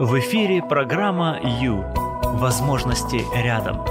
В 0.00 0.18
эфире 0.18 0.62
программа 0.62 1.38
«Ю». 1.60 1.84
Возможности 2.22 3.22
рядом. 3.36 3.84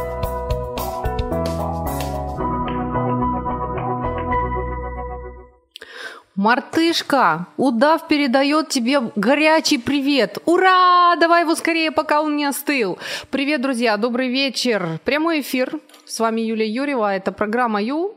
Мартышка, 6.34 7.46
удав 7.58 8.08
передает 8.08 8.70
тебе 8.70 9.12
горячий 9.16 9.78
привет. 9.78 10.40
Ура! 10.46 11.16
Давай 11.18 11.44
его 11.44 11.54
скорее, 11.54 11.92
пока 11.92 12.24
он 12.24 12.38
не 12.38 12.46
остыл. 12.46 12.98
Привет, 13.30 13.62
друзья, 13.62 13.96
добрый 13.98 14.30
вечер. 14.30 15.00
Прямой 15.06 15.42
эфир. 15.42 15.80
С 16.08 16.20
вами 16.20 16.42
Юлия 16.42 16.68
Юрьева. 16.68 17.16
Это 17.16 17.32
программа 17.32 17.84
Ю. 17.84 18.16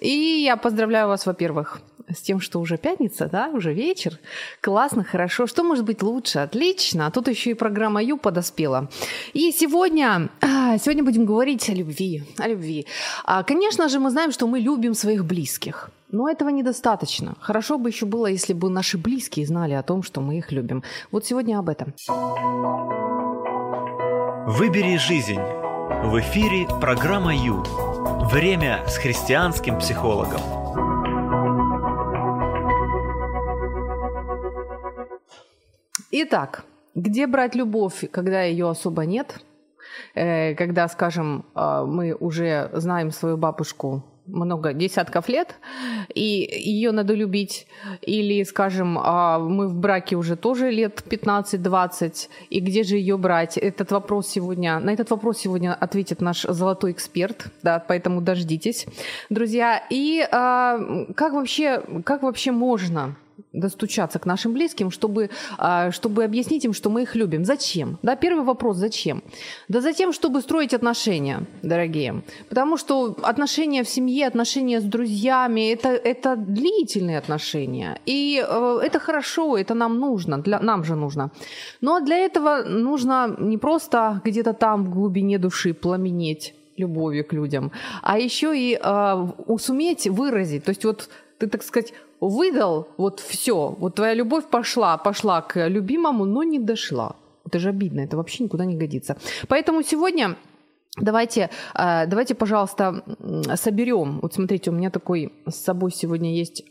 И 0.00 0.08
я 0.08 0.56
поздравляю 0.56 1.08
вас, 1.08 1.26
во-первых, 1.26 1.82
с 2.14 2.20
тем, 2.20 2.40
что 2.40 2.60
уже 2.60 2.76
пятница, 2.76 3.28
да, 3.30 3.48
уже 3.48 3.72
вечер. 3.72 4.18
Классно, 4.60 5.04
хорошо. 5.04 5.46
Что 5.46 5.64
может 5.64 5.84
быть 5.84 6.02
лучше? 6.02 6.38
Отлично. 6.38 7.06
А 7.06 7.10
тут 7.10 7.28
еще 7.28 7.50
и 7.50 7.54
программа 7.54 8.02
Ю 8.02 8.16
подоспела. 8.16 8.88
И 9.34 9.52
сегодня, 9.52 10.28
а, 10.40 10.78
сегодня 10.78 11.04
будем 11.04 11.24
говорить 11.24 11.68
о 11.68 11.74
любви. 11.74 12.22
О 12.38 12.48
любви. 12.48 12.86
А, 13.24 13.42
конечно 13.42 13.88
же, 13.88 13.98
мы 13.98 14.10
знаем, 14.10 14.32
что 14.32 14.46
мы 14.46 14.60
любим 14.60 14.94
своих 14.94 15.24
близких. 15.24 15.90
Но 16.10 16.28
этого 16.28 16.50
недостаточно. 16.50 17.34
Хорошо 17.40 17.78
бы 17.78 17.90
еще 17.90 18.06
было, 18.06 18.26
если 18.26 18.52
бы 18.52 18.70
наши 18.70 18.96
близкие 18.96 19.46
знали 19.46 19.74
о 19.74 19.82
том, 19.82 20.02
что 20.02 20.20
мы 20.20 20.38
их 20.38 20.52
любим. 20.52 20.82
Вот 21.10 21.26
сегодня 21.26 21.58
об 21.58 21.68
этом. 21.68 21.94
Выбери 24.46 24.96
жизнь. 24.96 25.40
В 26.04 26.20
эфире 26.20 26.68
программа 26.80 27.34
Ю. 27.34 27.64
Время 28.30 28.84
с 28.86 28.96
христианским 28.96 29.78
психологом. 29.78 30.55
Итак, 36.18 36.64
где 36.94 37.26
брать 37.26 37.54
любовь, 37.54 38.08
когда 38.10 38.42
ее 38.42 38.70
особо 38.70 39.04
нет? 39.04 39.38
Э, 40.14 40.54
когда, 40.54 40.88
скажем, 40.88 41.44
а, 41.54 41.84
мы 41.84 42.14
уже 42.14 42.70
знаем 42.72 43.10
свою 43.10 43.36
бабушку 43.36 44.02
много 44.24 44.72
десятков 44.72 45.28
лет, 45.28 45.56
и 46.14 46.22
ее 46.22 46.92
надо 46.92 47.12
любить. 47.12 47.66
Или, 48.00 48.44
скажем, 48.44 48.98
а, 48.98 49.38
мы 49.38 49.68
в 49.68 49.74
браке 49.74 50.16
уже 50.16 50.36
тоже 50.36 50.70
лет 50.70 51.02
15-20, 51.06 52.30
и 52.48 52.60
где 52.60 52.82
же 52.82 52.96
ее 52.96 53.18
брать? 53.18 53.58
Этот 53.58 53.92
вопрос 53.92 54.28
сегодня, 54.28 54.80
на 54.80 54.94
этот 54.94 55.10
вопрос 55.10 55.36
сегодня 55.36 55.74
ответит 55.74 56.22
наш 56.22 56.44
золотой 56.44 56.92
эксперт, 56.92 57.48
да, 57.62 57.78
поэтому 57.86 58.22
дождитесь, 58.22 58.86
друзья. 59.28 59.82
И 59.90 60.26
а, 60.32 60.78
как 61.14 61.34
вообще, 61.34 61.82
как 62.04 62.22
вообще 62.22 62.52
можно 62.52 63.16
достучаться 63.52 64.18
к 64.18 64.26
нашим 64.26 64.52
близким, 64.52 64.90
чтобы, 64.90 65.30
а, 65.58 65.90
чтобы 65.90 66.24
объяснить 66.24 66.64
им, 66.64 66.72
что 66.72 66.90
мы 66.90 67.02
их 67.02 67.16
любим. 67.16 67.44
Зачем? 67.44 67.98
Да, 68.02 68.16
первый 68.16 68.44
вопрос, 68.44 68.76
зачем? 68.76 69.22
Да 69.68 69.80
затем, 69.80 70.12
чтобы 70.12 70.40
строить 70.40 70.74
отношения, 70.74 71.46
дорогие. 71.62 72.22
Потому 72.48 72.76
что 72.76 73.16
отношения 73.22 73.82
в 73.82 73.88
семье, 73.88 74.26
отношения 74.26 74.80
с 74.80 74.84
друзьями, 74.84 75.72
это, 75.72 75.88
это 75.88 76.36
длительные 76.36 77.18
отношения. 77.18 77.98
И 78.06 78.44
э, 78.46 78.80
это 78.82 78.98
хорошо, 78.98 79.56
это 79.56 79.74
нам 79.74 79.98
нужно, 79.98 80.38
для, 80.38 80.60
нам 80.60 80.84
же 80.84 80.94
нужно. 80.94 81.30
Но 81.80 82.00
для 82.00 82.16
этого 82.16 82.62
нужно 82.62 83.34
не 83.38 83.58
просто 83.58 84.20
где-то 84.24 84.52
там 84.52 84.84
в 84.84 84.90
глубине 84.90 85.38
души 85.38 85.74
пламенеть 85.74 86.54
любовью 86.76 87.24
к 87.24 87.32
людям, 87.32 87.72
а 88.02 88.18
еще 88.18 88.52
и 88.54 88.78
э, 88.80 89.26
суметь 89.58 90.06
выразить. 90.06 90.64
То 90.64 90.70
есть 90.70 90.84
вот 90.84 91.08
ты, 91.38 91.46
так 91.46 91.62
сказать, 91.62 91.92
выдал 92.20 92.88
вот 92.96 93.20
все, 93.20 93.74
вот 93.78 93.94
твоя 93.94 94.14
любовь 94.14 94.44
пошла, 94.46 94.96
пошла 94.96 95.42
к 95.42 95.68
любимому, 95.68 96.24
но 96.24 96.42
не 96.42 96.58
дошла. 96.58 97.16
Это 97.46 97.58
же 97.58 97.68
обидно, 97.68 98.00
это 98.00 98.16
вообще 98.16 98.44
никуда 98.44 98.64
не 98.64 98.76
годится. 98.76 99.16
Поэтому 99.48 99.82
сегодня 99.82 100.36
Давайте, 100.98 101.50
э, 101.74 102.06
давайте, 102.06 102.34
пожалуйста, 102.34 103.02
соберем. 103.56 104.18
Вот 104.22 104.32
смотрите, 104.34 104.70
у 104.70 104.74
меня 104.74 104.90
такой 104.90 105.30
с 105.46 105.56
собой 105.56 105.92
сегодня 105.92 106.32
есть 106.32 106.64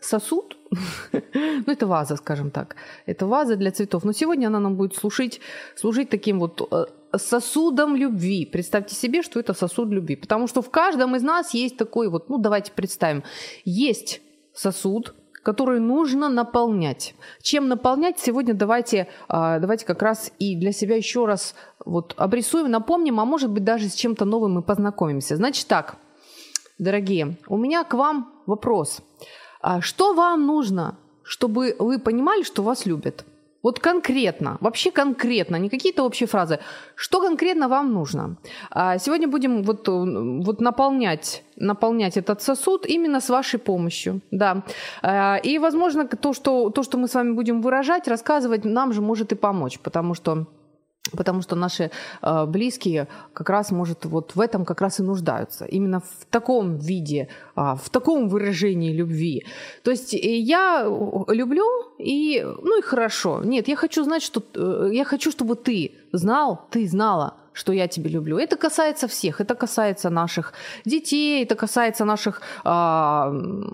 сосуд, 0.00 0.56
ну 1.12 1.72
это 1.72 1.86
ваза, 1.86 2.16
скажем 2.16 2.50
так, 2.50 2.76
это 3.06 3.26
ваза 3.26 3.56
для 3.56 3.70
цветов, 3.70 4.04
но 4.04 4.12
сегодня 4.12 4.48
она 4.48 4.60
нам 4.60 4.76
будет 4.76 4.94
служить, 4.94 5.40
служить 5.76 6.10
таким 6.10 6.38
вот 6.38 6.68
э, 6.70 6.86
сосудом 7.16 7.96
любви. 7.96 8.46
Представьте 8.46 8.94
себе, 8.94 9.22
что 9.22 9.40
это 9.40 9.54
сосуд 9.54 9.88
любви. 9.90 10.16
Потому 10.16 10.46
что 10.46 10.62
в 10.62 10.70
каждом 10.70 11.16
из 11.16 11.22
нас 11.22 11.54
есть 11.54 11.76
такой 11.76 12.08
вот, 12.08 12.28
ну 12.28 12.38
давайте 12.38 12.72
представим, 12.72 13.22
есть 13.64 14.20
сосуд, 14.52 15.14
который 15.42 15.80
нужно 15.80 16.28
наполнять. 16.28 17.14
Чем 17.42 17.68
наполнять? 17.68 18.18
Сегодня 18.18 18.54
давайте, 18.54 19.08
а, 19.28 19.58
давайте 19.58 19.86
как 19.86 20.02
раз 20.02 20.32
и 20.38 20.56
для 20.56 20.72
себя 20.72 20.96
еще 20.96 21.24
раз 21.24 21.54
вот 21.84 22.14
обрисуем, 22.16 22.70
напомним, 22.70 23.20
а 23.20 23.24
может 23.24 23.50
быть 23.50 23.64
даже 23.64 23.88
с 23.88 23.94
чем-то 23.94 24.24
новым 24.24 24.54
мы 24.54 24.62
познакомимся. 24.62 25.36
Значит 25.36 25.66
так, 25.66 25.96
дорогие, 26.78 27.38
у 27.48 27.56
меня 27.56 27.84
к 27.84 27.94
вам 27.94 28.32
вопрос. 28.46 29.00
А 29.62 29.80
что 29.80 30.14
вам 30.14 30.46
нужно, 30.46 30.98
чтобы 31.22 31.74
вы 31.78 31.98
понимали, 31.98 32.42
что 32.42 32.62
вас 32.62 32.86
любят? 32.86 33.24
Вот 33.62 33.78
конкретно, 33.78 34.56
вообще 34.60 34.90
конкретно, 34.90 35.56
не 35.56 35.68
какие-то 35.68 36.04
общие 36.04 36.26
фразы. 36.26 36.58
Что 36.94 37.20
конкретно 37.20 37.68
вам 37.68 37.92
нужно? 37.92 38.36
А, 38.70 38.98
сегодня 38.98 39.28
будем 39.28 39.62
вот, 39.62 39.88
вот 39.88 40.60
наполнять, 40.60 41.44
наполнять 41.56 42.16
этот 42.16 42.40
сосуд 42.40 42.86
именно 42.86 43.20
с 43.20 43.28
вашей 43.28 43.58
помощью. 43.58 44.20
Да. 44.30 44.62
А, 45.02 45.36
и, 45.36 45.58
возможно, 45.58 46.06
то 46.06 46.32
что, 46.32 46.70
то, 46.70 46.82
что 46.82 46.96
мы 46.98 47.06
с 47.06 47.14
вами 47.14 47.32
будем 47.32 47.60
выражать, 47.60 48.08
рассказывать, 48.08 48.64
нам 48.64 48.92
же 48.92 49.02
может 49.02 49.32
и 49.32 49.34
помочь, 49.34 49.78
потому 49.78 50.14
что 50.14 50.46
Потому 51.12 51.42
что 51.42 51.56
наши 51.56 51.90
э, 52.22 52.46
близкие 52.46 53.08
как 53.32 53.50
раз, 53.50 53.70
может, 53.72 54.04
вот 54.04 54.36
в 54.36 54.40
этом 54.40 54.64
как 54.64 54.80
раз 54.80 55.00
и 55.00 55.02
нуждаются. 55.02 55.64
Именно 55.64 56.00
в 56.00 56.26
таком 56.30 56.76
виде, 56.76 57.28
э, 57.56 57.74
в 57.82 57.90
таком 57.90 58.28
выражении 58.28 58.92
любви. 58.92 59.44
То 59.82 59.90
есть 59.90 60.14
э, 60.14 60.18
я 60.18 60.84
люблю, 61.28 61.64
и, 61.98 62.44
ну 62.62 62.78
и 62.78 62.82
хорошо. 62.82 63.42
Нет, 63.44 63.68
я 63.68 63.76
хочу 63.76 64.04
знать, 64.04 64.22
что... 64.22 64.42
Э, 64.54 64.90
я 64.92 65.04
хочу, 65.04 65.30
чтобы 65.30 65.56
ты 65.56 65.92
знал, 66.12 66.68
ты 66.70 66.86
знала, 66.86 67.34
что 67.52 67.72
я 67.72 67.88
тебя 67.88 68.10
люблю. 68.10 68.38
Это 68.38 68.56
касается 68.56 69.08
всех. 69.08 69.40
Это 69.40 69.54
касается 69.54 70.10
наших 70.10 70.52
детей, 70.84 71.42
это 71.42 71.54
касается 71.54 72.04
наших 72.04 72.42
э, 72.64 72.70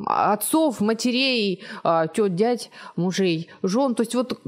отцов, 0.07 0.81
матерей, 0.81 1.63
э, 1.85 2.07
тет, 2.15 2.35
дядь, 2.35 2.71
мужей, 2.97 3.49
жен. 3.63 3.95
То 3.95 4.03
есть 4.03 4.15
вот 4.15 4.41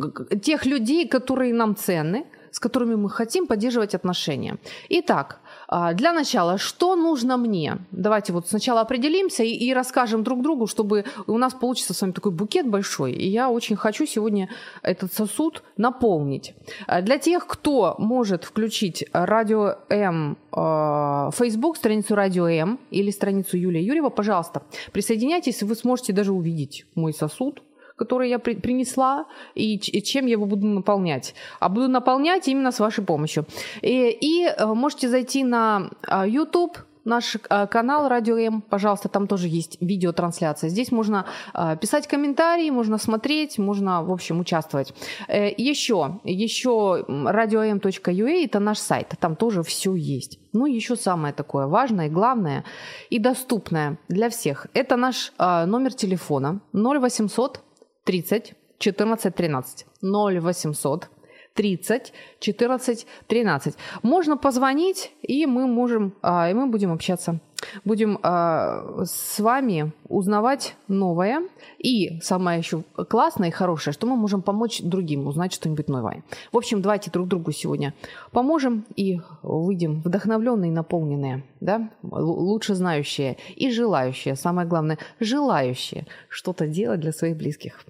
тех 0.43 0.67
людей, 0.67 1.09
которые 1.09 1.53
нам 1.55 1.75
ценны, 1.77 2.25
с 2.51 2.59
которыми 2.59 2.95
мы 2.95 3.11
хотим 3.11 3.47
поддерживать 3.47 3.95
отношения. 3.95 4.59
Итак, 4.89 5.41
а, 5.69 5.93
для 5.93 6.13
начала, 6.13 6.59
что 6.59 6.97
нужно 6.97 7.37
мне? 7.37 7.79
Давайте 7.91 8.33
вот 8.33 8.49
сначала 8.49 8.81
определимся 8.81 9.43
и, 9.43 9.51
и 9.51 9.75
расскажем 9.75 10.25
друг 10.25 10.43
другу, 10.43 10.67
чтобы 10.67 11.05
у 11.27 11.39
нас 11.39 11.55
получится 11.55 11.95
с 11.95 12.01
вами 12.01 12.13
такой 12.13 12.33
букет 12.33 12.67
большой. 12.69 13.13
И 13.13 13.29
я 13.29 13.51
очень 13.51 13.77
хочу 13.77 14.07
сегодня 14.07 14.49
этот 14.83 15.13
сосуд 15.13 15.63
наполнить. 15.77 16.55
А, 16.87 17.03
для 17.03 17.19
тех, 17.19 17.47
кто 17.47 17.95
может 17.99 18.45
включить 18.45 19.05
радио 19.13 19.77
М, 19.89 20.39
э, 20.53 21.31
Facebook, 21.33 21.77
страницу 21.77 22.15
радио 22.15 22.49
М 22.49 22.79
или 22.91 23.11
страницу 23.11 23.57
Юлия 23.57 23.83
Юрьева, 23.83 24.11
пожалуйста, 24.11 24.63
присоединяйтесь, 24.93 25.63
вы 25.63 25.75
сможете 25.75 26.13
даже 26.13 26.33
увидеть 26.33 26.87
мой 26.95 27.13
сосуд, 27.13 27.63
который 27.99 28.31
я 28.31 28.39
при, 28.39 28.55
принесла, 28.55 29.27
и, 29.55 29.77
и 29.77 30.03
чем 30.03 30.27
я 30.27 30.33
его 30.33 30.47
буду 30.47 30.67
наполнять. 30.67 31.35
А 31.61 31.69
буду 31.69 31.89
наполнять 31.89 32.49
именно 32.49 32.71
с 32.71 32.81
вашей 32.81 33.05
помощью. 33.05 33.45
И, 33.83 34.11
и 34.21 34.47
э, 34.47 34.67
можете 34.67 35.09
зайти 35.09 35.45
на 35.45 35.91
а, 36.03 36.27
YouTube, 36.27 36.79
наш 37.05 37.37
э, 37.37 37.67
канал 37.67 38.09
Радио 38.09 38.37
М, 38.37 38.61
пожалуйста, 38.61 39.09
там 39.09 39.27
тоже 39.27 39.49
есть 39.49 39.79
видеотрансляция. 39.81 40.71
Здесь 40.71 40.93
можно 40.93 41.25
э, 41.55 41.77
писать 41.81 42.07
комментарии, 42.07 42.71
можно 42.71 42.99
смотреть, 42.99 43.59
можно, 43.59 44.05
в 44.05 44.13
общем, 44.13 44.41
участвовать. 44.41 44.95
Еще, 45.29 46.21
еще 46.25 47.05
radio.m.ua 47.09 48.45
это 48.45 48.61
наш 48.61 48.79
сайт, 48.79 49.15
там 49.21 49.37
тоже 49.37 49.63
все 49.63 49.95
есть. 49.95 50.39
Ну, 50.53 50.67
еще 50.67 50.97
самое 50.97 51.35
такое 51.35 51.67
важное, 51.67 52.09
главное 52.09 52.65
и 53.11 53.19
доступное 53.19 53.99
для 54.09 54.29
всех. 54.29 54.67
Это 54.75 54.97
наш 54.97 55.33
номер 55.39 55.93
телефона 55.93 56.61
0800 56.73 57.61
30 58.05 58.55
14 58.79 59.35
13 59.35 59.87
0800 60.03 61.09
30 61.55 62.13
14 62.41 63.07
13. 63.27 63.75
Можно 64.03 64.37
позвонить, 64.37 65.13
и 65.23 65.47
мы 65.47 65.67
можем, 65.67 66.15
а, 66.23 66.51
и 66.51 66.55
мы 66.55 66.67
будем 66.67 66.93
общаться. 66.93 67.41
Будем 67.85 68.19
а, 68.23 69.05
с 69.05 69.41
вами 69.41 69.93
узнавать 70.09 70.75
новое. 70.87 71.43
И 71.79 72.21
самое 72.21 72.59
еще 72.59 72.83
классное 73.09 73.49
и 73.49 73.53
хорошее, 73.53 73.93
что 73.93 74.07
мы 74.07 74.17
можем 74.17 74.43
помочь 74.43 74.81
другим 74.83 75.27
узнать 75.27 75.53
что-нибудь 75.53 75.89
новое. 75.89 76.23
В 76.53 76.57
общем, 76.57 76.83
давайте 76.83 77.11
друг 77.11 77.29
другу 77.29 77.53
сегодня 77.53 77.95
поможем 78.33 78.85
и 78.97 79.21
выйдем 79.43 80.01
вдохновленные 80.03 80.73
наполненные, 80.73 81.45
да? 81.61 81.91
лучше 82.03 82.75
знающие 82.75 83.37
и 83.57 83.71
желающие, 83.71 84.37
самое 84.37 84.67
главное, 84.67 84.99
желающие 85.21 86.07
что-то 86.29 86.67
делать 86.67 87.01
для 87.01 87.13
своих 87.13 87.37
близких. 87.37 87.85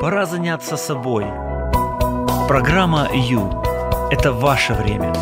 Пора 0.00 0.26
заняться 0.26 0.76
собой. 0.76 1.24
Программа 2.48 3.08
«Ю»– 3.12 3.62
это 4.10 4.32
ваше 4.32 4.74
время. 4.74 5.12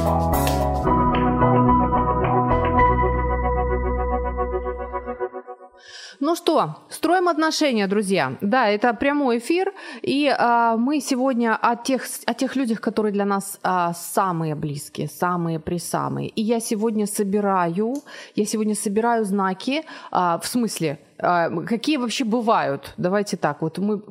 Ну 6.21 6.35
что, 6.35 6.79
строим 6.91 7.29
отношения, 7.29 7.87
друзья. 7.87 8.39
Да, 8.41 8.69
это 8.69 8.93
прямой 8.93 9.39
эфир, 9.39 9.73
и 10.03 10.27
а, 10.37 10.77
мы 10.77 11.01
сегодня 11.01 11.55
о 11.55 11.77
тех, 11.77 12.03
о 12.27 12.35
тех 12.35 12.57
людях, 12.57 12.81
которые 12.81 13.13
для 13.13 13.25
нас 13.25 13.61
а, 13.63 13.93
самые 13.93 14.57
близкие, 14.57 15.07
самые 15.07 15.61
присамые. 15.61 16.31
И 16.31 16.43
я 16.43 16.59
сегодня 16.59 17.07
собираю, 17.07 18.03
я 18.35 18.45
сегодня 18.47 18.75
собираю 18.75 19.25
знаки, 19.25 19.85
а, 20.11 20.41
в 20.41 20.47
смысле, 20.49 20.99
какие 21.19 21.97
вообще 21.97 22.25
бывают? 22.25 22.95
Давайте 22.97 23.37
так, 23.37 23.63
вот 23.63 23.79
мы 23.79 24.03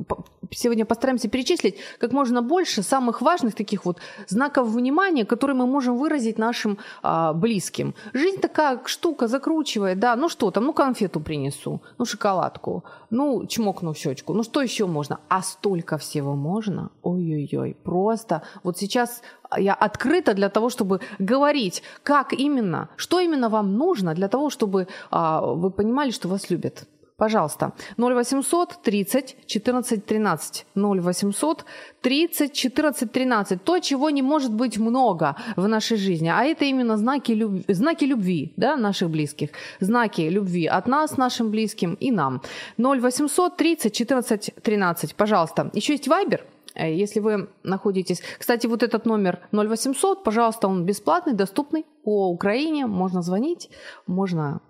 сегодня 0.52 0.86
постараемся 0.86 1.30
перечислить 1.30 1.76
как 2.00 2.12
можно 2.12 2.42
больше 2.42 2.84
самых 2.84 3.22
важных 3.22 3.56
таких 3.56 3.86
вот 3.86 4.00
знаков 4.28 4.68
внимания, 4.68 5.26
которые 5.26 5.56
мы 5.56 5.66
можем 5.66 5.98
выразить 5.98 6.38
нашим 6.38 6.78
а, 7.02 7.34
близким. 7.34 7.96
Жизнь 8.14 8.40
такая 8.40 8.82
штука 8.86 9.28
закручивает, 9.28 10.00
да, 10.00 10.16
ну 10.16 10.30
что 10.30 10.52
там, 10.52 10.66
ну 10.66 10.74
конфету 10.74 11.20
принесу, 11.20 11.82
ну 11.98 12.06
шоколадку, 12.06 12.84
ну 13.10 13.46
чмокну 13.46 13.94
в 13.94 13.98
щечку, 13.98 14.34
ну 14.34 14.44
что 14.44 14.62
еще 14.62 14.86
можно? 14.86 15.20
А 15.30 15.42
столько 15.42 15.98
всего 15.98 16.36
можно? 16.36 16.92
Ой-ой-ой, 17.02 17.78
просто 17.84 18.42
вот 18.64 18.78
сейчас 18.78 19.22
я 19.58 19.74
открыта 19.74 20.34
для 20.34 20.50
того, 20.50 20.70
чтобы 20.70 21.00
говорить, 21.20 21.84
как 22.04 22.34
именно, 22.34 22.90
что 22.96 23.20
именно 23.20 23.50
вам 23.50 23.78
нужно 23.78 24.14
для 24.14 24.28
того, 24.28 24.50
чтобы 24.50 24.88
а, 25.10 25.42
вы 25.42 25.72
понимали, 25.72 26.12
что 26.12 26.28
вас 26.28 26.50
любят. 26.50 26.88
Пожалуйста, 27.18 27.72
0800 27.98 28.84
30 28.84 29.36
14 29.48 30.06
13. 30.06 30.66
0800 30.76 31.66
30 32.02 32.54
14 32.54 33.12
13. 33.12 33.64
То, 33.64 33.80
чего 33.80 34.12
не 34.12 34.22
может 34.22 34.54
быть 34.54 34.78
много 34.78 35.36
в 35.56 35.68
нашей 35.68 35.98
жизни. 35.98 36.30
А 36.30 36.44
это 36.44 36.66
именно 36.66 36.96
знаки 36.98 37.32
любви, 37.32 37.66
знаки 37.68 38.06
любви 38.06 38.54
да, 38.58 38.78
наших 38.78 39.10
близких. 39.10 39.50
Знаки 39.80 40.30
любви 40.30 40.68
от 40.68 40.88
нас, 40.88 41.18
нашим 41.18 41.50
близким 41.50 41.98
и 42.00 42.12
нам. 42.12 42.42
0800 42.78 43.58
30 43.58 43.94
14 43.96 44.52
13. 44.62 45.16
Пожалуйста. 45.16 45.72
Еще 45.74 45.94
есть 45.94 46.08
Вайбер– 46.08 46.46
если 46.86 47.20
вы 47.20 47.50
находитесь... 47.64 48.22
Кстати, 48.38 48.68
вот 48.68 48.84
этот 48.84 49.06
номер 49.06 49.40
0800, 49.52 50.24
пожалуйста, 50.24 50.68
он 50.68 50.86
бесплатный, 50.86 51.34
доступный 51.34 51.86
по 52.04 52.30
Украине. 52.30 52.88
Можно 52.88 53.22
звонить, 53.22 53.70
можно 54.06 54.62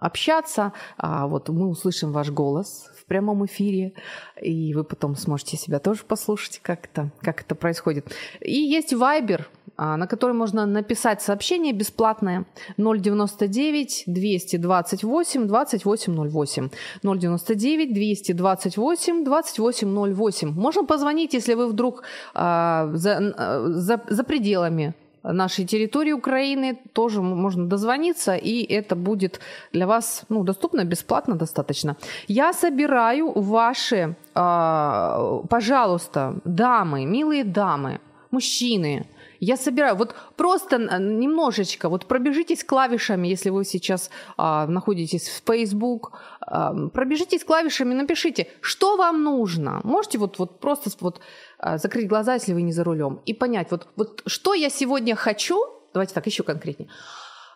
общаться. 0.00 0.72
А 0.96 1.26
вот 1.26 1.48
мы 1.48 1.68
услышим 1.68 2.12
ваш 2.12 2.30
голос 2.30 2.90
в 2.98 3.06
прямом 3.06 3.44
эфире, 3.46 3.94
и 4.40 4.74
вы 4.74 4.84
потом 4.84 5.16
сможете 5.16 5.56
себя 5.56 5.78
тоже 5.78 6.04
послушать, 6.04 6.60
как 6.62 6.86
это, 6.86 7.10
как 7.20 7.40
это 7.40 7.54
происходит. 7.54 8.14
И 8.40 8.58
есть 8.58 8.92
Viber– 8.92 9.44
на 9.76 10.06
который 10.06 10.32
можно 10.32 10.66
написать 10.66 11.22
сообщение 11.22 11.72
бесплатное 11.72 12.44
099 12.76 14.04
228 14.06 15.46
2808 15.46 16.70
099 17.02 17.94
228 17.94 19.24
2808. 19.24 20.50
Можно 20.52 20.84
позвонить, 20.84 21.34
если 21.34 21.54
вы 21.54 21.66
вдруг 21.66 22.02
а, 22.34 22.90
за, 22.94 23.34
за, 23.66 24.00
за 24.08 24.24
пределами 24.24 24.94
нашей 25.32 25.64
территории 25.64 26.12
Украины, 26.12 26.78
тоже 26.92 27.22
можно 27.22 27.66
дозвониться, 27.66 28.34
и 28.34 28.62
это 28.62 28.94
будет 28.94 29.40
для 29.72 29.86
вас 29.86 30.24
ну, 30.28 30.44
доступно, 30.44 30.84
бесплатно 30.84 31.34
достаточно. 31.34 31.96
Я 32.28 32.52
собираю 32.52 33.32
ваши, 33.32 34.16
э, 34.34 35.40
пожалуйста, 35.48 36.34
дамы, 36.44 37.06
милые 37.06 37.44
дамы, 37.44 38.00
мужчины, 38.30 39.06
я 39.44 39.56
собираю, 39.56 39.96
вот 39.96 40.14
просто 40.36 40.78
немножечко, 40.78 41.88
вот 41.88 42.06
пробежитесь 42.06 42.64
клавишами, 42.64 43.28
если 43.28 43.50
вы 43.50 43.64
сейчас 43.64 44.10
а, 44.36 44.66
находитесь 44.66 45.28
в 45.28 45.42
Facebook, 45.46 46.12
а, 46.40 46.88
пробежитесь 46.88 47.44
клавишами, 47.44 47.94
напишите, 47.94 48.48
что 48.60 48.96
вам 48.96 49.22
нужно. 49.22 49.80
Можете 49.84 50.18
вот, 50.18 50.38
вот 50.38 50.60
просто 50.60 50.90
вот, 51.00 51.20
а, 51.58 51.78
закрыть 51.78 52.08
глаза, 52.08 52.34
если 52.34 52.54
вы 52.54 52.62
не 52.62 52.72
за 52.72 52.84
рулем, 52.84 53.20
и 53.26 53.34
понять, 53.34 53.70
вот, 53.70 53.88
вот 53.96 54.22
что 54.26 54.54
я 54.54 54.70
сегодня 54.70 55.14
хочу, 55.14 55.56
давайте 55.92 56.14
так, 56.14 56.26
еще 56.26 56.42
конкретнее, 56.42 56.88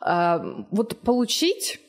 а, 0.00 0.64
вот 0.70 0.99
получить 0.99 1.81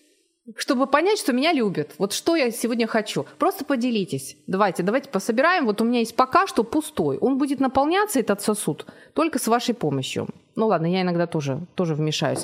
чтобы 0.55 0.87
понять, 0.87 1.19
что 1.19 1.33
меня 1.33 1.53
любят. 1.53 1.91
Вот 1.97 2.13
что 2.13 2.35
я 2.35 2.51
сегодня 2.51 2.87
хочу. 2.87 3.25
Просто 3.37 3.65
поделитесь. 3.65 4.37
Давайте, 4.47 4.83
давайте 4.83 5.09
пособираем. 5.09 5.65
Вот 5.65 5.81
у 5.81 5.83
меня 5.83 5.99
есть 5.99 6.15
пока 6.15 6.47
что 6.47 6.63
пустой. 6.63 7.17
Он 7.17 7.37
будет 7.37 7.59
наполняться, 7.59 8.19
этот 8.19 8.41
сосуд, 8.41 8.85
только 9.13 9.39
с 9.39 9.47
вашей 9.47 9.75
помощью. 9.75 10.27
Ну 10.55 10.67
ладно, 10.67 10.87
я 10.87 11.01
иногда 11.01 11.25
тоже, 11.25 11.61
тоже 11.75 11.95
вмешаюсь. 11.95 12.43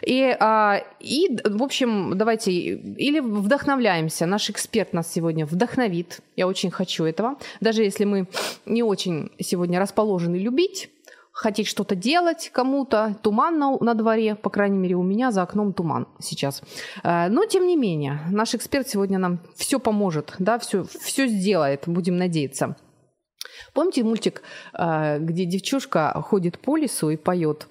И, 0.00 0.36
а, 0.40 0.82
и, 0.98 1.28
в 1.44 1.62
общем, 1.62 2.16
давайте 2.16 2.50
или 2.52 3.20
вдохновляемся. 3.20 4.26
Наш 4.26 4.50
эксперт 4.50 4.92
нас 4.92 5.12
сегодня 5.12 5.46
вдохновит. 5.46 6.20
Я 6.34 6.48
очень 6.48 6.70
хочу 6.70 7.04
этого. 7.04 7.36
Даже 7.60 7.84
если 7.84 8.04
мы 8.04 8.26
не 8.66 8.82
очень 8.82 9.30
сегодня 9.38 9.78
расположены 9.78 10.36
любить, 10.36 10.90
хотеть 11.32 11.66
что-то 11.66 11.96
делать 11.96 12.50
кому-то. 12.52 13.16
Туман 13.22 13.58
на, 13.58 13.76
на 13.78 13.94
дворе, 13.94 14.34
по 14.34 14.50
крайней 14.50 14.78
мере, 14.78 14.94
у 14.94 15.02
меня 15.02 15.30
за 15.32 15.42
окном 15.42 15.72
туман 15.72 16.06
сейчас. 16.20 16.62
Э, 17.02 17.28
но, 17.28 17.46
тем 17.46 17.66
не 17.66 17.76
менее, 17.76 18.20
наш 18.30 18.54
эксперт 18.54 18.88
сегодня 18.88 19.18
нам 19.18 19.40
все 19.56 19.78
поможет, 19.80 20.34
да, 20.38 20.58
все, 20.58 20.84
все 20.84 21.26
сделает, 21.26 21.84
будем 21.86 22.16
надеяться. 22.16 22.76
Помните 23.74 24.04
мультик, 24.04 24.42
э, 24.74 25.18
где 25.18 25.44
девчушка 25.44 26.12
ходит 26.22 26.58
по 26.58 26.76
лесу 26.76 27.10
и 27.10 27.16
поет 27.16 27.66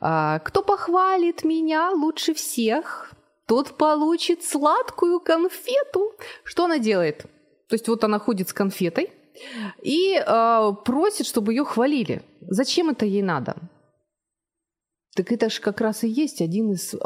«Э, 0.00 0.40
«Кто 0.42 0.62
похвалит 0.62 1.44
меня 1.44 1.90
лучше 1.90 2.34
всех, 2.34 3.12
тот 3.46 3.76
получит 3.76 4.42
сладкую 4.42 5.20
конфету». 5.20 6.12
Что 6.44 6.64
она 6.64 6.78
делает? 6.78 7.26
То 7.68 7.74
есть 7.74 7.88
вот 7.88 8.04
она 8.04 8.18
ходит 8.18 8.48
с 8.48 8.52
конфетой, 8.52 9.10
и 9.82 10.14
э, 10.14 10.72
просит, 10.84 11.26
чтобы 11.26 11.52
ее 11.52 11.64
хвалили. 11.64 12.22
Зачем 12.40 12.90
это 12.90 13.06
ей 13.06 13.22
надо? 13.22 13.56
Так 15.14 15.30
это 15.30 15.50
же 15.50 15.60
как 15.60 15.80
раз 15.80 16.04
и 16.04 16.08
есть 16.08 16.40
один 16.40 16.72
из 16.72 16.94
э, 16.94 16.98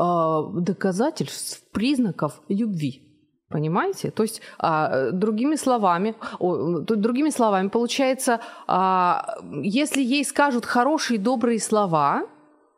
доказательств, 0.60 1.62
признаков 1.72 2.40
любви. 2.48 3.02
Понимаете? 3.48 4.10
То 4.10 4.24
есть, 4.24 4.42
а, 4.58 5.12
другими 5.12 5.54
словами, 5.54 6.16
о, 6.40 6.80
другими 6.80 7.30
словами, 7.30 7.68
получается, 7.68 8.40
а, 8.66 9.36
если 9.62 10.02
ей 10.02 10.24
скажут 10.24 10.66
хорошие, 10.66 11.20
добрые 11.20 11.60
слова, 11.60 12.26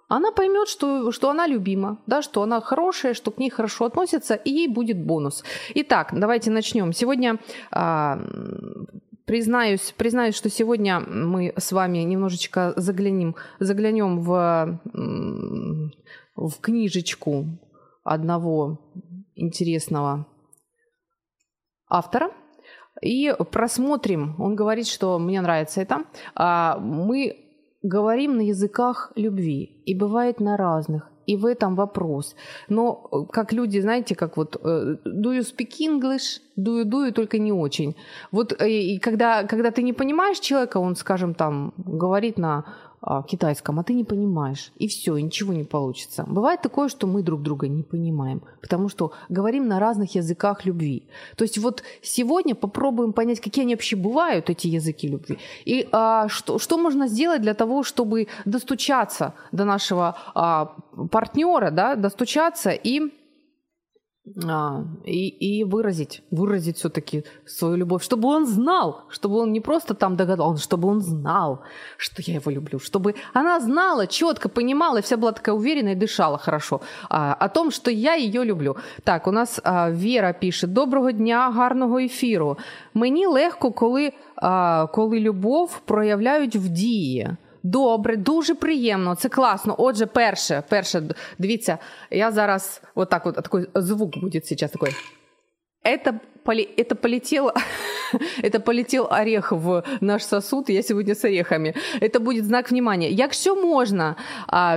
она 0.08 0.30
поймет, 0.30 0.68
что, 0.68 1.10
что 1.10 1.30
она 1.30 1.46
любима, 1.46 1.98
да, 2.06 2.20
что 2.20 2.42
она 2.42 2.60
хорошая, 2.60 3.14
что 3.14 3.30
к 3.30 3.38
ней 3.38 3.48
хорошо 3.48 3.86
относятся, 3.86 4.34
и 4.34 4.50
ей 4.50 4.68
будет 4.68 5.02
бонус. 5.02 5.42
Итак, 5.74 6.10
давайте 6.12 6.50
начнем. 6.50 6.92
Сегодня 6.92 7.38
а, 7.70 8.18
Признаюсь, 9.28 9.92
признаюсь, 9.94 10.34
что 10.34 10.48
сегодня 10.48 11.00
мы 11.00 11.52
с 11.58 11.72
вами 11.72 11.98
немножечко 11.98 12.72
заглянем, 12.76 13.36
заглянем 13.60 14.22
в, 14.22 14.80
в 16.34 16.60
книжечку 16.62 17.44
одного 18.04 18.80
интересного 19.34 20.26
автора 21.90 22.30
и 23.02 23.30
просмотрим. 23.52 24.34
Он 24.38 24.56
говорит, 24.56 24.86
что 24.86 25.18
мне 25.18 25.42
нравится 25.42 25.82
это. 25.82 26.04
А, 26.34 26.78
мы 26.78 27.36
говорим 27.82 28.38
на 28.38 28.40
языках 28.40 29.12
любви, 29.14 29.82
и 29.84 29.94
бывает 29.94 30.40
на 30.40 30.56
разных 30.56 31.12
и 31.28 31.36
в 31.36 31.44
этом 31.44 31.76
вопрос. 31.76 32.34
Но 32.68 33.08
э, 33.12 33.32
как 33.32 33.52
люди, 33.52 33.80
знаете, 33.80 34.14
как 34.14 34.36
вот 34.36 34.56
э, 34.56 34.96
do 35.04 35.32
you 35.32 35.40
speak 35.40 35.78
English, 35.80 36.40
do 36.56 36.82
you, 36.82 37.12
только 37.12 37.38
не 37.38 37.52
очень. 37.52 37.94
Вот 38.32 38.60
э, 38.60 38.70
и 38.70 38.98
когда, 38.98 39.44
когда 39.44 39.70
ты 39.70 39.82
не 39.82 39.92
понимаешь 39.92 40.40
человека, 40.40 40.80
он, 40.80 40.96
скажем, 40.96 41.34
там 41.34 41.72
говорит 41.76 42.38
на 42.38 42.64
китайском, 43.28 43.78
а 43.78 43.82
ты 43.82 43.94
не 43.94 44.04
понимаешь, 44.04 44.72
и 44.76 44.86
все, 44.86 45.16
ничего 45.18 45.52
не 45.52 45.64
получится. 45.64 46.24
Бывает 46.26 46.62
такое, 46.62 46.88
что 46.88 47.06
мы 47.06 47.22
друг 47.22 47.42
друга 47.42 47.68
не 47.68 47.82
понимаем, 47.82 48.42
потому 48.60 48.88
что 48.88 49.12
говорим 49.28 49.68
на 49.68 49.78
разных 49.78 50.16
языках 50.16 50.66
любви. 50.66 51.02
То 51.36 51.44
есть 51.44 51.58
вот 51.58 51.82
сегодня 52.02 52.54
попробуем 52.54 53.12
понять, 53.12 53.40
какие 53.40 53.64
они 53.64 53.74
вообще 53.74 53.96
бывают, 53.96 54.50
эти 54.50 54.66
языки 54.66 55.08
любви, 55.08 55.38
и 55.64 55.88
а, 55.92 56.28
что, 56.28 56.58
что 56.58 56.78
можно 56.78 57.08
сделать 57.08 57.42
для 57.42 57.54
того, 57.54 57.82
чтобы 57.82 58.26
достучаться 58.44 59.34
до 59.52 59.64
нашего 59.64 60.16
а, 60.34 60.74
партнера, 61.10 61.70
да, 61.70 61.94
достучаться 61.94 62.70
и 62.70 63.12
а, 64.45 64.85
и, 65.03 65.27
и 65.27 65.63
выразить, 65.65 66.23
выразить 66.31 66.77
все-таки 66.77 67.25
свою 67.45 67.75
любовь, 67.75 68.03
чтобы 68.03 68.29
он 68.29 68.45
знал, 68.45 69.01
чтобы 69.09 69.35
он 69.35 69.51
не 69.51 69.59
просто 69.59 69.93
там 69.93 70.15
догадался, 70.15 70.63
чтобы 70.63 70.87
он 70.87 71.01
знал, 71.01 71.59
что 71.97 72.21
я 72.21 72.35
его 72.35 72.51
люблю, 72.51 72.79
чтобы 72.79 73.15
она 73.33 73.59
знала, 73.59 74.07
четко 74.07 74.47
понимала, 74.47 74.99
и 74.99 75.01
вся 75.01 75.17
была 75.17 75.33
такая 75.33 75.55
уверенная 75.55 75.91
и 75.91 75.95
дышала 75.99 76.37
хорошо 76.37 76.81
а, 77.09 77.33
о 77.33 77.49
том, 77.49 77.71
что 77.71 77.91
я 77.91 78.13
ее 78.15 78.45
люблю. 78.45 78.77
Так, 79.03 79.27
у 79.27 79.31
нас 79.31 79.59
а, 79.63 79.89
Вера 79.91 80.33
пишет: 80.33 80.73
Доброго 80.73 81.11
дня, 81.11 81.51
гарного 81.51 81.99
ефіру. 81.99 82.57
Мені 82.93 83.27
легко, 83.27 83.71
коли, 83.71 84.13
а, 84.35 84.87
коли 84.87 85.19
любов 85.19 85.81
проявляють 85.85 86.55
в 86.55 86.69
дії. 86.69 87.37
Добре, 87.63 88.17
дуже 88.17 88.55
приємно, 88.55 89.15
це 89.15 89.29
класно. 89.29 89.75
Отже, 89.77 90.05
перше, 90.05 90.63
перше, 90.69 91.03
дивіться, 91.37 91.77
я 92.11 92.31
зараз 92.31 92.81
вот 92.95 93.09
так 93.09 93.25
вот, 93.25 93.35
такой 93.35 93.67
звук 93.75 94.17
будет 94.17 94.45
сейчас 94.45 94.71
такой. 94.71 94.91
Это, 95.83 96.19
поли, 96.43 96.69
это 96.77 96.95
полетел, 96.95 97.51
это 98.43 98.59
полетел 98.59 99.07
орех 99.11 99.51
в 99.51 99.83
наш 100.01 100.23
сосуд. 100.23 100.69
Я 100.69 100.83
сегодня 100.83 101.13
с 101.13 101.25
орехами. 101.25 101.73
Это 102.01 102.19
будет 102.19 102.45
знак 102.45 102.71
внимания. 102.71 103.09
Якщо 103.09 103.55
можна, 103.55 104.15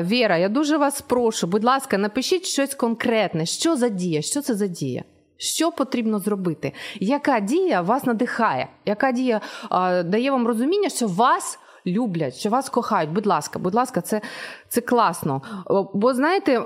Вера, 0.00 0.38
я 0.38 0.48
дуже 0.48 0.76
вас 0.76 1.00
прошу, 1.00 1.46
будь 1.46 1.64
ласка, 1.64 1.98
напишіть 1.98 2.46
щось 2.46 2.74
конкретне. 2.74 3.46
Що 3.46 3.76
за 3.76 3.88
дія? 3.88 4.22
Що 4.22 4.42
це 4.42 4.54
за 4.54 4.66
дія? 4.66 5.04
Що 5.36 5.72
потрібно 5.72 6.18
зробити? 6.18 6.72
Яка 7.00 7.40
дія 7.40 7.80
вас 7.80 8.04
надихає? 8.04 8.68
Яка 8.86 9.12
дія 9.12 9.40
а, 9.70 10.02
дає 10.02 10.30
вам 10.30 10.46
розуміння, 10.46 10.88
що 10.88 11.06
вас 11.06 11.58
люблять, 11.85 12.35
що 12.35 12.49
вас 12.49 12.69
кохають. 12.69 13.09
Будь 13.09 13.25
ласка, 13.25 13.59
будь 13.59 13.75
ласка, 13.75 14.01
це 14.01 14.21
це 14.67 14.81
класно. 14.81 15.41
Бо 15.93 16.13
знаєте, 16.13 16.59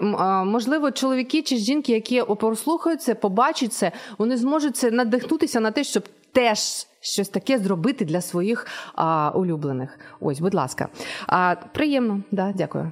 можливо, 0.46 0.92
чоловіки 0.92 1.42
чи 1.42 1.58
жінки, 1.58 1.92
які 1.92 2.24
прослухають 2.24 3.02
це, 3.02 3.16
побачать 3.16 3.74
це, 3.74 3.92
вони 4.18 4.38
зможуть 4.38 4.78
це 4.78 4.92
надихнутися 4.92 5.60
на 5.60 5.72
те, 5.72 5.84
щоб 5.84 6.04
теж. 6.32 6.60
Щось 7.02 7.30
таке 7.30 7.58
зробити 7.60 8.06
для 8.06 8.22
своїх 8.22 8.68
а, 8.96 9.32
улюблених. 9.36 10.00
Ось, 10.20 10.40
будь 10.40 10.54
ласка. 10.54 10.88
А, 11.28 11.56
Приємно, 11.74 12.22
да, 12.32 12.54
дякую. 12.56 12.92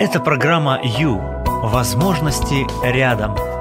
Это 0.00 0.20
программа 0.20 0.80
«Ю». 0.82 1.20
Возможности 1.62 2.66
рядом. 2.82 3.55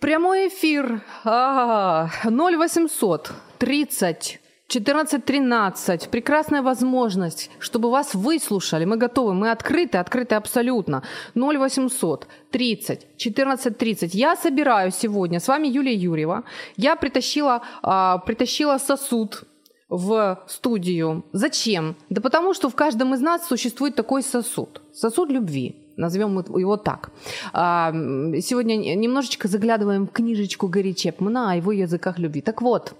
Прямой 0.00 0.48
эфир. 0.48 1.00
0800 1.24 3.32
30 3.58 4.40
14.13. 4.68 6.10
Прекрасная 6.10 6.60
возможность, 6.60 7.50
чтобы 7.60 7.90
вас 7.90 8.14
выслушали. 8.14 8.84
Мы 8.84 8.98
готовы, 8.98 9.32
мы 9.32 9.50
открыты, 9.50 9.96
открыты 9.96 10.34
абсолютно. 10.34 11.02
0800 11.34 12.26
30 12.50 13.06
14.30. 13.16 14.10
Я 14.12 14.36
собираю 14.36 14.90
сегодня, 14.90 15.40
с 15.40 15.48
вами 15.48 15.68
Юлия 15.68 15.94
Юрьева. 15.94 16.44
Я 16.76 16.96
притащила, 16.96 17.62
а, 17.82 18.18
притащила 18.18 18.76
сосуд 18.76 19.44
в 19.88 20.44
студию. 20.46 21.24
Зачем? 21.32 21.96
Да 22.10 22.20
потому 22.20 22.52
что 22.52 22.68
в 22.68 22.74
каждом 22.74 23.14
из 23.14 23.22
нас 23.22 23.48
существует 23.48 23.94
такой 23.94 24.22
сосуд. 24.22 24.82
Сосуд 24.92 25.30
любви 25.30 25.85
назовем 25.96 26.38
его 26.38 26.76
так. 26.76 27.10
А, 27.52 27.92
сегодня 28.40 28.76
немножечко 28.76 29.48
заглядываем 29.48 30.06
в 30.06 30.12
книжечку 30.12 30.68
Гарри 30.68 30.92
Чепмана 30.92 31.52
о 31.52 31.56
его 31.56 31.72
языках 31.72 32.18
любви. 32.18 32.40
Так 32.40 32.62
вот, 32.62 32.94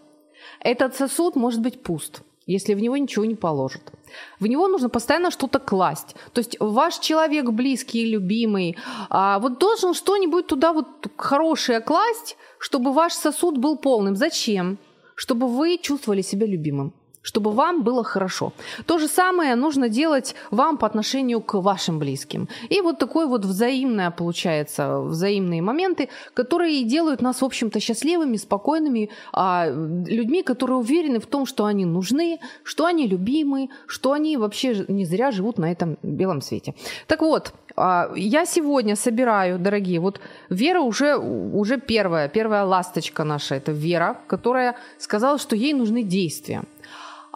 этот 0.61 0.95
сосуд 0.97 1.37
может 1.37 1.61
быть 1.61 1.83
пуст, 1.83 2.23
если 2.47 2.75
в 2.75 2.81
него 2.81 2.97
ничего 2.97 3.25
не 3.25 3.35
положат. 3.35 3.93
В 4.41 4.47
него 4.47 4.69
нужно 4.69 4.89
постоянно 4.89 5.31
что-то 5.31 5.59
класть. 5.59 6.17
То 6.33 6.41
есть 6.41 6.57
ваш 6.61 6.99
человек 6.99 7.51
близкий, 7.51 8.11
любимый, 8.11 8.77
а, 9.11 9.39
вот 9.39 9.59
должен 9.59 9.95
что-нибудь 9.95 10.47
туда 10.47 10.73
вот 10.73 10.87
хорошее 11.17 11.81
класть, 11.81 12.37
чтобы 12.59 12.93
ваш 12.93 13.13
сосуд 13.13 13.59
был 13.59 13.77
полным. 13.77 14.17
Зачем? 14.17 14.79
Чтобы 15.15 15.49
вы 15.49 15.79
чувствовали 15.79 16.23
себя 16.23 16.47
любимым 16.47 16.93
чтобы 17.27 17.51
вам 17.51 17.83
было 17.83 18.05
хорошо. 18.05 18.53
То 18.87 18.99
же 18.99 19.09
самое 19.09 19.57
нужно 19.57 19.89
делать 19.89 20.37
вам 20.53 20.77
по 20.79 20.87
отношению 20.87 21.41
к 21.41 21.55
вашим 21.61 21.99
близким. 21.99 22.49
И 22.69 22.81
вот 22.81 22.99
такое 22.99 23.27
вот 23.27 23.45
взаимное, 23.45 24.11
получается, 24.11 25.01
взаимные 25.01 25.61
моменты, 25.61 26.09
которые 26.35 26.85
делают 26.85 27.23
нас, 27.23 27.43
в 27.43 27.45
общем-то, 27.45 27.81
счастливыми, 27.81 28.37
спокойными, 28.37 29.11
а, 29.33 29.67
людьми, 29.67 30.43
которые 30.43 30.77
уверены 30.77 31.19
в 31.19 31.27
том, 31.27 31.47
что 31.47 31.65
они 31.65 31.85
нужны, 31.85 32.39
что 32.63 32.85
они 32.85 33.09
любимы, 33.09 33.71
что 33.89 34.13
они 34.13 34.37
вообще 34.37 34.85
не 34.89 35.05
зря 35.05 35.33
живут 35.33 35.59
на 35.59 35.73
этом 35.73 35.99
белом 36.03 36.41
свете. 36.41 36.75
Так 37.09 37.23
вот, 37.23 37.53
а, 37.77 38.11
я 38.15 38.47
сегодня 38.47 38.97
собираю, 38.97 39.59
дорогие, 39.59 40.01
вот 40.01 40.21
Вера 40.49 40.81
уже, 40.81 41.17
уже 41.17 41.79
первая, 41.81 42.29
первая 42.29 42.65
ласточка 42.65 43.25
наша, 43.25 43.57
это 43.57 43.73
Вера, 43.73 44.17
которая 44.29 44.77
сказала, 44.99 45.39
что 45.39 45.57
ей 45.57 45.75
нужны 45.75 46.03
действия. 46.03 46.63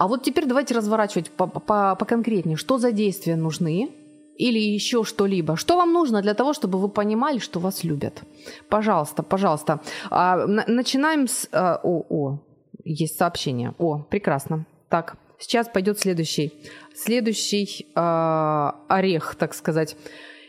А 0.01 0.09
вот 0.09 0.23
теперь 0.23 0.47
давайте 0.47 0.75
разворачивать 0.75 1.31
поконкретнее. 1.31 2.57
Что 2.57 2.79
за 2.79 2.91
действия 2.91 3.37
нужны? 3.37 3.91
Или 4.39 4.59
еще 4.59 5.05
что-либо. 5.05 5.57
Что 5.57 5.77
вам 5.77 5.93
нужно 5.93 6.23
для 6.23 6.33
того, 6.33 6.55
чтобы 6.55 6.79
вы 6.79 6.89
понимали, 6.89 7.39
что 7.39 7.61
вас 7.61 7.85
любят? 7.85 8.23
Пожалуйста, 8.71 9.23
пожалуйста. 9.23 9.81
А, 10.09 10.47
начинаем 10.47 11.29
с... 11.29 11.47
А, 11.53 11.81
о, 11.83 12.07
о, 12.09 12.39
есть 12.83 13.19
сообщение. 13.19 13.75
О, 13.77 13.99
прекрасно. 13.99 14.65
Так, 14.89 15.19
сейчас 15.39 15.69
пойдет 15.69 15.99
следующий. 15.99 16.55
Следующий 16.95 17.87
а, 17.95 18.77
орех, 18.89 19.35
так 19.35 19.53
сказать. 19.53 19.99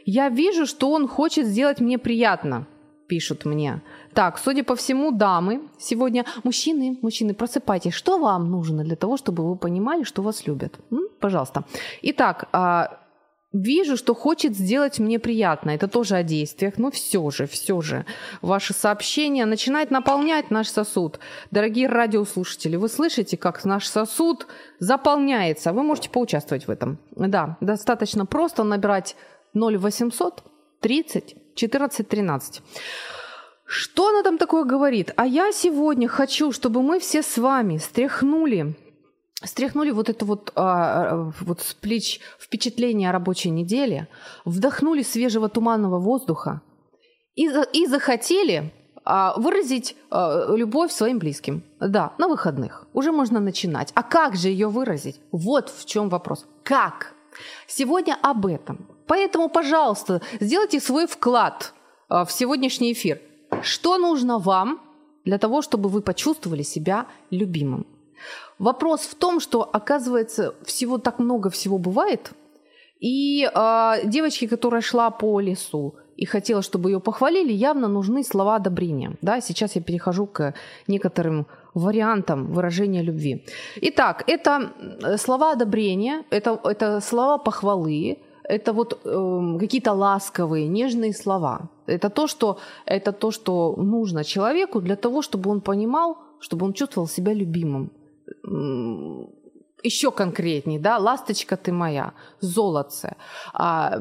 Я 0.05 0.29
вижу, 0.29 0.65
что 0.65 0.91
он 0.91 1.09
хочет 1.09 1.45
сделать 1.45 1.81
мне 1.81 1.97
приятно 1.97 2.67
пишут 3.11 3.45
мне. 3.45 3.81
Так, 4.13 4.39
судя 4.39 4.63
по 4.63 4.73
всему, 4.75 5.11
дамы 5.11 5.59
сегодня... 5.79 6.23
Мужчины, 6.43 6.97
мужчины, 7.01 7.33
просыпайтесь. 7.33 7.93
Что 7.93 8.17
вам 8.17 8.49
нужно 8.49 8.83
для 8.83 8.95
того, 8.95 9.17
чтобы 9.17 9.43
вы 9.43 9.57
понимали, 9.57 10.03
что 10.05 10.21
вас 10.21 10.47
любят? 10.47 10.79
М? 10.91 11.09
Пожалуйста. 11.19 11.63
Итак, 12.03 12.47
а, 12.53 12.87
Вижу, 13.53 13.97
что 13.97 14.15
хочет 14.15 14.55
сделать 14.55 14.99
мне 14.99 15.19
приятно. 15.19 15.71
Это 15.71 15.87
тоже 15.87 16.15
о 16.15 16.23
действиях. 16.23 16.77
Но 16.77 16.89
все 16.89 17.29
же, 17.31 17.45
все 17.45 17.81
же, 17.81 18.05
ваши 18.41 18.73
сообщения 18.73 19.45
начинают 19.45 19.91
наполнять 19.91 20.51
наш 20.51 20.69
сосуд. 20.69 21.19
Дорогие 21.51 21.87
радиослушатели, 21.87 22.77
вы 22.77 22.87
слышите, 22.87 23.35
как 23.35 23.65
наш 23.65 23.87
сосуд 23.87 24.47
заполняется. 24.79 25.73
Вы 25.73 25.83
можете 25.83 26.09
поучаствовать 26.09 26.67
в 26.67 26.71
этом. 26.71 26.97
Да, 27.11 27.57
достаточно 27.61 28.25
просто 28.25 28.63
набирать 28.63 29.17
0800 29.53 30.43
30 30.79 31.40
14, 31.55 32.07
13. 32.07 32.61
Что 33.65 34.09
она 34.09 34.23
там 34.23 34.37
такое 34.37 34.63
говорит? 34.63 35.13
А 35.15 35.25
я 35.25 35.51
сегодня 35.51 36.07
хочу, 36.07 36.51
чтобы 36.51 36.81
мы 36.81 36.99
все 36.99 37.23
с 37.23 37.37
вами 37.37 37.77
стряхнули 37.77 38.75
стряхнули 39.43 39.91
вот 39.91 40.09
это 40.09 40.25
вот, 40.25 40.51
а, 40.55 41.31
вот 41.41 41.61
с 41.61 41.73
плеч 41.73 42.19
впечатление 42.39 43.09
о 43.09 43.11
рабочей 43.11 43.49
неделе, 43.49 44.07
вдохнули 44.45 45.03
свежего 45.03 45.49
туманного 45.49 45.99
воздуха 45.99 46.61
и, 47.35 47.49
и 47.73 47.87
захотели 47.87 48.71
а, 49.03 49.33
выразить 49.37 49.95
а, 50.09 50.53
любовь 50.55 50.91
своим 50.91 51.19
близким. 51.19 51.63
Да, 51.79 52.13
на 52.17 52.27
выходных. 52.27 52.85
Уже 52.93 53.11
можно 53.11 53.39
начинать. 53.39 53.91
А 53.95 54.03
как 54.03 54.35
же 54.35 54.49
ее 54.49 54.67
выразить? 54.67 55.19
Вот 55.31 55.69
в 55.69 55.85
чем 55.85 56.09
вопрос. 56.09 56.45
Как? 56.63 57.13
Сегодня 57.67 58.17
об 58.21 58.45
этом. 58.45 58.85
Поэтому, 59.11 59.49
пожалуйста, 59.49 60.21
сделайте 60.39 60.79
свой 60.79 61.05
вклад 61.05 61.73
а, 62.07 62.23
в 62.23 62.31
сегодняшний 62.31 62.93
эфир. 62.93 63.19
Что 63.61 63.97
нужно 63.97 64.39
вам 64.39 64.79
для 65.25 65.37
того, 65.37 65.61
чтобы 65.61 65.89
вы 65.89 66.01
почувствовали 66.01 66.63
себя 66.63 67.05
любимым? 67.29 67.85
Вопрос 68.57 69.01
в 69.01 69.15
том, 69.15 69.41
что, 69.41 69.63
оказывается, 69.63 70.53
всего 70.63 70.97
так 70.97 71.19
много 71.19 71.49
всего 71.49 71.77
бывает. 71.77 72.31
И 73.01 73.43
э, 73.53 73.93
девочке, 74.05 74.47
которая 74.47 74.81
шла 74.81 75.09
по 75.09 75.41
лесу 75.41 75.95
и 76.15 76.25
хотела, 76.25 76.61
чтобы 76.61 76.89
ее 76.89 77.01
похвалили, 77.01 77.51
явно 77.51 77.89
нужны 77.89 78.23
слова 78.23 78.55
одобрения. 78.55 79.17
Да, 79.21 79.41
сейчас 79.41 79.75
я 79.75 79.81
перехожу 79.81 80.25
к 80.25 80.53
некоторым 80.87 81.47
вариантам 81.73 82.53
выражения 82.53 83.03
любви. 83.03 83.43
Итак, 83.81 84.23
это 84.27 84.71
слова 85.17 85.51
одобрения, 85.51 86.23
это, 86.29 86.57
это 86.63 87.01
слова 87.01 87.37
похвалы, 87.37 88.17
это 88.43 88.73
вот 88.73 88.99
э, 89.05 89.57
какие-то 89.59 89.93
ласковые, 89.93 90.67
нежные 90.67 91.13
слова. 91.13 91.69
Это 91.87 92.09
то, 92.09 92.27
что, 92.27 92.57
это 92.85 93.11
то, 93.11 93.31
что 93.31 93.75
нужно 93.77 94.23
человеку 94.23 94.81
для 94.81 94.95
того, 94.95 95.21
чтобы 95.21 95.49
он 95.49 95.61
понимал, 95.61 96.17
чтобы 96.39 96.65
он 96.65 96.73
чувствовал 96.73 97.07
себя 97.07 97.33
любимым. 97.33 97.91
Еще 99.83 100.11
конкретней, 100.11 100.79
да, 100.79 100.97
ласточка 100.97 101.57
ты 101.57 101.71
моя, 101.71 102.13
золотце. 102.39 103.15
А, 103.53 103.97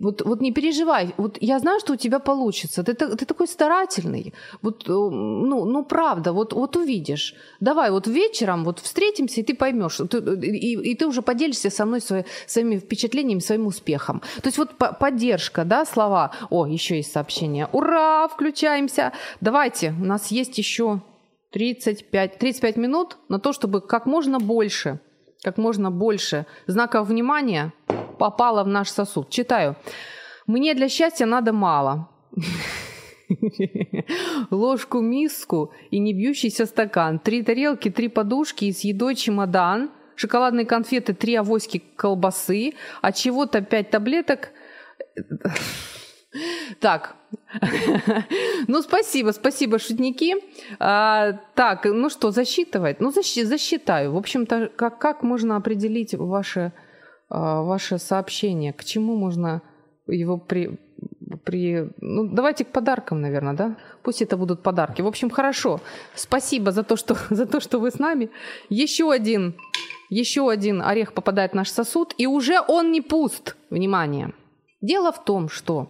вот, 0.00 0.22
вот 0.22 0.40
не 0.40 0.52
переживай, 0.52 1.14
вот 1.16 1.38
я 1.40 1.58
знаю, 1.58 1.80
что 1.80 1.92
у 1.92 1.96
тебя 1.96 2.18
получится, 2.18 2.82
ты, 2.82 2.94
ты 2.94 3.26
такой 3.26 3.46
старательный, 3.46 4.34
вот, 4.62 4.88
э, 4.88 4.92
ну, 4.92 5.64
ну 5.64 5.84
правда, 5.84 6.32
вот, 6.32 6.52
вот 6.52 6.76
увидишь. 6.76 7.34
Давай 7.60 7.90
вот 7.90 8.06
вечером 8.06 8.64
вот 8.64 8.78
встретимся, 8.78 9.40
и 9.40 9.44
ты 9.44 9.54
поймешь, 9.54 9.96
ты, 10.10 10.18
и, 10.18 10.90
и 10.90 10.94
ты 10.94 11.06
уже 11.06 11.22
поделишься 11.22 11.70
со 11.70 11.84
мной 11.84 12.00
свои, 12.00 12.22
своими 12.46 12.78
впечатлениями, 12.78 13.40
своим 13.40 13.66
успехом. 13.66 14.22
То 14.42 14.48
есть 14.48 14.58
вот 14.58 14.76
поддержка, 14.76 15.64
да, 15.64 15.84
слова. 15.84 16.32
О, 16.50 16.66
еще 16.66 16.96
есть 16.96 17.12
сообщение. 17.12 17.68
Ура, 17.72 18.28
включаемся. 18.28 19.12
Давайте, 19.40 19.94
у 20.00 20.04
нас 20.04 20.30
есть 20.30 20.58
еще 20.58 21.00
35, 21.52 22.38
35 22.38 22.76
минут 22.76 23.18
на 23.28 23.38
то, 23.38 23.52
чтобы 23.52 23.80
как 23.80 24.06
можно 24.06 24.38
больше, 24.38 25.00
как 25.42 25.58
можно 25.58 25.90
больше 25.90 26.46
знаков 26.66 27.08
внимания 27.08 27.72
попало 28.18 28.64
в 28.64 28.68
наш 28.68 28.88
сосуд. 28.88 29.30
Читаю. 29.30 29.76
Мне 30.46 30.74
для 30.74 30.88
счастья 30.88 31.26
надо 31.26 31.52
мало. 31.52 32.08
Ложку, 34.50 35.00
миску 35.00 35.72
и 35.90 35.98
не 35.98 36.14
бьющийся 36.14 36.66
стакан. 36.66 37.18
Три 37.18 37.42
тарелки, 37.42 37.90
три 37.90 38.08
подушки 38.08 38.66
и 38.66 38.72
с 38.72 38.80
едой 38.80 39.14
чемодан. 39.14 39.90
Шоколадные 40.16 40.66
конфеты, 40.66 41.14
три 41.14 41.34
авоськи 41.34 41.82
колбасы. 41.96 42.74
А 43.00 43.12
чего-то 43.12 43.62
пять 43.62 43.90
таблеток. 43.90 44.50
Так, 46.80 47.16
ну 48.68 48.82
спасибо, 48.82 49.32
спасибо, 49.32 49.78
шутники. 49.78 50.34
А, 50.78 51.32
так, 51.54 51.84
ну 51.84 52.10
что, 52.10 52.30
засчитывать? 52.30 53.00
Ну 53.00 53.10
защ, 53.10 53.44
засчитаю. 53.44 54.12
В 54.12 54.16
общем-то, 54.16 54.70
как, 54.76 54.98
как 54.98 55.22
можно 55.22 55.56
определить 55.56 56.14
ваше, 56.14 56.72
а, 57.28 57.62
ваше 57.62 57.98
сообщение? 57.98 58.72
К 58.72 58.84
чему 58.84 59.16
можно 59.16 59.62
его 60.06 60.38
при, 60.38 60.78
при... 61.44 61.88
Ну, 62.00 62.28
давайте 62.28 62.64
к 62.64 62.68
подаркам, 62.68 63.20
наверное, 63.20 63.54
да? 63.54 63.76
Пусть 64.02 64.22
это 64.22 64.36
будут 64.36 64.62
подарки. 64.62 65.02
В 65.02 65.06
общем, 65.06 65.30
хорошо. 65.30 65.80
Спасибо 66.14 66.72
за 66.72 66.82
то, 66.82 66.96
что, 66.96 67.16
за 67.30 67.46
то, 67.46 67.60
что 67.60 67.78
вы 67.78 67.90
с 67.90 67.98
нами. 67.98 68.30
Еще 68.70 69.10
один, 69.10 69.54
еще 70.10 70.50
один 70.50 70.82
орех 70.82 71.12
попадает 71.12 71.52
в 71.52 71.54
наш 71.54 71.70
сосуд, 71.70 72.14
и 72.18 72.26
уже 72.26 72.60
он 72.68 72.92
не 72.92 73.00
пуст. 73.00 73.56
Внимание. 73.70 74.32
Дело 74.82 75.12
в 75.12 75.24
том, 75.24 75.48
что 75.48 75.86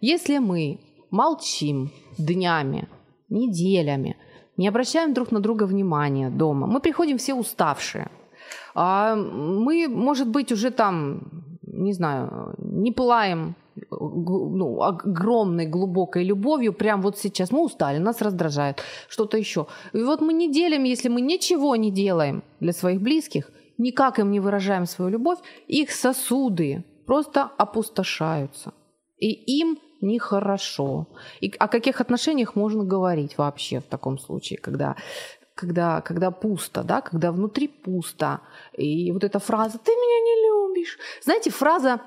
если 0.00 0.38
мы 0.38 0.78
молчим 1.10 1.90
днями, 2.18 2.88
неделями, 3.28 4.16
не 4.56 4.68
обращаем 4.68 5.12
друг 5.12 5.32
на 5.32 5.40
друга 5.40 5.64
внимания 5.64 6.30
дома, 6.30 6.66
мы 6.66 6.80
приходим 6.80 7.18
все 7.18 7.34
уставшие, 7.34 8.08
а 8.74 9.16
мы, 9.16 9.88
может 9.88 10.28
быть, 10.28 10.52
уже 10.52 10.70
там, 10.70 11.20
не 11.62 11.92
знаю, 11.92 12.54
не 12.58 12.92
пылаем 12.92 13.56
ну, 13.90 14.82
огромной 14.82 15.66
глубокой 15.66 16.24
любовью, 16.24 16.72
прям 16.72 17.02
вот 17.02 17.18
сейчас 17.18 17.50
мы 17.50 17.64
устали, 17.64 17.98
нас 17.98 18.22
раздражает, 18.22 18.82
что-то 19.08 19.36
еще. 19.36 19.66
И 19.92 20.02
вот 20.02 20.20
мы 20.20 20.32
неделями, 20.32 20.88
если 20.88 21.08
мы 21.08 21.20
ничего 21.20 21.76
не 21.76 21.90
делаем 21.90 22.42
для 22.60 22.72
своих 22.72 23.00
близких, 23.00 23.50
никак 23.78 24.18
им 24.18 24.30
не 24.30 24.40
выражаем 24.40 24.86
свою 24.86 25.10
любовь, 25.10 25.38
их 25.66 25.90
сосуды 25.90 26.84
просто 27.08 27.50
опустошаются. 27.56 28.72
И 29.16 29.30
им 29.60 29.78
нехорошо. 30.02 31.06
И 31.40 31.50
о 31.58 31.66
каких 31.66 32.00
отношениях 32.00 32.54
можно 32.54 32.84
говорить 32.84 33.38
вообще 33.38 33.80
в 33.80 33.84
таком 33.84 34.18
случае, 34.18 34.58
когда 34.58 34.94
когда, 35.54 36.00
когда 36.02 36.30
пусто, 36.30 36.84
да, 36.84 37.00
когда 37.00 37.32
внутри 37.32 37.66
пусто. 37.66 38.40
И 38.76 39.10
вот 39.10 39.24
эта 39.24 39.38
фраза 39.38 39.78
«ты 39.78 39.90
меня 39.90 40.20
не 40.28 40.36
любишь». 40.48 40.98
Знаете, 41.24 41.50
фраза, 41.50 42.00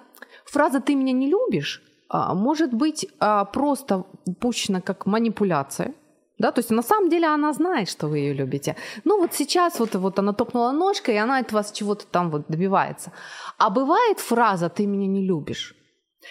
фраза 0.45 0.79
«ты 0.79 0.95
меня 0.95 1.13
не 1.13 1.27
любишь» 1.27 1.83
а, 2.07 2.33
может 2.33 2.73
быть 2.73 3.07
а, 3.19 3.45
просто 3.45 4.05
пущена 4.39 4.81
как 4.81 5.05
манипуляция, 5.05 5.93
да, 6.41 6.51
то 6.51 6.59
есть 6.59 6.71
на 6.71 6.81
самом 6.83 7.09
деле 7.09 7.27
она 7.27 7.53
знает, 7.53 7.89
что 7.89 8.07
вы 8.07 8.17
ее 8.17 8.33
любите. 8.33 8.75
Ну 9.05 9.21
вот 9.21 9.33
сейчас 9.33 9.79
вот, 9.79 9.95
вот 9.95 10.19
она 10.19 10.33
топнула 10.33 10.71
ножкой, 10.71 11.15
и 11.15 11.17
она 11.17 11.37
от 11.37 11.51
вас 11.51 11.71
чего-то 11.71 12.05
там 12.05 12.31
вот 12.31 12.45
добивается. 12.49 13.11
А 13.57 13.69
бывает 13.69 14.19
фраза 14.19 14.69
«ты 14.69 14.87
меня 14.87 15.07
не 15.07 15.25
любишь». 15.25 15.75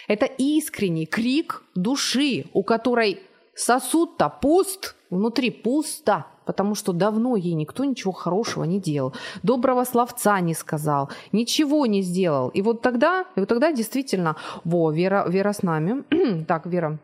Это 0.09 0.27
искренний 0.27 1.07
крик 1.07 1.63
души, 1.75 2.45
у 2.53 2.63
которой 2.63 3.21
сосуд-то 3.55 4.29
пуст, 4.29 4.95
внутри 5.11 5.51
пусто, 5.51 6.27
потому 6.47 6.75
что 6.75 6.93
давно 6.93 7.37
ей 7.37 7.55
никто 7.55 7.85
ничего 7.85 8.13
хорошего 8.13 8.65
не 8.65 8.81
делал, 8.81 9.15
доброго 9.43 9.85
словца 9.85 10.41
не 10.41 10.55
сказал, 10.55 11.11
ничего 11.33 11.87
не 11.87 12.03
сделал. 12.03 12.49
И 12.49 12.63
вот 12.63 12.83
тогда, 12.83 13.25
и 13.37 13.41
вот 13.41 13.49
тогда 13.49 13.73
действительно, 13.73 14.37
во, 14.65 14.91
Вера, 14.91 15.29
Вера 15.29 15.53
с 15.53 15.63
нами. 15.63 16.05
так, 16.49 16.67
Вера, 16.67 16.99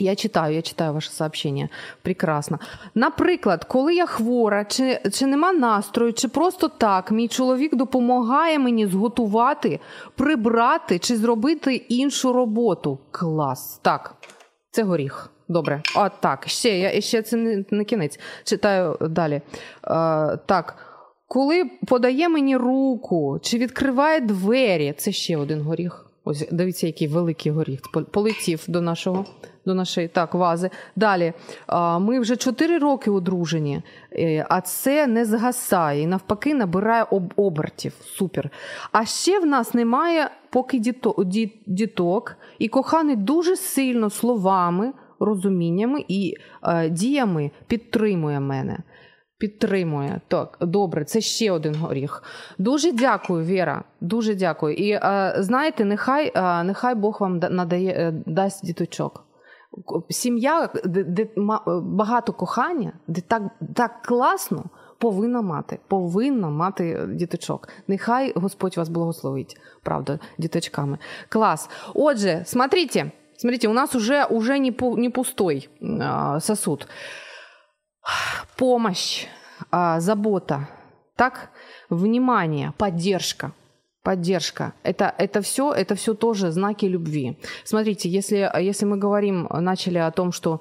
я 0.00 0.16
читаю, 0.16 0.54
я 0.54 0.62
читаю 0.62 0.92
ваше 0.92 1.10
сообщення. 1.10 1.68
Прекрасно. 2.02 2.58
Наприклад, 2.94 3.64
коли 3.64 3.94
я 3.94 4.06
хвора, 4.06 4.64
чи 4.64 5.00
чи 5.12 5.26
нема 5.26 5.52
настрою, 5.52 6.12
чи 6.12 6.28
просто 6.28 6.68
так, 6.68 7.10
мій 7.10 7.28
чоловік 7.28 7.76
допомагає 7.76 8.58
мені 8.58 8.86
зготувати, 8.86 9.80
прибрати 10.16 10.98
чи 10.98 11.16
зробити 11.16 11.74
іншу 11.74 12.32
роботу. 12.32 12.98
Клас. 13.10 13.80
Так, 13.82 14.14
це 14.70 14.82
горіх. 14.82 15.30
Добре. 15.48 15.82
А 15.96 16.08
так, 16.08 16.48
ще 16.48 16.78
я 16.78 17.00
ще 17.00 17.22
це 17.22 17.36
не, 17.36 17.64
не 17.70 17.84
кінець. 17.84 18.20
Читаю 18.44 18.96
далі. 19.00 19.40
А, 19.82 20.36
так. 20.46 20.76
Коли 21.28 21.64
подає 21.86 22.28
мені 22.28 22.56
руку, 22.56 23.38
чи 23.42 23.58
відкриває 23.58 24.20
двері, 24.20 24.94
це 24.96 25.12
ще 25.12 25.36
один 25.36 25.62
горіх. 25.62 26.07
Ось 26.28 26.48
дивіться, 26.52 26.86
який 26.86 27.08
великий 27.08 27.52
горіх 27.52 27.80
полетів 28.10 28.64
до 28.68 28.80
нашого 28.80 29.24
до 29.66 29.74
нашої 29.74 30.08
так 30.08 30.34
вази. 30.34 30.70
Далі 30.96 31.32
ми 32.00 32.20
вже 32.20 32.36
4 32.36 32.78
роки 32.78 33.10
одружені, 33.10 33.82
е, 34.12 34.46
а 34.48 34.60
це 34.60 35.06
не 35.06 35.24
згасає 35.24 36.02
і 36.02 36.06
навпаки 36.06 36.54
набирає 36.54 37.06
обертів. 37.36 37.92
Супер. 38.04 38.50
А 38.92 39.04
ще 39.04 39.40
в 39.40 39.46
нас 39.46 39.74
немає 39.74 40.30
поки 40.50 40.78
діток, 41.66 42.36
і 42.58 42.68
коханий 42.68 43.16
дуже 43.16 43.56
сильно 43.56 44.10
словами, 44.10 44.92
розуміннями 45.20 46.04
і 46.08 46.34
е, 46.62 46.88
діями 46.88 47.50
підтримує 47.66 48.40
мене. 48.40 48.78
Підтримує 49.38 50.20
так, 50.28 50.58
добре, 50.60 51.04
це 51.04 51.20
ще 51.20 51.52
один 51.52 51.74
горіх. 51.74 52.22
Дуже 52.58 52.92
дякую, 52.92 53.44
Віра. 53.44 53.84
Дуже 54.00 54.34
дякую. 54.34 54.74
І 54.74 54.90
е, 54.90 55.34
знаєте, 55.38 55.84
нехай 55.84 56.32
е, 56.34 56.64
нехай 56.64 56.94
Бог 56.94 57.16
вам 57.20 57.38
надає 57.38 57.92
е, 57.92 58.22
дасть 58.26 58.66
діточок. 58.66 59.24
Сім'я, 60.10 60.68
де, 60.84 61.04
де 61.04 61.28
багато 61.82 62.32
кохання, 62.32 62.92
де 63.06 63.20
так, 63.20 63.42
так 63.74 64.02
класно. 64.02 64.64
Повинна 64.98 65.42
мати, 65.42 65.78
повинна 65.88 66.48
мати 66.48 67.06
діточок. 67.08 67.68
Нехай 67.88 68.32
Господь 68.36 68.76
вас 68.76 68.88
благословить, 68.88 69.56
правда, 69.82 70.18
діточками. 70.38 70.98
Клас. 71.28 71.70
Отже, 71.94 72.42
смотрите, 72.46 73.12
смотрите, 73.36 73.68
у 73.68 73.72
нас 73.72 73.94
уже, 73.94 74.24
уже 74.24 74.58
не, 74.58 74.74
не 74.96 75.10
пустой 75.10 75.68
сосуд 76.40 76.88
помощь, 78.56 79.26
а, 79.70 80.00
забота, 80.00 80.68
так, 81.16 81.50
внимание, 81.90 82.72
поддержка. 82.78 83.52
Поддержка. 84.02 84.72
Это, 84.84 85.12
это 85.18 85.40
все, 85.42 85.72
это 85.72 85.94
все 85.94 86.14
тоже 86.14 86.50
знаки 86.50 86.86
любви. 86.86 87.38
Смотрите, 87.64 88.08
если, 88.08 88.50
если 88.60 88.86
мы 88.86 88.96
говорим, 88.96 89.48
начали 89.50 89.98
о 89.98 90.10
том, 90.10 90.32
что 90.32 90.60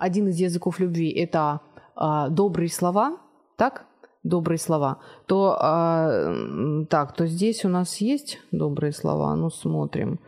один 0.00 0.28
из 0.28 0.40
языков 0.40 0.80
любви 0.80 1.10
это 1.10 1.60
а, 1.94 2.28
добрые 2.28 2.68
слова, 2.68 3.16
так? 3.56 3.86
Добрые 4.24 4.58
слова, 4.58 4.98
то 5.26 5.56
а, 5.60 6.84
так, 6.90 7.14
то 7.14 7.26
здесь 7.26 7.64
у 7.64 7.68
нас 7.68 7.98
есть 7.98 8.40
добрые 8.50 8.92
слова. 8.92 9.36
Ну, 9.36 9.50
смотрим. 9.50 10.18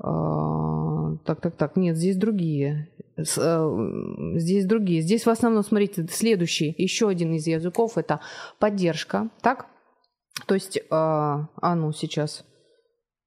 А, 0.00 1.16
так, 1.24 1.40
так, 1.40 1.56
так. 1.56 1.76
Нет, 1.76 1.96
здесь 1.96 2.16
другие. 2.16 2.88
Э, 3.16 3.68
здесь 4.36 4.66
другие. 4.66 5.02
Здесь 5.02 5.26
в 5.26 5.30
основном, 5.30 5.62
смотрите, 5.64 6.06
следующий, 6.10 6.74
еще 6.78 7.08
один 7.08 7.34
из 7.34 7.46
языков 7.46 7.98
это 7.98 8.20
поддержка, 8.58 9.30
так? 9.42 9.66
То 10.46 10.54
есть, 10.54 10.80
а, 10.90 11.48
а 11.60 11.74
ну 11.74 11.92
сейчас. 11.92 12.44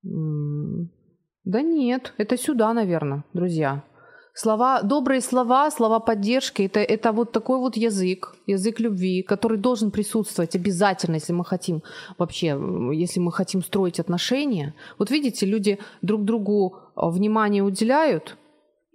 Да 0.03 1.61
нет, 1.61 2.13
это 2.17 2.37
сюда, 2.37 2.73
наверное, 2.73 3.25
друзья. 3.33 3.83
Слова, 4.33 4.81
добрые 4.81 5.19
слова, 5.21 5.69
слова 5.71 5.99
поддержки, 5.99 6.63
это, 6.63 6.79
это 6.79 7.11
вот 7.11 7.31
такой 7.33 7.59
вот 7.59 7.75
язык, 7.75 8.35
язык 8.47 8.79
любви, 8.79 9.23
который 9.23 9.57
должен 9.57 9.91
присутствовать 9.91 10.55
обязательно, 10.55 11.15
если 11.15 11.33
мы 11.33 11.43
хотим 11.43 11.83
вообще, 12.17 12.57
если 12.93 13.19
мы 13.19 13.33
хотим 13.33 13.61
строить 13.61 13.99
отношения. 13.99 14.73
Вот 14.97 15.11
видите, 15.11 15.45
люди 15.45 15.79
друг 16.01 16.23
другу 16.23 16.77
а, 16.95 17.09
внимание 17.09 17.61
уделяют, 17.61 18.37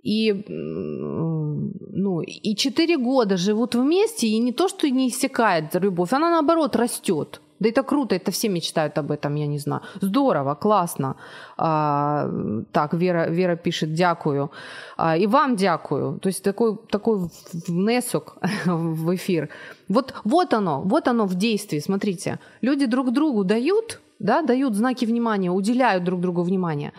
и, 0.03 0.33
ну, 0.49 2.21
и 2.23 2.55
четыре 2.55 2.97
года 2.97 3.37
живут 3.37 3.75
вместе, 3.75 4.29
и 4.29 4.39
не 4.39 4.53
то, 4.53 4.69
что 4.69 4.89
не 4.89 5.09
иссякает 5.09 5.75
любовь, 5.75 6.13
она 6.13 6.31
наоборот 6.31 6.77
растет. 6.77 7.41
Да 7.59 7.69
это 7.69 7.83
круто, 7.83 8.15
это 8.15 8.31
все 8.31 8.49
мечтают 8.49 8.99
об 8.99 9.11
этом, 9.11 9.35
я 9.37 9.47
не 9.47 9.59
знаю. 9.59 9.83
Здорово, 10.01 10.55
классно. 10.55 11.17
А, 11.57 12.29
так, 12.73 12.95
Вера, 12.95 13.31
Вера 13.31 13.57
пишет, 13.57 13.95
дякую. 13.95 14.51
А, 14.97 15.17
и 15.17 15.27
вам 15.27 15.57
дякую. 15.57 16.19
То 16.19 16.29
есть 16.29 16.43
такой, 16.43 16.77
такой 16.91 17.31
внесок 17.69 18.37
в 18.67 19.15
эфир. 19.15 19.49
Вот, 19.89 20.15
вот 20.25 20.55
оно, 20.55 20.83
вот 20.83 21.09
оно 21.09 21.27
в 21.27 21.35
действии, 21.35 21.81
смотрите. 21.81 22.39
Люди 22.61 22.87
друг 22.87 23.13
другу 23.13 23.45
дают, 23.45 24.01
да, 24.19 24.43
дают 24.43 24.75
знаки 24.75 25.07
внимания, 25.07 25.51
уделяют 25.51 26.05
друг 26.05 26.21
другу 26.21 26.43
внимание. 26.43 26.93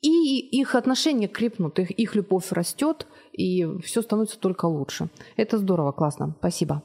И 0.00 0.38
их 0.60 0.74
отношения 0.74 1.28
крепнут, 1.28 1.78
их, 1.78 1.90
их 1.92 2.16
любовь 2.16 2.50
растет, 2.50 3.06
и 3.32 3.64
все 3.84 4.02
становится 4.02 4.38
только 4.38 4.66
лучше. 4.66 5.08
Это 5.36 5.58
здорово, 5.58 5.92
классно. 5.92 6.34
Спасибо. 6.40 6.82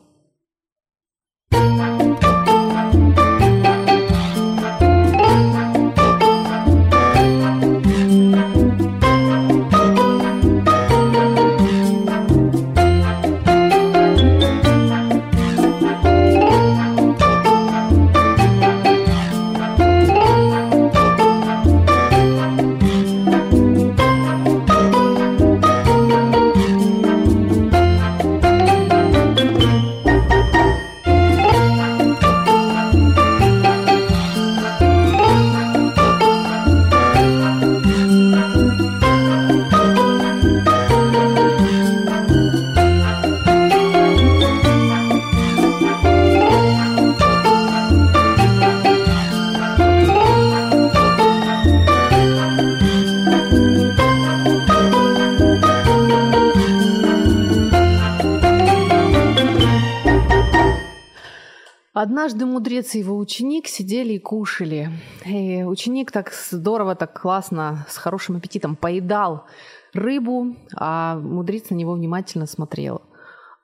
Однажды 61.99 62.45
мудрец 62.45 62.93
и 62.93 62.99
его 62.99 63.17
ученик 63.17 63.67
сидели 63.67 64.13
и 64.13 64.19
кушали. 64.19 64.91
И 65.25 65.63
ученик 65.63 66.11
так 66.11 66.31
здорово, 66.31 66.93
так 66.93 67.19
классно, 67.19 67.87
с 67.89 67.97
хорошим 67.97 68.35
аппетитом 68.35 68.75
поедал 68.75 69.45
рыбу, 69.93 70.55
а 70.75 71.17
мудрец 71.17 71.71
на 71.71 71.75
него 71.75 71.93
внимательно 71.93 72.45
смотрел. 72.45 73.01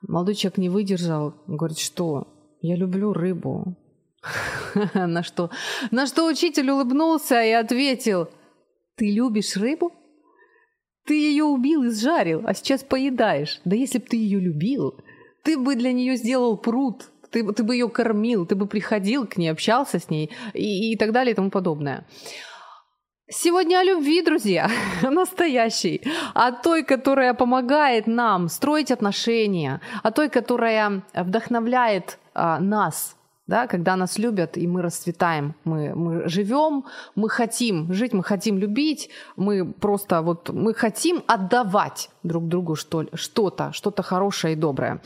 Молодой 0.02 0.34
человек 0.34 0.58
не 0.58 0.68
выдержал, 0.68 1.34
говорит, 1.46 1.78
что 1.78 2.26
я 2.60 2.74
люблю 2.74 3.12
рыбу. 3.12 3.76
На 4.94 5.22
что, 5.22 5.50
на 5.92 6.06
что 6.08 6.26
учитель 6.26 6.70
улыбнулся 6.70 7.40
и 7.40 7.52
ответил, 7.52 8.28
ты 8.96 9.12
любишь 9.12 9.56
рыбу? 9.56 9.92
Ты 11.06 11.14
ее 11.14 11.44
убил 11.44 11.84
и 11.84 11.90
сжарил, 11.90 12.42
а 12.44 12.54
сейчас 12.54 12.82
поедаешь. 12.82 13.60
Да 13.64 13.76
если 13.76 13.98
бы 13.98 14.06
ты 14.06 14.16
ее 14.16 14.40
любил, 14.40 14.98
ты 15.44 15.56
бы 15.56 15.76
для 15.76 15.92
нее 15.92 16.16
сделал 16.16 16.56
пруд, 16.56 17.12
ты, 17.34 17.52
ты 17.52 17.64
бы 17.64 17.74
ее 17.74 17.88
кормил, 17.88 18.46
ты 18.46 18.54
бы 18.54 18.66
приходил 18.66 19.26
к 19.26 19.36
ней, 19.36 19.50
общался 19.50 19.98
с 19.98 20.10
ней 20.10 20.30
и, 20.54 20.92
и 20.92 20.96
так 20.96 21.10
далее 21.10 21.32
и 21.32 21.34
тому 21.34 21.50
подобное. 21.50 22.06
Сегодня 23.28 23.80
о 23.80 23.84
любви, 23.84 24.22
друзья, 24.22 24.70
настоящей, 25.02 26.02
о 26.34 26.52
той, 26.52 26.84
которая 26.84 27.34
помогает 27.34 28.06
нам 28.06 28.48
строить 28.48 28.92
отношения, 28.92 29.80
о 30.02 30.10
той, 30.10 30.28
которая 30.28 31.02
вдохновляет 31.14 32.18
а, 32.34 32.60
нас, 32.60 33.16
да, 33.46 33.66
когда 33.66 33.96
нас 33.96 34.18
любят 34.18 34.56
и 34.56 34.66
мы 34.66 34.82
расцветаем, 34.82 35.54
мы, 35.64 35.94
мы 35.94 36.28
живем, 36.28 36.84
мы 37.16 37.28
хотим 37.28 37.92
жить, 37.92 38.12
мы 38.12 38.22
хотим 38.22 38.58
любить, 38.58 39.10
мы 39.36 39.72
просто 39.72 40.22
вот 40.22 40.50
мы 40.50 40.74
хотим 40.74 41.22
отдавать 41.26 42.10
друг 42.22 42.48
другу 42.48 42.76
что, 42.76 43.06
что-то, 43.14 43.72
что-то 43.72 44.02
хорошее 44.02 44.52
и 44.52 44.56
доброе. 44.56 45.00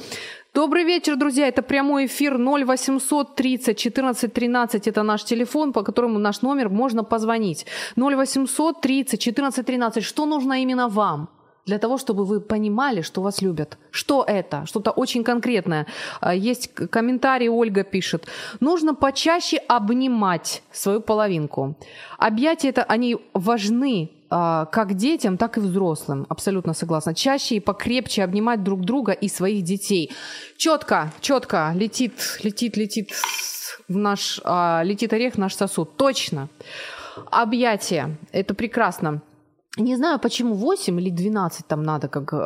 Добрый 0.54 0.84
вечер, 0.84 1.16
друзья. 1.16 1.46
Это 1.46 1.62
прямой 1.62 2.06
эфир 2.06 2.38
0800 2.38 3.36
30 3.36 3.76
14 3.76 4.32
13. 4.32 4.88
Это 4.88 5.02
наш 5.02 5.24
телефон, 5.24 5.72
по 5.72 5.82
которому 5.82 6.18
наш 6.18 6.42
номер 6.42 6.68
можно 6.70 7.04
позвонить. 7.04 7.66
0800 7.96 8.80
30 8.80 9.20
14 9.20 9.66
13. 9.66 10.04
Что 10.04 10.26
нужно 10.26 10.62
именно 10.62 10.88
вам? 10.88 11.28
для 11.66 11.78
того, 11.78 11.98
чтобы 11.98 12.24
вы 12.24 12.40
понимали, 12.40 13.02
что 13.02 13.20
вас 13.20 13.42
любят. 13.42 13.76
Что 13.90 14.24
это? 14.26 14.64
Что-то 14.64 14.90
очень 14.90 15.22
конкретное. 15.22 15.86
А, 16.20 16.34
есть 16.34 16.74
комментарий, 16.74 17.50
Ольга 17.50 17.84
пишет. 17.84 18.26
Нужно 18.60 18.94
почаще 18.94 19.58
обнимать 19.68 20.62
свою 20.72 21.02
половинку. 21.02 21.74
Объятия 22.18 22.70
это, 22.70 22.84
они 22.84 23.16
важны 23.34 24.10
а, 24.30 24.66
как 24.66 24.94
детям, 24.94 25.36
так 25.38 25.56
и 25.56 25.60
взрослым. 25.60 26.26
Абсолютно 26.28 26.74
согласна. 26.74 27.14
Чаще 27.14 27.56
и 27.56 27.60
покрепче 27.60 28.24
обнимать 28.24 28.62
друг 28.62 28.80
друга 28.80 29.12
и 29.12 29.28
своих 29.28 29.64
детей. 29.64 30.12
Четко, 30.56 31.12
четко 31.20 31.72
летит, 31.74 32.12
летит, 32.42 32.76
летит 32.76 33.10
в 33.88 33.96
наш, 33.96 34.40
а, 34.44 34.82
летит 34.84 35.12
орех 35.12 35.34
в 35.34 35.38
наш 35.38 35.54
сосуд. 35.54 35.96
Точно. 35.96 36.48
Объятия. 37.30 38.16
Это 38.32 38.54
прекрасно. 38.54 39.22
Не 39.78 39.96
знаю, 39.96 40.18
почему 40.18 40.54
8 40.54 41.00
или 41.00 41.10
12 41.10 41.66
там 41.66 41.82
надо, 41.82 42.08
как 42.08 42.32
э, 42.32 42.36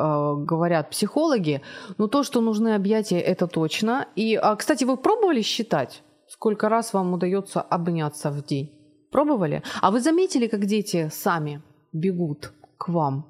говорят 0.44 0.90
психологи, 0.90 1.62
но 1.96 2.06
то, 2.06 2.24
что 2.24 2.42
нужны 2.42 2.74
объятия, 2.74 3.20
это 3.20 3.46
точно. 3.46 4.06
И, 4.16 4.34
а, 4.34 4.54
кстати, 4.54 4.84
вы 4.84 4.98
пробовали 4.98 5.40
считать, 5.40 6.02
сколько 6.28 6.68
раз 6.68 6.92
вам 6.92 7.14
удается 7.14 7.62
обняться 7.62 8.30
в 8.30 8.44
день? 8.44 8.70
Пробовали? 9.10 9.62
А 9.80 9.90
вы 9.90 10.00
заметили, 10.00 10.46
как 10.46 10.66
дети 10.66 11.08
сами 11.10 11.62
бегут 11.92 12.52
к 12.78 12.88
вам, 12.88 13.26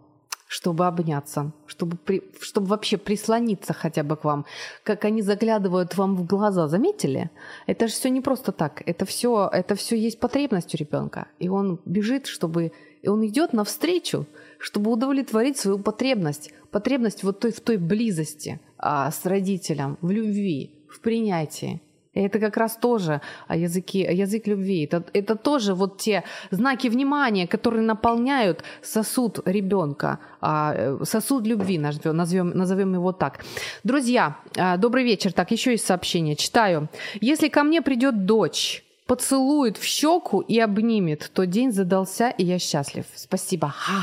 чтобы 0.47 0.87
обняться, 0.87 1.53
чтобы, 1.67 1.97
при, 1.97 2.23
чтобы 2.41 2.67
вообще 2.67 2.99
прислониться 2.99 3.73
хотя 3.73 4.03
бы 4.03 4.17
к 4.17 4.25
вам, 4.25 4.45
как 4.85 5.05
они 5.07 5.23
заглядывают 5.23 5.97
вам 5.97 6.15
в 6.15 6.27
глаза, 6.27 6.69
заметили? 6.69 7.31
Это 7.67 7.89
же 7.89 7.95
все 7.95 8.11
не 8.11 8.21
просто 8.21 8.53
так, 8.53 8.83
это 8.87 9.05
все, 9.07 9.49
это 9.51 9.75
все 9.75 9.97
есть 9.97 10.21
потребность 10.21 10.75
у 10.75 10.79
ребенка, 10.79 11.29
и 11.39 11.49
он 11.49 11.81
бежит, 11.87 12.27
чтобы, 12.27 12.73
и 13.01 13.09
он 13.09 13.27
идет 13.27 13.55
навстречу, 13.55 14.27
чтобы 14.59 14.91
удовлетворить 14.91 15.57
свою 15.57 15.79
потребность, 15.79 16.53
потребность 16.71 17.25
вот 17.25 17.41
той 17.41 17.53
в 17.53 17.61
той 17.61 17.79
близости 17.79 18.61
а, 18.77 19.11
с 19.11 19.25
родителем, 19.25 19.97
в 20.03 20.11
любви, 20.11 20.85
в 20.89 21.01
принятии. 21.01 21.81
Это 22.15 22.39
как 22.39 22.57
раз 22.59 22.77
тоже 22.77 23.21
о 23.49 23.57
языке, 23.57 24.07
о 24.07 24.13
язык 24.13 24.47
любви. 24.47 24.85
Это, 24.85 25.03
это 25.15 25.35
тоже 25.35 25.75
вот 25.75 25.99
те 25.99 26.25
знаки 26.51 26.89
внимания, 26.89 27.47
которые 27.47 27.83
наполняют 27.83 28.63
сосуд 28.83 29.41
ребенка, 29.47 30.19
а, 30.41 30.75
э, 30.77 31.05
сосуд 31.05 31.47
любви, 31.47 31.79
назовем, 31.79 32.17
назовем, 32.17 32.51
назовем 32.51 32.95
его 32.95 33.13
так. 33.13 33.45
Друзья, 33.83 34.37
а, 34.59 34.77
добрый 34.77 35.05
вечер. 35.05 35.33
Так, 35.33 35.53
еще 35.53 35.71
есть 35.71 35.87
сообщение. 35.87 36.37
Читаю. 36.37 36.89
Если 37.21 37.49
ко 37.49 37.63
мне 37.63 37.81
придет 37.81 38.27
дочь, 38.27 38.85
поцелует 39.13 39.77
в 39.77 39.85
щеку 39.85 40.41
и 40.41 40.59
обнимет, 40.59 41.31
то 41.35 41.45
день 41.45 41.71
задался, 41.71 42.31
и 42.31 42.45
я 42.45 42.59
счастлив. 42.59 43.05
Спасибо. 43.15 43.69
Ха. 43.69 44.03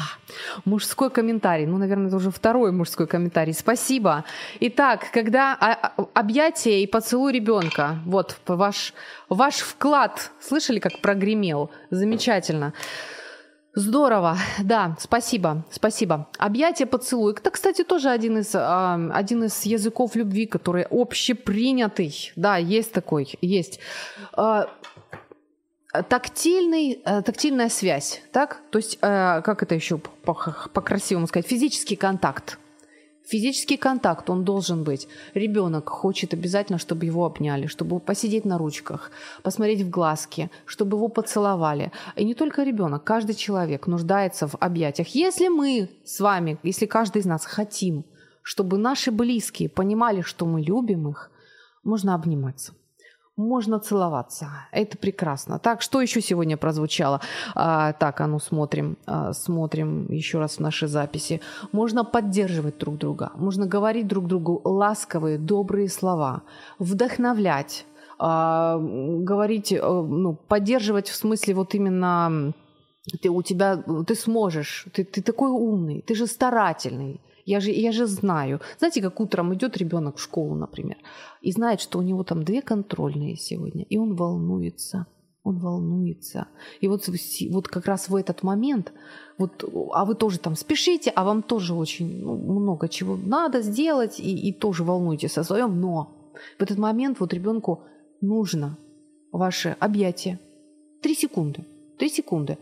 Мужской 0.65 1.09
комментарий. 1.09 1.65
Ну, 1.65 1.77
наверное, 1.77 2.07
это 2.09 2.17
уже 2.17 2.29
второй 2.29 2.71
мужской 2.71 3.07
комментарий. 3.07 3.53
Спасибо. 3.53 4.23
Итак, 4.59 5.07
когда 5.11 5.55
объятие 6.13 6.83
и 6.83 6.87
поцелуй 6.87 7.33
ребенка, 7.33 7.97
вот 8.05 8.37
ваш, 8.45 8.93
ваш 9.29 9.55
вклад, 9.55 10.31
слышали, 10.39 10.77
как 10.77 11.01
прогремел? 11.01 11.71
Замечательно. 11.89 12.73
Здорово, 13.73 14.37
да, 14.63 14.95
спасибо, 14.99 15.63
спасибо. 15.71 16.27
Объятие, 16.37 16.85
поцелуй. 16.85 17.33
Это, 17.33 17.49
кстати, 17.49 17.83
тоже 17.83 18.09
один 18.09 18.37
из, 18.37 18.53
э, 18.53 19.09
один 19.13 19.43
из 19.43 19.65
языков 19.65 20.15
любви, 20.15 20.45
который 20.45 20.85
общепринятый. 20.89 22.31
Да, 22.35 22.57
есть 22.57 22.91
такой, 22.91 23.37
есть. 23.41 23.79
Э, 24.37 24.65
тактильный, 25.91 27.01
э, 27.05 27.21
тактильная 27.21 27.69
связь, 27.69 28.21
так? 28.31 28.61
То 28.69 28.79
есть, 28.79 28.97
э, 29.01 29.41
как 29.41 29.63
это 29.63 29.75
еще 29.75 29.97
по-красивому 29.97 31.27
сказать, 31.27 31.47
физический 31.47 31.95
контакт. 31.95 32.59
Физический 33.29 33.77
контакт, 33.77 34.29
он 34.29 34.43
должен 34.43 34.83
быть. 34.83 35.07
Ребенок 35.35 35.89
хочет 35.89 36.33
обязательно, 36.33 36.79
чтобы 36.79 37.05
его 37.05 37.25
обняли, 37.25 37.67
чтобы 37.67 37.99
посидеть 37.99 38.43
на 38.45 38.57
ручках, 38.57 39.11
посмотреть 39.43 39.81
в 39.81 39.89
глазки, 39.89 40.49
чтобы 40.65 40.97
его 40.97 41.09
поцеловали. 41.09 41.91
И 42.15 42.25
не 42.25 42.33
только 42.33 42.63
ребенок, 42.63 43.03
каждый 43.03 43.35
человек 43.35 43.85
нуждается 43.85 44.47
в 44.47 44.55
объятиях. 44.59 45.09
Если 45.09 45.47
мы 45.47 45.89
с 46.05 46.19
вами, 46.19 46.57
если 46.63 46.87
каждый 46.87 47.19
из 47.19 47.25
нас 47.25 47.45
хотим, 47.45 48.03
чтобы 48.41 48.79
наши 48.79 49.11
близкие 49.11 49.69
понимали, 49.69 50.21
что 50.21 50.47
мы 50.47 50.61
любим 50.61 51.07
их, 51.09 51.29
можно 51.83 52.15
обниматься. 52.15 52.73
Можно 53.39 53.79
целоваться. 53.79 54.49
Это 54.71 54.97
прекрасно. 54.97 55.59
Так, 55.59 55.81
что 55.81 56.01
еще 56.01 56.21
сегодня 56.21 56.57
прозвучало? 56.57 57.21
А, 57.55 57.93
так, 57.93 58.21
а 58.21 58.27
ну 58.27 58.39
смотрим, 58.39 58.97
а, 59.05 59.33
смотрим 59.33 60.11
еще 60.11 60.39
раз 60.39 60.57
в 60.57 60.59
наши 60.59 60.87
записи. 60.87 61.41
Можно 61.71 62.03
поддерживать 62.03 62.77
друг 62.77 62.97
друга, 62.97 63.31
можно 63.35 63.65
говорить 63.65 64.07
друг 64.07 64.27
другу 64.27 64.61
ласковые, 64.63 65.37
добрые 65.37 65.89
слова, 65.89 66.41
вдохновлять, 66.79 67.85
а, 68.19 68.77
говорить, 68.77 69.71
э, 69.71 69.81
ну, 69.81 70.35
поддерживать 70.35 71.07
в 71.07 71.15
смысле 71.15 71.53
вот 71.53 71.73
именно 71.75 72.53
ты 73.21 73.29
у 73.29 73.41
тебя, 73.41 73.77
ты 74.05 74.15
сможешь, 74.15 74.85
ты, 74.93 75.03
ты 75.03 75.21
такой 75.21 75.49
умный, 75.49 76.01
ты 76.01 76.15
же 76.15 76.27
старательный, 76.27 77.21
я 77.49 77.59
же, 77.59 77.71
я 77.71 77.91
же 77.91 78.05
знаю. 78.05 78.59
Знаете, 78.77 79.01
как 79.01 79.19
утром 79.19 79.53
идет 79.53 79.77
ребенок 79.77 80.17
в 80.17 80.21
школу, 80.21 80.55
например, 80.55 80.97
и 81.41 81.51
знает, 81.51 81.81
что 81.81 81.99
у 81.99 82.01
него 82.03 82.23
там 82.23 82.43
две 82.43 82.61
контрольные 82.61 83.35
сегодня, 83.35 83.85
и 83.89 83.97
он 83.97 84.15
волнуется. 84.15 85.05
Он 85.43 85.57
волнуется. 85.57 86.47
И 86.81 86.87
вот, 86.87 87.09
вот 87.51 87.67
как 87.67 87.85
раз 87.85 88.09
в 88.09 88.15
этот 88.15 88.43
момент, 88.43 88.93
вот, 89.39 89.63
а 89.93 90.05
вы 90.05 90.15
тоже 90.15 90.37
там 90.37 90.55
спешите, 90.55 91.11
а 91.15 91.23
вам 91.23 91.41
тоже 91.41 91.73
очень 91.73 92.21
ну, 92.23 92.35
много 92.59 92.87
чего 92.87 93.17
надо 93.17 93.61
сделать, 93.61 94.19
и, 94.19 94.49
и 94.49 94.53
тоже 94.53 94.83
волнуетесь 94.83 95.37
о 95.37 95.43
своем, 95.43 95.81
но 95.81 96.31
в 96.59 96.61
этот 96.61 96.77
момент 96.77 97.19
вот 97.19 97.33
ребенку 97.33 97.79
нужно 98.21 98.77
ваше 99.31 99.75
объятие. 99.79 100.39
Три 101.01 101.15
секунды. 101.15 101.65
Три 101.97 102.09
секунды. 102.09 102.57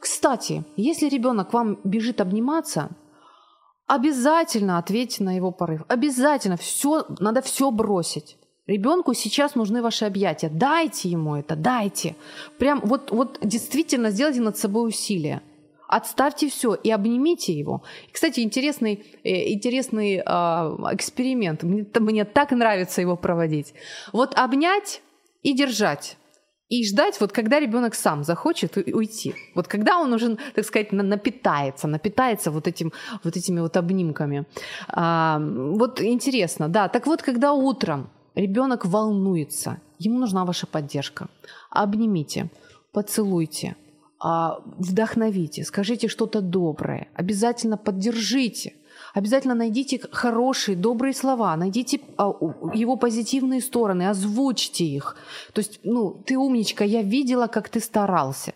Кстати, 0.00 0.64
если 0.76 1.08
ребенок 1.08 1.52
вам 1.52 1.78
бежит 1.84 2.20
обниматься, 2.20 2.90
Обязательно 3.88 4.76
ответьте 4.76 5.24
на 5.24 5.34
его 5.34 5.50
порыв. 5.50 5.80
Обязательно. 5.88 6.58
Все, 6.58 7.06
надо 7.20 7.40
все 7.40 7.70
бросить. 7.70 8.36
Ребенку 8.66 9.14
сейчас 9.14 9.54
нужны 9.54 9.80
ваши 9.80 10.04
объятия. 10.04 10.50
Дайте 10.50 11.08
ему 11.08 11.36
это, 11.36 11.56
дайте. 11.56 12.14
Прям 12.58 12.82
вот, 12.84 13.10
вот 13.10 13.38
действительно 13.42 14.10
сделайте 14.10 14.42
над 14.42 14.58
собой 14.58 14.88
усилие. 14.88 15.40
Отставьте 15.88 16.50
все 16.50 16.74
и 16.74 16.90
обнимите 16.90 17.54
его. 17.54 17.82
И, 18.10 18.12
кстати, 18.12 18.40
интересный, 18.40 19.06
э, 19.24 19.54
интересный 19.54 20.16
э, 20.16 20.20
эксперимент. 20.92 21.62
Мне, 21.62 21.86
мне 21.98 22.26
так 22.26 22.50
нравится 22.50 23.00
его 23.00 23.16
проводить. 23.16 23.72
Вот 24.12 24.34
обнять 24.36 25.00
и 25.42 25.54
держать 25.54 26.18
и 26.68 26.86
ждать, 26.86 27.20
вот 27.20 27.32
когда 27.32 27.60
ребенок 27.60 27.94
сам 27.94 28.24
захочет 28.24 28.76
уйти. 28.76 29.34
Вот 29.54 29.68
когда 29.68 29.98
он 29.98 30.12
уже, 30.12 30.36
так 30.54 30.64
сказать, 30.64 30.92
напитается, 30.92 31.88
напитается 31.88 32.50
вот, 32.50 32.68
этим, 32.68 32.92
вот 33.24 33.36
этими 33.36 33.60
вот 33.60 33.76
обнимками. 33.76 34.46
А, 34.88 35.40
вот 35.40 36.00
интересно, 36.00 36.68
да. 36.68 36.88
Так 36.88 37.06
вот, 37.06 37.22
когда 37.22 37.52
утром 37.52 38.10
ребенок 38.34 38.84
волнуется, 38.84 39.80
ему 39.98 40.18
нужна 40.18 40.44
ваша 40.44 40.66
поддержка. 40.66 41.28
Обнимите, 41.70 42.50
поцелуйте, 42.92 43.76
а, 44.20 44.60
вдохновите, 44.78 45.64
скажите 45.64 46.08
что-то 46.08 46.40
доброе, 46.40 47.08
обязательно 47.14 47.78
поддержите– 47.78 48.74
Обязательно 49.14 49.54
найдите 49.54 50.00
хорошие, 50.10 50.76
добрые 50.76 51.14
слова, 51.14 51.56
найдите 51.56 52.00
а, 52.16 52.32
его 52.74 52.96
позитивные 52.96 53.60
стороны, 53.60 54.08
озвучьте 54.08 54.84
их. 54.84 55.16
То 55.52 55.60
есть, 55.60 55.80
ну, 55.84 56.22
ты 56.26 56.36
умничка, 56.36 56.84
я 56.84 57.02
видела, 57.02 57.46
как 57.46 57.68
ты 57.68 57.80
старался. 57.80 58.52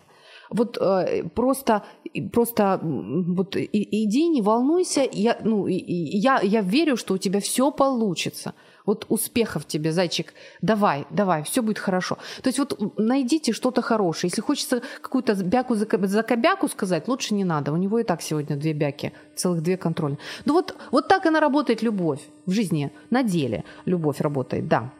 Вот 0.49 0.77
э, 0.79 1.23
просто, 1.33 1.83
просто 2.31 2.79
вот, 2.83 3.55
и, 3.55 4.03
иди, 4.05 4.27
не 4.27 4.41
волнуйся, 4.41 5.07
я, 5.11 5.37
ну, 5.43 5.65
я, 5.67 6.41
я 6.41 6.61
верю, 6.61 6.95
что 6.95 7.15
у 7.15 7.17
тебя 7.17 7.39
все 7.39 7.71
получится. 7.71 8.53
Вот 8.85 9.05
успехов 9.09 9.65
тебе, 9.65 9.91
зайчик. 9.91 10.33
Давай, 10.61 11.05
давай, 11.09 11.43
все 11.43 11.61
будет 11.61 11.79
хорошо. 11.79 12.17
То 12.41 12.49
есть 12.49 12.59
вот 12.59 12.97
найдите 12.97 13.53
что-то 13.53 13.81
хорошее. 13.81 14.29
Если 14.29 14.41
хочется 14.41 14.81
какую-то 15.01 15.35
бяку 15.35 15.75
за, 15.75 15.85
кобяку 16.23 16.67
сказать, 16.67 17.07
лучше 17.07 17.33
не 17.33 17.45
надо. 17.45 17.71
У 17.71 17.77
него 17.77 17.99
и 17.99 18.03
так 18.03 18.21
сегодня 18.21 18.57
две 18.57 18.73
бяки, 18.73 19.13
целых 19.35 19.61
две 19.61 19.77
контрольные. 19.77 20.19
Ну 20.45 20.53
вот, 20.53 20.75
вот 20.91 21.07
так 21.07 21.25
она 21.25 21.39
работает, 21.39 21.81
любовь 21.81 22.19
в 22.45 22.51
жизни. 22.51 22.91
На 23.09 23.23
деле 23.23 23.63
любовь 23.85 24.19
работает, 24.19 24.67
да. 24.67 24.91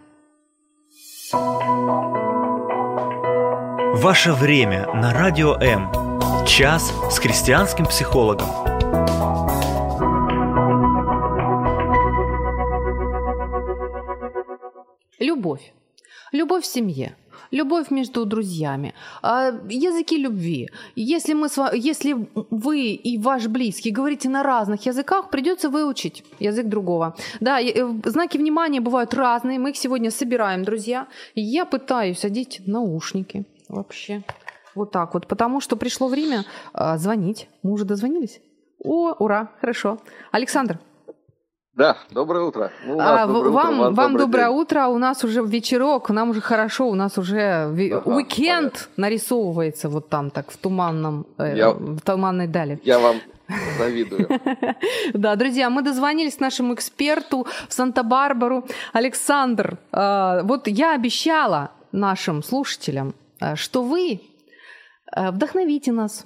Ваше 3.95 4.33
время 4.33 4.87
на 4.93 5.13
Радио 5.13 5.55
М. 5.55 5.89
Час 6.45 6.93
с 7.11 7.19
христианским 7.19 7.85
психологом. 7.85 8.72
Любовь. 15.43 15.73
Любовь 16.31 16.63
в 16.63 16.65
семье, 16.65 17.15
любовь 17.51 17.91
между 17.91 18.25
друзьями, 18.25 18.93
а, 19.21 19.51
языки 19.69 20.17
любви. 20.17 20.69
Если, 20.95 21.33
мы, 21.33 21.49
если 21.73 22.15
вы 22.49 22.93
и 22.93 23.17
ваш 23.17 23.47
близкий 23.47 23.91
говорите 23.91 24.29
на 24.29 24.41
разных 24.41 24.85
языках, 24.85 25.29
придется 25.29 25.69
выучить 25.69 26.23
язык 26.39 26.67
другого. 26.67 27.15
Да, 27.41 27.59
э, 27.59 27.73
знаки 28.05 28.37
внимания 28.37 28.79
бывают 28.79 29.13
разные, 29.13 29.59
мы 29.59 29.71
их 29.71 29.77
сегодня 29.77 30.11
собираем, 30.11 30.63
друзья. 30.63 31.07
Я 31.35 31.65
пытаюсь 31.65 32.25
одеть 32.25 32.61
наушники 32.65 33.43
вообще. 33.67 34.23
Вот 34.75 34.91
так 34.91 35.13
вот, 35.13 35.27
потому 35.27 35.61
что 35.61 35.75
пришло 35.75 36.07
время 36.07 36.45
а, 36.73 36.97
звонить. 36.97 37.49
Мы 37.63 37.73
уже 37.73 37.83
дозвонились? 37.83 38.39
О, 38.79 39.13
ура, 39.19 39.49
хорошо. 39.59 39.99
Александр, 40.31 40.79
да, 41.75 41.97
доброе 42.11 42.43
утро. 42.43 42.71
Ну, 42.85 42.97
а, 42.99 43.25
доброе 43.25 43.51
вам 43.51 43.79
утро, 43.79 43.91
вам 43.91 44.17
доброе 44.17 44.47
день. 44.47 44.55
утро, 44.55 44.87
у 44.87 44.97
нас 44.97 45.23
уже 45.23 45.41
вечерок, 45.41 46.09
нам 46.09 46.29
уже 46.29 46.41
хорошо, 46.41 46.87
у 46.87 46.95
нас 46.95 47.17
уже 47.17 47.41
ага, 47.41 48.01
уикенд 48.05 48.73
понятно. 48.73 48.93
нарисовывается 48.97 49.89
вот 49.89 50.09
там 50.09 50.29
так 50.29 50.51
в 50.51 50.57
туманном, 50.57 51.25
э, 51.37 51.57
я, 51.57 51.71
в 51.71 51.99
туманной 52.01 52.47
дали. 52.47 52.79
Я 52.83 52.99
вам 52.99 53.17
завидую. 53.77 54.27
Да, 55.13 55.35
друзья, 55.35 55.69
мы 55.69 55.81
дозвонились 55.81 56.39
нашему 56.39 56.73
эксперту 56.73 57.47
в 57.67 57.73
Санта-Барбару. 57.73 58.65
Александр, 58.93 59.77
э, 59.91 60.41
вот 60.43 60.67
я 60.67 60.93
обещала 60.93 61.71
нашим 61.91 62.43
слушателям, 62.43 63.13
э, 63.39 63.55
что 63.55 63.83
вы 63.83 64.21
э, 65.15 65.31
вдохновите 65.31 65.91
нас, 65.91 66.25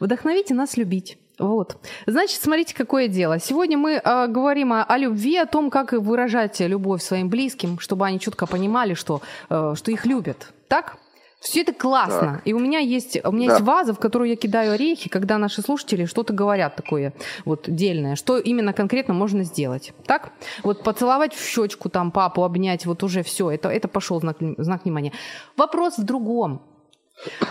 вдохновите 0.00 0.54
нас 0.54 0.76
любить. 0.76 1.18
Вот. 1.40 1.78
Значит, 2.06 2.42
смотрите, 2.42 2.74
какое 2.74 3.08
дело. 3.08 3.40
Сегодня 3.40 3.78
мы 3.78 3.92
э, 3.92 4.26
говорим 4.28 4.74
о, 4.74 4.84
о 4.84 4.98
любви, 4.98 5.36
о 5.38 5.46
том, 5.46 5.70
как 5.70 5.92
выражать 5.92 6.60
любовь 6.60 7.02
своим 7.02 7.30
близким, 7.30 7.78
чтобы 7.78 8.04
они 8.06 8.20
четко 8.20 8.46
понимали, 8.46 8.92
что, 8.92 9.22
э, 9.48 9.72
что 9.74 9.90
их 9.90 10.04
любят. 10.04 10.52
Так? 10.68 10.98
Все 11.40 11.62
это 11.62 11.72
классно. 11.72 12.34
Так. 12.34 12.42
И 12.44 12.52
у 12.52 12.58
меня 12.58 12.80
есть, 12.80 13.18
у 13.24 13.32
меня 13.32 13.48
да. 13.48 13.54
есть 13.54 13.66
ваза, 13.66 13.94
в 13.94 13.98
которую 13.98 14.28
я 14.28 14.36
кидаю 14.36 14.72
орехи, 14.72 15.08
когда 15.08 15.38
наши 15.38 15.62
слушатели 15.62 16.04
что-то 16.04 16.34
говорят 16.34 16.76
такое 16.76 17.14
вот 17.46 17.64
дельное. 17.66 18.16
Что 18.16 18.38
именно 18.38 18.74
конкретно 18.74 19.14
можно 19.14 19.42
сделать. 19.42 19.94
Так? 20.04 20.32
Вот 20.62 20.82
поцеловать 20.82 21.32
в 21.32 21.42
щечку 21.42 21.88
там 21.88 22.10
папу, 22.10 22.44
обнять, 22.44 22.84
вот 22.84 23.02
уже 23.02 23.22
все. 23.22 23.50
Это, 23.50 23.70
это 23.70 23.88
пошел 23.88 24.20
знак, 24.20 24.36
знак 24.58 24.84
внимания. 24.84 25.12
Вопрос 25.56 25.96
в 25.96 26.04
другом. 26.04 26.60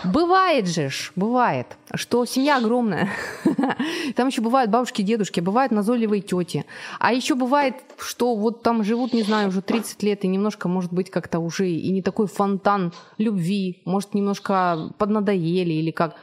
Бывает 0.04 0.68
же, 0.68 0.90
бывает, 1.16 1.68
что 1.94 2.26
семья 2.26 2.58
огромная. 2.58 3.10
Там 4.16 4.28
еще 4.28 4.42
бывают 4.42 4.72
бабушки, 4.72 5.02
дедушки, 5.02 5.40
бывают 5.40 5.72
назойливые 5.72 6.22
тети. 6.22 6.66
А 7.00 7.14
еще 7.14 7.36
бывает, 7.36 7.76
что 8.00 8.36
вот 8.36 8.64
там 8.64 8.84
живут, 8.84 9.14
не 9.14 9.24
знаю, 9.24 9.50
уже 9.50 9.62
30 9.62 10.02
лет, 10.04 10.24
и 10.24 10.28
немножко, 10.28 10.68
может 10.68 10.92
быть, 10.92 11.12
как-то 11.12 11.40
уже 11.40 11.70
и 11.70 11.92
не 11.92 12.02
такой 12.02 12.28
фонтан 12.28 12.94
любви, 13.18 13.82
может, 13.86 14.14
немножко 14.14 14.92
поднадоели 14.98 15.74
или 15.74 15.92
как. 15.92 16.16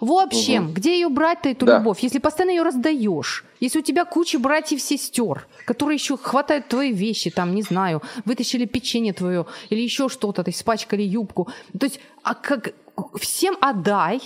В 0.00 0.12
общем, 0.12 0.66
угу. 0.66 0.72
где 0.74 0.94
ее 0.94 1.08
брать-то, 1.08 1.48
эту 1.48 1.66
да. 1.66 1.78
любовь, 1.78 2.00
если 2.00 2.18
постоянно 2.18 2.52
ее 2.52 2.62
раздаешь? 2.62 3.44
Если 3.60 3.78
у 3.78 3.82
тебя 3.82 4.04
куча 4.04 4.38
братьев 4.38 4.80
сестер, 4.80 5.46
которые 5.64 5.96
еще 5.96 6.16
хватают 6.16 6.68
твои 6.68 6.92
вещи, 6.92 7.30
там, 7.30 7.54
не 7.54 7.62
знаю, 7.62 8.02
вытащили 8.24 8.66
печенье 8.66 9.12
твое 9.12 9.46
или 9.70 9.80
еще 9.80 10.08
что-то, 10.08 10.44
испачкали 10.48 11.02
юбку. 11.02 11.48
То 11.78 11.86
есть, 11.86 12.00
а 12.22 12.34
как 12.34 12.74
всем 13.20 13.56
отдай, 13.60 14.20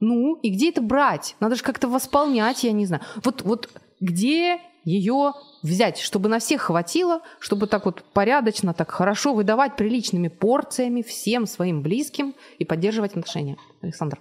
ну, 0.00 0.36
и 0.36 0.50
где 0.50 0.70
это 0.70 0.80
брать? 0.80 1.36
Надо 1.40 1.56
же 1.56 1.62
как-то 1.62 1.88
восполнять, 1.88 2.64
я 2.64 2.72
не 2.72 2.86
знаю. 2.86 3.02
Вот, 3.22 3.42
вот 3.42 3.68
где 4.00 4.60
ее 4.84 5.34
взять, 5.62 5.98
чтобы 5.98 6.28
на 6.28 6.38
всех 6.38 6.62
хватило, 6.62 7.20
чтобы 7.38 7.66
так 7.66 7.84
вот 7.84 8.02
порядочно, 8.14 8.72
так 8.72 8.90
хорошо 8.90 9.34
выдавать 9.34 9.76
приличными 9.76 10.28
порциями 10.28 11.02
всем 11.02 11.46
своим 11.46 11.82
близким 11.82 12.34
и 12.58 12.64
поддерживать 12.64 13.12
отношения. 13.12 13.56
Александр. 13.82 14.18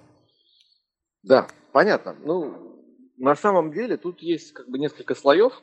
Да, 1.24 1.48
понятно. 1.72 2.16
Ну, 2.24 2.54
на 3.18 3.36
самом 3.36 3.72
деле 3.72 3.98
тут 3.98 4.22
есть 4.22 4.54
как 4.54 4.70
бы 4.70 4.80
несколько 4.80 5.16
слоев. 5.16 5.62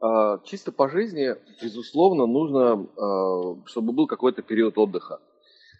А, 0.00 0.38
чисто 0.44 0.72
по 0.72 0.88
жизни, 0.88 1.34
безусловно, 1.62 2.26
нужно, 2.26 2.86
а, 2.96 3.66
чтобы 3.66 3.92
был 3.92 4.06
какой-то 4.06 4.42
период 4.42 4.76
отдыха. 4.78 5.20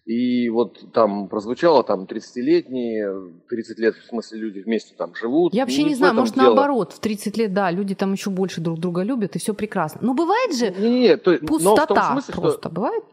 И 0.07 0.49
вот 0.51 0.93
там 0.93 1.29
прозвучало 1.29 1.83
там 1.83 2.05
30-летние, 2.05 3.43
30 3.49 3.79
лет, 3.79 3.97
в 3.97 4.07
смысле, 4.07 4.39
люди 4.39 4.61
вместе 4.61 4.95
там 4.95 5.15
живут. 5.17 5.53
Я 5.53 5.63
вообще 5.65 5.83
не, 5.83 5.91
не 5.91 5.95
знаю, 5.97 6.15
может 6.15 6.37
дело. 6.37 6.55
наоборот, 6.55 6.93
в 6.93 7.01
30 7.01 7.37
лет, 7.37 7.53
да, 7.53 7.73
люди 7.73 7.97
там 7.97 8.13
еще 8.13 8.31
больше 8.31 8.61
друг 8.61 8.79
друга 8.79 9.03
любят, 9.03 9.35
и 9.35 9.41
все 9.41 9.53
прекрасно. 9.53 10.01
Но 10.03 10.15
бывает 10.15 10.55
же 10.55 10.71
не, 10.79 10.91
не, 10.91 11.01
не, 11.01 11.17
то, 11.17 11.37
пустота 11.39 11.65
но 11.65 11.85
в 11.85 11.89
том 11.89 12.13
смысле, 12.13 12.35
просто, 12.35 12.61
что... 12.61 12.71
бывает? 12.71 13.05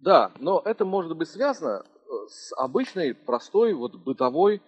Да, 0.00 0.32
но 0.40 0.60
это 0.64 0.84
может 0.84 1.16
быть 1.16 1.28
связано 1.28 1.84
э, 1.84 2.10
с 2.28 2.52
обычной, 2.56 3.14
простой, 3.14 3.72
вот 3.74 3.94
бытовой 3.94 4.60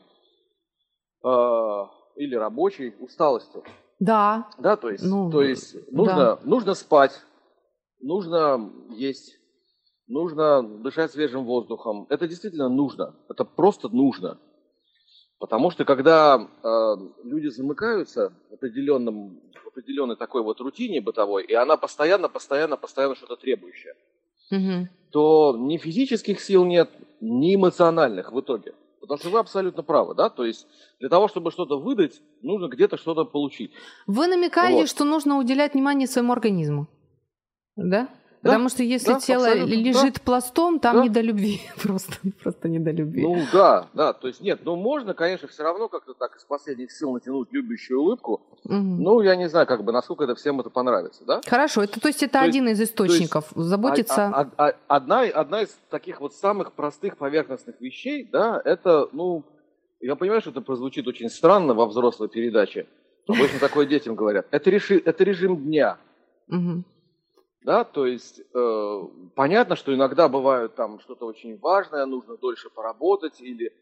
э, 1.23 1.87
или 2.17 2.35
рабочей 2.35 2.95
усталостью. 3.01 3.65
Да. 3.99 4.49
Да, 4.59 4.77
то 4.77 4.91
есть, 4.91 5.05
ну, 5.05 5.31
то 5.31 5.43
есть 5.43 5.77
нужно, 5.93 6.17
да. 6.17 6.39
нужно 6.45 6.75
спать, 6.75 7.21
нужно 8.01 8.73
есть, 8.91 9.39
нужно 10.07 10.63
дышать 10.63 11.13
свежим 11.13 11.45
воздухом. 11.45 12.07
Это 12.09 12.27
действительно 12.27 12.69
нужно. 12.69 13.15
Это 13.29 13.45
просто 13.45 13.89
нужно. 13.89 14.39
Потому 15.39 15.71
что 15.71 15.87
когда 15.87 16.37
э, 16.39 16.95
люди 17.25 17.49
замыкаются 17.49 18.33
в, 18.51 18.55
определенном, 18.55 19.41
в 19.65 19.69
определенной 19.69 20.17
такой 20.17 20.43
вот 20.43 20.61
рутине 20.61 21.01
бытовой, 21.01 21.45
и 21.45 21.55
она 21.55 21.79
постоянно, 21.79 22.29
постоянно, 22.29 22.77
постоянно 22.77 23.15
что-то 23.15 23.37
требующее, 23.37 23.95
угу. 24.51 24.89
то 25.11 25.57
ни 25.59 25.79
физических 25.79 26.41
сил 26.41 26.67
нет, 26.67 26.91
ни 27.23 27.55
эмоциональных 27.55 28.33
в 28.33 28.41
итоге. 28.41 28.75
Потому 29.11 29.23
что 29.23 29.31
вы 29.31 29.39
абсолютно 29.41 29.83
правы, 29.83 30.15
да? 30.15 30.31
То 30.31 30.45
есть 30.45 30.69
для 31.01 31.09
того, 31.09 31.27
чтобы 31.27 31.51
что-то 31.51 31.81
выдать, 31.81 32.23
нужно 32.43 32.69
где-то 32.69 32.97
что-то 32.97 33.25
получить. 33.25 33.73
Вы 34.07 34.29
намекаете, 34.29 34.83
вот. 34.83 34.89
что 34.89 35.05
нужно 35.05 35.37
уделять 35.37 35.75
внимание 35.75 36.07
своему 36.07 36.33
организму, 36.33 36.87
да? 37.75 38.07
Да, 38.43 38.53
Потому 38.53 38.71
что 38.71 38.83
если 38.83 39.13
да, 39.13 39.21
тело 39.21 39.55
лежит 39.55 40.15
да. 40.15 40.21
пластом, 40.25 40.79
там 40.81 40.97
да. 40.97 41.03
не 41.03 41.09
до 41.11 41.21
любви. 41.21 41.61
Просто, 41.83 42.15
просто 42.43 42.69
не 42.69 42.79
до 42.79 42.91
любви. 42.91 43.23
Ну 43.23 43.45
да, 43.53 43.89
да. 43.93 44.15
То 44.15 44.29
есть 44.29 44.41
нет, 44.41 44.61
ну 44.65 44.77
можно, 44.77 45.13
конечно, 45.13 45.47
все 45.47 45.63
равно 45.63 45.89
как-то 45.89 46.15
так 46.15 46.37
из 46.37 46.45
последних 46.45 46.91
сил 46.91 47.13
натянуть 47.13 47.53
любящую 47.53 48.01
улыбку. 48.01 48.41
Угу. 48.65 48.75
Ну, 48.75 49.21
я 49.21 49.37
не 49.37 49.47
знаю, 49.49 49.67
как 49.67 49.85
бы, 49.85 49.93
насколько 49.93 50.25
это 50.25 50.35
всем 50.37 50.59
это 50.59 50.71
понравится, 50.71 51.23
да? 51.27 51.43
Хорошо, 51.47 51.83
это 51.83 52.01
то 52.01 52.09
есть 52.09 52.23
это 52.23 52.35
то 52.35 52.41
один 52.41 52.67
есть, 52.67 52.81
из 52.81 52.89
источников. 52.89 53.53
Есть, 53.55 53.69
заботиться. 53.69 54.29
А, 54.29 54.51
а, 54.57 54.69
а, 54.69 54.75
одна, 54.89 55.21
одна 55.21 55.63
из 55.63 55.77
таких 55.91 56.23
вот 56.23 56.35
самых 56.35 56.73
простых 56.73 57.19
поверхностных 57.19 57.79
вещей, 57.79 58.27
да, 58.31 58.61
это, 58.65 59.09
ну, 59.13 59.45
я 60.01 60.17
понимаю, 60.17 60.41
что 60.41 60.51
это 60.51 60.63
прозвучит 60.63 61.07
очень 61.07 61.29
странно 61.29 61.75
во 61.75 61.85
взрослой 61.85 62.29
передаче. 62.29 62.87
Обычно 63.29 63.59
такое 63.59 63.85
детям 63.87 64.15
говорят. 64.15 64.47
Это, 64.51 64.71
реши, 64.71 65.01
это 65.05 65.25
режим 65.25 65.59
дня. 65.59 65.99
Угу. 66.49 66.85
Да, 67.63 67.85
то 67.85 68.07
есть 68.07 68.41
э, 68.55 69.03
понятно, 69.35 69.77
что 69.77 69.95
иногда 69.95 70.29
бывает 70.29 70.75
там 70.77 70.99
что-то 71.01 71.27
очень 71.27 71.59
важное, 71.59 72.07
нужно 72.07 72.39
дольше 72.39 72.71
поработать 72.71 73.41
или 73.41 73.67
э, 73.67 73.73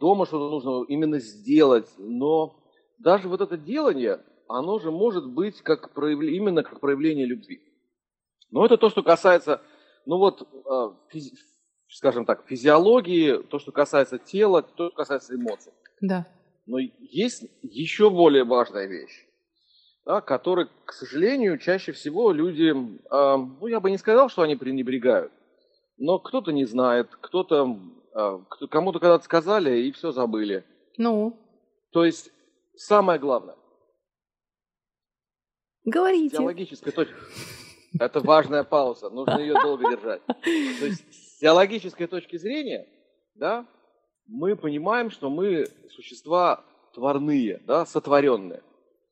дома 0.00 0.24
что-то 0.24 0.48
нужно 0.48 0.84
именно 0.88 1.18
сделать, 1.18 1.92
но 1.98 2.56
даже 2.98 3.28
вот 3.28 3.42
это 3.42 3.58
делание, 3.58 4.24
оно 4.48 4.78
же 4.78 4.90
может 4.90 5.30
быть 5.30 5.60
как 5.60 5.92
проявление, 5.92 6.36
именно 6.38 6.62
как 6.62 6.80
проявление 6.80 7.26
любви. 7.26 7.60
Но 8.50 8.64
это 8.64 8.78
то, 8.78 8.88
что 8.88 9.02
касается, 9.02 9.60
ну 10.06 10.16
вот, 10.16 10.40
э, 10.42 10.90
физи, 11.10 11.36
скажем 11.88 12.24
так, 12.24 12.46
физиологии, 12.46 13.42
то, 13.42 13.58
что 13.58 13.72
касается 13.72 14.18
тела, 14.18 14.62
то, 14.62 14.86
что 14.86 14.96
касается 14.96 15.34
эмоций. 15.34 15.72
Да. 16.00 16.26
Но 16.64 16.78
есть 16.78 17.44
еще 17.60 18.08
более 18.08 18.44
важная 18.44 18.86
вещь 18.86 19.29
да, 20.10 20.20
который, 20.20 20.66
к 20.86 20.92
сожалению, 20.92 21.56
чаще 21.56 21.92
всего 21.92 22.32
люди, 22.32 22.70
э, 22.72 23.36
ну, 23.60 23.66
я 23.68 23.78
бы 23.78 23.92
не 23.92 23.96
сказал, 23.96 24.28
что 24.28 24.42
они 24.42 24.56
пренебрегают, 24.56 25.30
но 25.98 26.18
кто-то 26.18 26.50
не 26.50 26.64
знает, 26.64 27.10
кто-то, 27.20 27.78
э, 28.16 28.38
кому-то 28.68 28.98
когда-то 28.98 29.24
сказали 29.24 29.82
и 29.82 29.92
все 29.92 30.10
забыли. 30.10 30.64
Ну? 30.96 31.38
То 31.92 32.04
есть 32.04 32.32
самое 32.74 33.20
главное. 33.20 33.54
Говорите. 35.84 36.38
Теологическая 36.38 36.92
точка. 36.92 37.14
Это 38.00 38.18
важная 38.18 38.64
пауза, 38.64 39.10
нужно 39.10 39.38
ее 39.38 39.54
долго 39.62 39.90
держать. 39.90 40.26
То 40.26 40.86
есть 40.86 41.04
с 41.14 41.38
теологической 41.38 42.08
точки 42.08 42.36
зрения, 42.36 42.88
да, 43.36 43.64
мы 44.26 44.56
понимаем, 44.56 45.12
что 45.12 45.30
мы 45.30 45.68
существа 45.94 46.64
творные, 46.94 47.62
да, 47.64 47.86
сотворенные. 47.86 48.64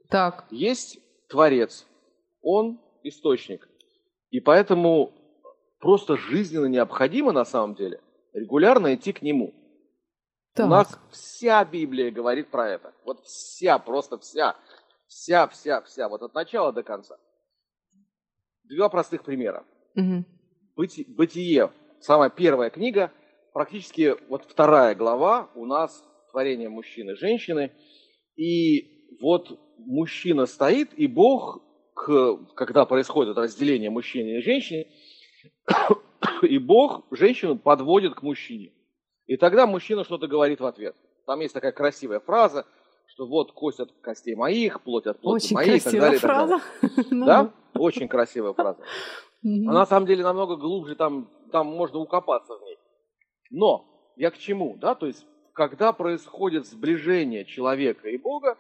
Так. 0.09 0.47
Есть 0.51 1.01
Творец, 1.29 1.87
Он 2.41 2.81
источник. 3.03 3.69
И 4.31 4.41
поэтому 4.41 5.13
просто 5.81 6.17
жизненно 6.17 6.67
необходимо 6.67 7.33
на 7.33 7.45
самом 7.45 7.75
деле 7.75 8.01
регулярно 8.33 8.95
идти 8.95 9.13
к 9.13 9.23
Нему. 9.23 9.55
Так. 10.55 10.67
У 10.67 10.71
нас 10.71 10.99
вся 11.11 11.65
Библия 11.65 12.11
говорит 12.11 12.51
про 12.51 12.69
это. 12.69 12.93
Вот 13.05 13.21
вся, 13.25 13.79
просто 13.79 14.19
вся. 14.19 14.57
Вся, 15.07 15.47
вся, 15.49 15.81
вся. 15.83 16.09
Вот 16.09 16.23
от 16.23 16.35
начала 16.35 16.73
до 16.73 16.83
конца. 16.83 17.17
Два 18.65 18.89
простых 18.89 19.25
примера. 19.25 19.65
Угу. 19.95 20.25
Быти, 20.77 21.05
Бытие, 21.09 21.73
самая 22.01 22.31
первая 22.31 22.71
книга, 22.71 23.13
практически 23.53 24.15
вот 24.29 24.45
вторая 24.45 24.95
глава 24.95 25.51
у 25.55 25.65
нас 25.65 26.05
творение 26.31 26.69
мужчины 26.69 27.13
и 27.13 27.17
женщины. 27.17 27.73
И 28.37 29.17
вот 29.21 29.59
мужчина 29.79 30.47
стоит, 30.47 30.93
и 30.95 31.07
Бог, 31.07 31.61
когда 31.95 32.85
происходит 32.85 33.37
разделение 33.37 33.91
мужчины 33.91 34.39
и 34.39 34.43
женщины, 34.43 34.87
и 36.43 36.59
Бог 36.59 37.05
женщину 37.11 37.59
подводит 37.59 38.15
к 38.15 38.23
мужчине. 38.23 38.73
И 39.27 39.37
тогда 39.37 39.67
мужчина 39.67 40.05
что-то 40.05 40.27
говорит 40.27 40.61
в 40.61 40.67
ответ. 40.67 40.97
Там 41.27 41.41
есть 41.41 41.55
такая 41.55 41.73
красивая 41.73 42.21
фраза, 42.21 42.67
что 43.07 43.27
вот 43.27 43.53
кость 43.53 43.81
от 43.81 43.93
костей 44.01 44.35
моих, 44.35 44.83
плоть 44.83 45.07
от 45.07 45.21
плоти 45.21 45.45
Очень 45.45 45.57
моей, 45.57 45.77
и 45.77 45.81
так 45.81 45.93
далее. 45.93 46.19
Фраза. 46.19 46.61
Так 46.81 47.09
далее. 47.09 47.27
Да? 47.27 47.53
Очень 47.75 48.09
красивая 48.09 48.53
фраза. 48.55 48.81
На 49.43 49.87
самом 49.87 50.07
деле 50.07 50.23
намного 50.23 50.57
глубже, 50.57 50.95
там, 50.97 51.29
там 51.53 51.67
можно 51.67 51.99
укопаться 51.99 52.55
в 52.57 52.63
ней. 52.63 52.79
Но 53.51 54.13
я 54.17 54.31
к 54.31 54.39
чему? 54.39 54.77
Да? 54.79 54.95
То 54.95 55.07
есть, 55.07 55.27
когда 55.53 55.93
происходит 55.93 56.67
сближение 56.67 57.45
человека 57.45 58.09
и 58.09 58.17
Бога, 58.17 58.57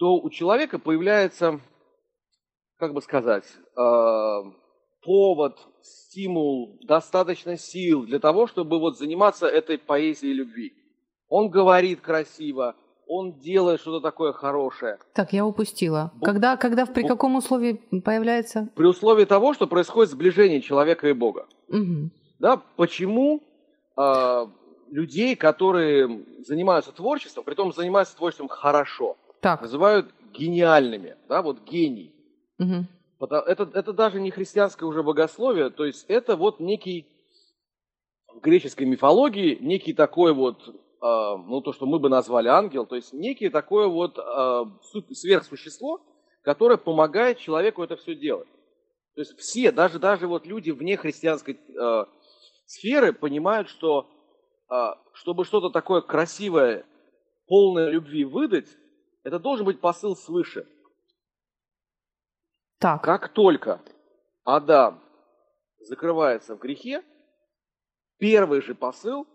то 0.00 0.14
у 0.14 0.30
человека 0.30 0.78
появляется, 0.78 1.60
как 2.78 2.94
бы 2.94 3.02
сказать, 3.02 3.44
э, 3.76 4.42
повод, 5.02 5.58
стимул, 5.82 6.78
достаточно 6.88 7.58
сил 7.58 8.04
для 8.04 8.18
того, 8.18 8.46
чтобы 8.46 8.80
вот 8.80 8.96
заниматься 8.96 9.46
этой 9.46 9.76
поэзией 9.76 10.32
любви. 10.32 10.72
Он 11.28 11.50
говорит 11.50 12.00
красиво, 12.00 12.76
он 13.06 13.40
делает 13.40 13.82
что-то 13.82 14.00
такое 14.00 14.32
хорошее. 14.32 14.96
Так, 15.12 15.34
я 15.34 15.44
упустила. 15.44 16.12
Бог, 16.14 16.24
когда, 16.24 16.56
когда 16.56 16.86
при 16.86 17.02
Бог, 17.02 17.10
каком 17.10 17.36
условии 17.36 17.74
появляется? 18.02 18.70
При 18.74 18.86
условии 18.86 19.26
того, 19.26 19.52
что 19.52 19.66
происходит 19.66 20.12
сближение 20.12 20.62
человека 20.62 21.08
и 21.08 21.12
Бога. 21.12 21.46
Угу. 21.68 22.10
Да, 22.38 22.62
почему 22.76 23.42
э, 23.98 24.46
людей, 24.90 25.36
которые 25.36 26.24
занимаются 26.46 26.90
творчеством, 26.90 27.44
при 27.44 27.54
том 27.54 27.70
занимаются 27.74 28.16
творчеством 28.16 28.48
хорошо, 28.48 29.18
так. 29.40 29.62
называют 29.62 30.12
гениальными, 30.32 31.16
да, 31.28 31.42
вот 31.42 31.62
гений. 31.64 32.14
Угу. 32.58 32.86
Это, 33.20 33.70
это 33.74 33.92
даже 33.92 34.20
не 34.20 34.30
христианское 34.30 34.86
уже 34.86 35.02
богословие, 35.02 35.70
то 35.70 35.84
есть 35.84 36.06
это 36.08 36.36
вот 36.36 36.60
некий 36.60 37.06
в 38.34 38.40
греческой 38.40 38.86
мифологии 38.86 39.58
некий 39.60 39.92
такой 39.92 40.32
вот, 40.32 40.68
э, 40.68 40.72
ну 41.02 41.60
то, 41.60 41.72
что 41.72 41.86
мы 41.86 41.98
бы 41.98 42.08
назвали 42.08 42.48
ангел, 42.48 42.86
то 42.86 42.96
есть 42.96 43.12
некий 43.12 43.50
такое 43.50 43.88
вот 43.88 44.18
э, 44.18 44.64
сверхсущество, 45.12 46.00
которое 46.42 46.78
помогает 46.78 47.38
человеку 47.38 47.82
это 47.82 47.96
все 47.96 48.14
делать. 48.14 48.48
То 49.14 49.20
есть 49.20 49.38
все, 49.38 49.72
даже, 49.72 49.98
даже 49.98 50.26
вот 50.26 50.46
люди 50.46 50.70
вне 50.70 50.96
христианской 50.96 51.58
э, 51.58 52.04
сферы 52.66 53.12
понимают, 53.12 53.68
что 53.68 54.08
э, 54.70 54.74
чтобы 55.12 55.44
что-то 55.44 55.70
такое 55.70 56.00
красивое, 56.00 56.86
полное 57.46 57.90
любви 57.90 58.24
выдать, 58.24 58.68
это 59.22 59.38
должен 59.38 59.66
быть 59.66 59.80
посыл 59.80 60.16
свыше. 60.16 60.66
Так. 62.78 63.02
Как 63.02 63.32
только 63.32 63.82
Адам 64.44 65.02
закрывается 65.80 66.56
в 66.56 66.58
грехе, 66.58 67.02
первый 68.18 68.62
же 68.62 68.74
посыл 68.74 69.26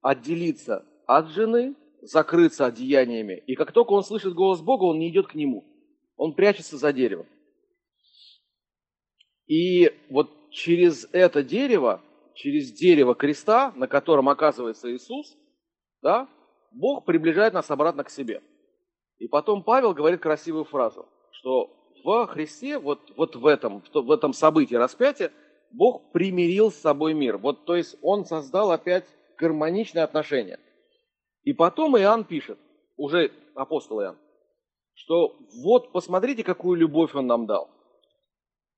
отделиться 0.00 0.84
от 1.06 1.28
жены, 1.28 1.76
закрыться 2.00 2.66
одеяниями. 2.66 3.42
И 3.46 3.54
как 3.54 3.72
только 3.72 3.92
он 3.92 4.04
слышит 4.04 4.34
голос 4.34 4.60
Бога, 4.60 4.84
он 4.84 4.98
не 4.98 5.10
идет 5.10 5.28
к 5.28 5.34
нему. 5.34 5.64
Он 6.16 6.34
прячется 6.34 6.76
за 6.76 6.92
деревом. 6.92 7.26
И 9.46 9.90
вот 10.08 10.30
через 10.50 11.06
это 11.12 11.42
дерево, 11.42 12.02
через 12.34 12.72
дерево 12.72 13.14
креста, 13.14 13.72
на 13.76 13.86
котором 13.86 14.28
оказывается 14.28 14.90
Иисус, 14.94 15.36
да, 16.00 16.28
Бог 16.72 17.04
приближает 17.04 17.52
нас 17.52 17.70
обратно 17.70 18.04
к 18.04 18.10
себе. 18.10 18.42
И 19.18 19.28
потом 19.28 19.62
Павел 19.62 19.94
говорит 19.94 20.20
красивую 20.20 20.64
фразу, 20.64 21.06
что 21.32 21.70
в 22.04 22.26
Христе, 22.26 22.78
вот, 22.78 23.12
вот 23.16 23.36
в, 23.36 23.46
этом, 23.46 23.82
в 23.92 24.10
этом 24.10 24.32
событии 24.32 24.74
распятия, 24.74 25.32
Бог 25.70 26.12
примирил 26.12 26.70
с 26.70 26.76
собой 26.76 27.14
мир. 27.14 27.38
Вот, 27.38 27.64
то 27.64 27.74
есть 27.74 27.96
Он 28.02 28.24
создал 28.24 28.70
опять 28.70 29.06
гармоничные 29.38 30.04
отношения. 30.04 30.58
И 31.42 31.52
потом 31.52 31.98
Иоанн 31.98 32.24
пишет, 32.24 32.58
уже 32.96 33.32
апостол 33.54 34.00
Иоанн, 34.00 34.18
что 34.94 35.36
вот 35.62 35.92
посмотрите, 35.92 36.44
какую 36.44 36.78
любовь 36.78 37.14
Он 37.14 37.26
нам 37.26 37.46
дал. 37.46 37.70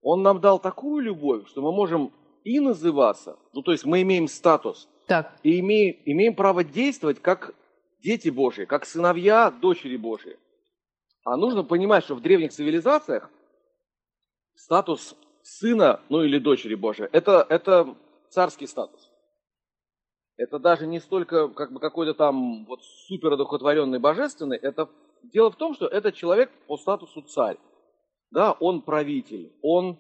Он 0.02 0.22
нам 0.22 0.40
дал 0.40 0.58
такую 0.58 1.02
любовь, 1.02 1.48
что 1.48 1.62
мы 1.62 1.72
можем 1.72 2.12
и 2.44 2.60
называться, 2.60 3.36
ну 3.52 3.62
то 3.62 3.72
есть 3.72 3.84
мы 3.84 4.02
имеем 4.02 4.28
статус, 4.28 4.88
Так. 5.08 5.36
и 5.42 5.58
имеем, 5.58 5.96
имеем 6.04 6.36
право 6.36 6.62
действовать 6.62 7.20
как 7.20 7.54
дети 8.06 8.28
Божьи, 8.28 8.66
как 8.66 8.86
сыновья, 8.86 9.50
дочери 9.50 9.96
Божьи. 9.96 10.38
А 11.24 11.36
нужно 11.36 11.64
понимать, 11.64 12.04
что 12.04 12.14
в 12.14 12.20
древних 12.20 12.52
цивилизациях 12.52 13.28
статус 14.54 15.16
сына, 15.42 16.00
ну 16.08 16.22
или 16.22 16.38
дочери 16.38 16.76
Божьей, 16.76 17.08
это, 17.10 17.44
это 17.48 17.96
царский 18.30 18.68
статус. 18.68 19.10
Это 20.36 20.60
даже 20.60 20.86
не 20.86 21.00
столько 21.00 21.48
как 21.48 21.72
бы 21.72 21.80
какой-то 21.80 22.14
там 22.14 22.64
вот 22.66 22.84
супер 23.08 23.32
одухотворенный 23.32 23.98
божественный, 23.98 24.56
это 24.56 24.88
дело 25.24 25.50
в 25.50 25.56
том, 25.56 25.74
что 25.74 25.88
этот 25.88 26.14
человек 26.14 26.50
по 26.68 26.76
статусу 26.76 27.22
царь. 27.22 27.58
Да, 28.30 28.52
он 28.52 28.82
правитель, 28.82 29.52
он... 29.62 29.98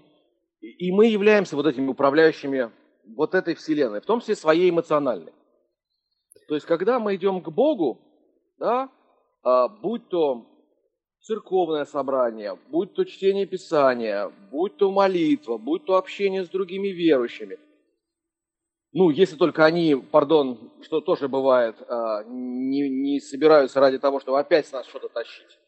И 0.60 0.92
мы 0.92 1.06
являемся 1.06 1.56
вот 1.56 1.66
этими 1.66 1.88
управляющими 1.88 2.70
вот 3.16 3.34
этой 3.34 3.54
вселенной, 3.54 4.00
в 4.00 4.06
том 4.06 4.20
числе 4.20 4.36
своей 4.36 4.70
эмоциональной. 4.70 5.32
То 6.48 6.54
есть, 6.54 6.66
когда 6.66 6.98
мы 6.98 7.16
идем 7.16 7.42
к 7.42 7.48
Богу, 7.50 7.98
да, 8.58 8.90
а, 9.42 9.68
будь 9.68 10.08
то 10.08 10.46
церковное 11.20 11.84
собрание, 11.84 12.56
будь 12.68 12.94
то 12.94 13.04
чтение 13.04 13.46
Писания, 13.46 14.32
будь 14.50 14.76
то 14.76 14.90
молитва, 14.90 15.58
будь 15.58 15.84
то 15.84 15.96
общение 15.96 16.44
с 16.44 16.48
другими 16.48 16.88
верующими, 16.88 17.58
ну, 18.92 19.10
если 19.10 19.36
только 19.36 19.64
они, 19.66 19.94
пардон, 19.94 20.72
что 20.80 21.02
тоже 21.02 21.28
бывает, 21.28 21.76
а, 21.86 22.24
не, 22.24 22.88
не 22.88 23.20
собираются 23.20 23.78
ради 23.78 23.98
того, 23.98 24.20
чтобы 24.20 24.40
опять 24.40 24.66
с 24.66 24.72
нас 24.72 24.86
что-то 24.86 25.10
тащить, 25.10 25.58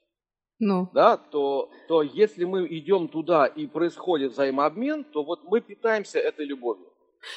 Ну, 0.59 0.89
да, 0.95 1.19
то, 1.19 1.71
то 1.89 2.03
если 2.03 2.45
мы 2.45 2.67
идем 2.67 3.07
туда 3.09 3.45
и 3.45 3.67
происходит 3.67 4.33
взаимообмен, 4.33 5.05
то 5.05 5.25
вот 5.25 5.45
мы 5.45 5.61
питаемся 5.61 6.19
этой 6.19 6.47
любовью. 6.47 6.88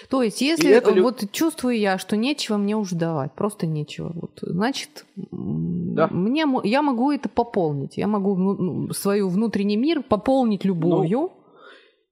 То 0.10 0.22
есть, 0.22 0.42
если 0.42 0.70
это 0.72 0.92
лю- 0.92 1.04
вот 1.04 1.32
чувствую 1.32 1.78
я, 1.78 1.98
что 1.98 2.16
нечего 2.18 2.58
мне 2.58 2.76
уж 2.76 2.92
давать, 2.92 3.34
просто 3.34 3.68
нечего, 3.68 4.12
вот, 4.14 4.40
значит, 4.42 5.06
Да. 5.32 6.08
мне, 6.08 6.46
я 6.64 6.82
могу 6.82 7.12
это 7.12 7.30
пополнить, 7.30 7.98
я 7.98 8.08
могу 8.08 8.36
ну, 8.36 8.94
свой 8.94 9.22
внутренний 9.22 9.78
мир 9.78 10.04
пополнить 10.04 10.66
любовью, 10.66 11.32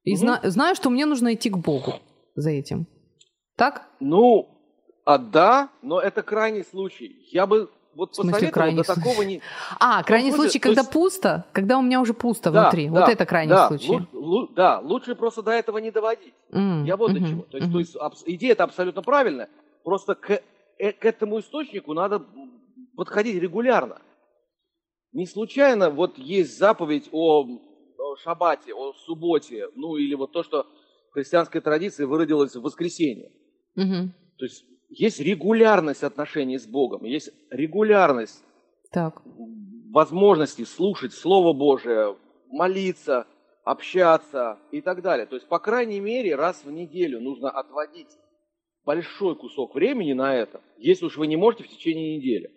и 0.04 0.12
мгм. 0.12 0.20
зна- 0.20 0.42
знаю, 0.44 0.76
что 0.76 0.90
мне 0.90 1.06
нужно 1.06 1.34
идти 1.34 1.50
к 1.50 1.58
Богу 1.58 1.94
за 2.36 2.52
этим. 2.52 2.88
Так? 3.56 3.88
Ну, 4.00 4.48
а 5.06 5.18
да, 5.18 5.70
но 5.82 6.00
это 6.00 6.22
крайний 6.24 6.64
случай. 6.64 7.28
Я 7.32 7.46
бы 7.46 7.70
вот 8.00 8.12
В 8.14 8.16
смысле 8.16 8.50
крайний 8.52 8.84
до 8.84 8.94
случай? 8.94 9.26
не... 9.26 9.42
А, 9.80 10.04
крайний 10.04 10.32
случай, 10.32 10.58
когда 10.60 10.82
есть- 10.82 10.92
пусто, 10.92 11.46
когда 11.52 11.78
у 11.78 11.82
меня 11.82 12.02
уже 12.02 12.14
пусто 12.14 12.50
Да, 12.52 12.62
внутри. 12.64 12.88
да, 12.90 13.00
вот 13.02 13.10
это 13.10 13.26
крайний 13.26 13.54
да, 13.54 13.68
случай. 13.68 13.92
лу- 13.92 14.08
лу- 14.14 14.54
да, 14.56 14.80
лучше 14.80 15.16
просто 15.16 15.42
до 15.44 15.52
этого 15.52 15.78
не 15.78 15.92
доводить. 15.92 16.34
Я 16.52 16.96
вот 16.98 17.12
мгм, 17.12 17.26
чего. 17.28 17.42
То 17.44 17.58
есть, 17.58 17.94
то 17.94 18.10
идея 18.34 18.54
это 18.54 18.64
абсолютно 18.64 19.02
правильная. 19.02 19.50
Просто 19.84 20.16
к, 20.16 20.42
э- 20.80 20.92
к 20.94 21.06
этому 21.06 21.40
источнику 21.40 21.94
надо 21.94 22.26
подходить 22.96 23.36
регулярно. 23.42 24.02
Не 25.12 25.26
случайно 25.26 25.90
вот 25.90 26.18
есть 26.18 26.58
заповедь 26.58 27.10
о, 27.12 27.44
о 27.44 28.16
шаббате, 28.18 28.74
о 28.74 28.94
субботе, 28.94 29.68
ну 29.76 29.96
или 29.96 30.16
вот 30.16 30.32
то, 30.32 30.44
что 30.44 30.66
в 31.10 31.14
христианской 31.14 31.62
традиции 31.62 32.06
выродилось 32.06 32.56
в 32.56 32.62
воскресенье. 32.62 33.32
Мгм. 33.76 34.14
То 34.38 34.46
есть 34.46 34.64
есть 34.90 35.20
регулярность 35.20 36.04
отношений 36.04 36.58
с 36.58 36.66
Богом, 36.66 37.06
есть 37.06 37.32
регулярность 37.50 38.44
Так. 38.92 39.22
возможности 39.92 40.64
слушать 40.66 41.14
Слово 41.14 41.54
Божие, 41.54 42.16
молиться, 42.50 43.28
общаться 43.64 44.58
и 44.72 44.82
так 44.82 45.02
далее. 45.02 45.26
То 45.26 45.36
есть, 45.36 45.48
по 45.48 45.60
крайней 45.60 46.00
мере, 46.00 46.36
раз 46.36 46.64
в 46.64 46.72
неделю 46.72 47.22
нужно 47.22 47.50
отводить 47.52 48.10
большой 48.84 49.36
кусок 49.36 49.76
времени 49.76 50.14
на 50.14 50.36
это, 50.36 50.62
если 50.78 51.06
уж 51.06 51.18
вы 51.18 51.28
не 51.28 51.38
можете 51.38 51.64
в 51.64 51.70
течение 51.70 52.18
недели. 52.18 52.52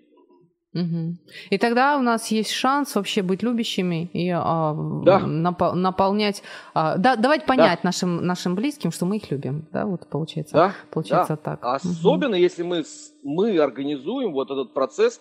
Мгм. 0.75 1.18
И 1.51 1.59
тогда 1.59 1.99
у 1.99 2.03
нас 2.03 2.29
есть 2.31 2.51
шанс 2.51 2.95
вообще 2.95 3.20
быть 3.23 3.43
любящими 3.43 4.07
и 4.14 4.31
а, 4.31 4.73
Да. 5.05 5.20
напо- 5.20 5.75
наполнять, 5.75 6.43
а, 6.73 6.97
да, 6.97 7.16
давать 7.16 7.45
понять 7.45 7.85
нашим, 7.85 8.25
нашим 8.25 8.55
близким, 8.55 8.91
что 8.91 9.05
мы 9.05 9.16
их 9.18 9.31
любим. 9.31 9.66
Да, 9.73 9.85
вот 9.85 10.09
получается, 10.09 10.55
Да? 10.55 10.75
получается 10.91 11.37
Да. 11.45 11.57
так. 11.57 11.61
Особенно, 11.62 12.35
если 12.35 12.62
мы, 12.62 12.85
мы 13.23 13.59
организуем 13.59 14.33
вот 14.33 14.51
этот 14.51 14.73
процесс 14.73 15.20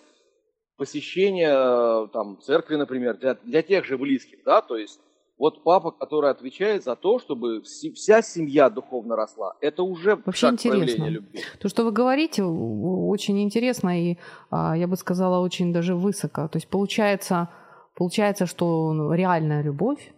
посещения 0.78 1.52
э, 1.54 2.08
там, 2.12 2.40
церкви, 2.40 2.76
например, 2.76 3.18
для, 3.18 3.34
для 3.34 3.62
тех 3.62 3.84
же 3.84 3.98
близких. 3.98 4.38
Да? 4.46 4.62
То 4.62 4.76
есть 4.78 5.00
вот 5.38 5.64
папа, 5.64 5.90
который 5.90 6.30
отвечает 6.30 6.84
за 6.84 6.94
то, 6.94 7.18
чтобы 7.18 7.62
вся 7.62 8.22
семья 8.22 8.70
духовно 8.70 9.16
росла, 9.16 9.54
это 9.60 9.82
уже 9.82 10.16
Вообще 10.24 10.48
шаг 10.48 10.54
интересно. 10.54 11.06
любви. 11.06 11.40
То, 11.60 11.68
что 11.68 11.84
вы 11.84 11.92
говорите, 11.92 12.44
очень 12.44 13.42
интересно 13.42 14.00
и, 14.00 14.18
а, 14.50 14.76
я 14.76 14.86
бы 14.86 14.96
сказала, 14.96 15.40
очень 15.40 15.72
даже 15.72 15.94
высоко. 15.94 16.48
То 16.48 16.58
есть 16.58 16.68
получается, 16.68 17.48
получается 17.96 18.46
что 18.46 18.92
ну, 18.92 19.12
реальная 19.12 19.62
любовь 19.62 20.12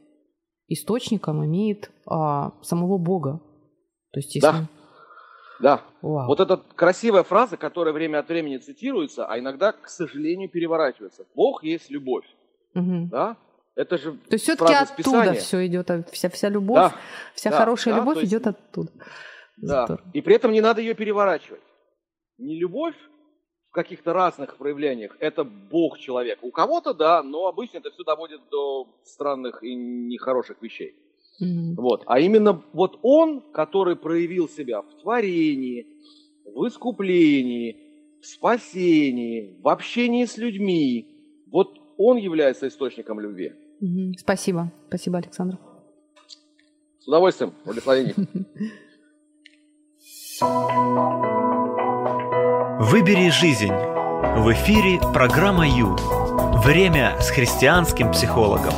источником 0.69 1.45
имеет 1.45 1.91
а, 2.07 2.53
самого 2.63 2.99
Бога. 2.99 3.41
То 4.13 4.21
есть 4.21 4.35
если... 4.35 4.47
Да. 4.47 4.69
Да. 5.61 5.81
Вау. 6.03 6.27
Вот 6.27 6.41
эта 6.41 6.61
красивая 6.75 7.23
фраза, 7.23 7.57
которая 7.57 7.95
время 7.95 8.19
от 8.19 8.29
времени 8.29 8.59
цитируется, 8.59 9.27
а 9.27 9.39
иногда, 9.39 9.73
к 9.73 9.89
сожалению, 9.89 10.51
переворачивается. 10.51 11.25
Бог 11.35 11.63
есть 11.65 11.91
любовь. 11.91 12.27
Мгм. 12.75 13.09
Да? 13.09 13.37
Это 13.77 13.99
же 13.99 14.13
То 14.13 14.35
есть 14.35 14.45
все-таки 14.45 14.73
оттуда 14.73 15.33
все 15.35 15.67
идет, 15.67 15.91
а 15.91 16.05
вся, 16.13 16.29
вся 16.29 16.49
любовь, 16.49 16.79
Да, 16.79 16.95
вся 17.35 17.51
да, 17.51 17.59
хорошая 17.59 17.95
да, 17.95 18.01
любовь 18.01 18.19
есть- 18.19 18.29
идет 18.33 18.47
оттуда. 18.47 18.91
да. 19.57 19.87
Здорово. 19.87 20.11
И 20.13 20.21
при 20.21 20.35
этом 20.37 20.53
не 20.53 20.61
надо 20.61 20.81
ее 20.81 20.95
переворачивать. 20.95 21.61
Не 22.39 22.59
любовь 22.59 22.95
в 23.71 23.75
каких-то 23.75 24.13
разных 24.13 24.57
проявлениях, 24.57 25.17
это 25.19 25.43
Бог 25.43 25.99
человека. 25.99 26.45
У 26.45 26.53
кого-то 26.53 26.95
да, 26.95 27.23
но 27.25 27.47
обычно 27.47 27.79
это 27.79 27.91
все 27.91 28.05
доводит 28.05 28.41
до 28.51 28.87
странных 29.05 29.65
и 29.65 29.75
нехороших 29.75 30.63
вещей. 30.63 30.95
Мгм. 31.41 31.75
Вот. 31.75 32.05
А 32.07 32.21
именно 32.21 32.63
вот 32.73 33.01
он, 33.03 33.41
который 33.53 33.97
проявил 33.97 34.49
себя 34.49 34.83
в 34.83 34.95
творении, 35.03 35.85
в 36.45 36.69
искуплении, 36.69 38.21
в 38.21 38.27
спасении, 38.27 39.61
в 39.61 39.69
общении 39.69 40.25
с 40.27 40.37
людьми, 40.39 41.45
вот 41.51 41.77
он 41.99 42.19
является 42.19 42.69
источником 42.69 43.19
любви. 43.19 43.53
Спасибо. 44.19 44.73
Спасибо, 44.89 45.19
Александр. 45.19 45.59
С 47.01 47.09
удовольствием, 47.09 47.53
благословений. 47.65 48.15
Выбери 52.81 53.31
жизнь. 53.31 53.73
В 53.73 54.53
эфире 54.53 54.99
программа 55.13 55.67
Ю. 55.69 55.97
Время 56.65 57.21
с 57.21 57.31
христианским 57.31 58.11
психологом. 58.11 58.73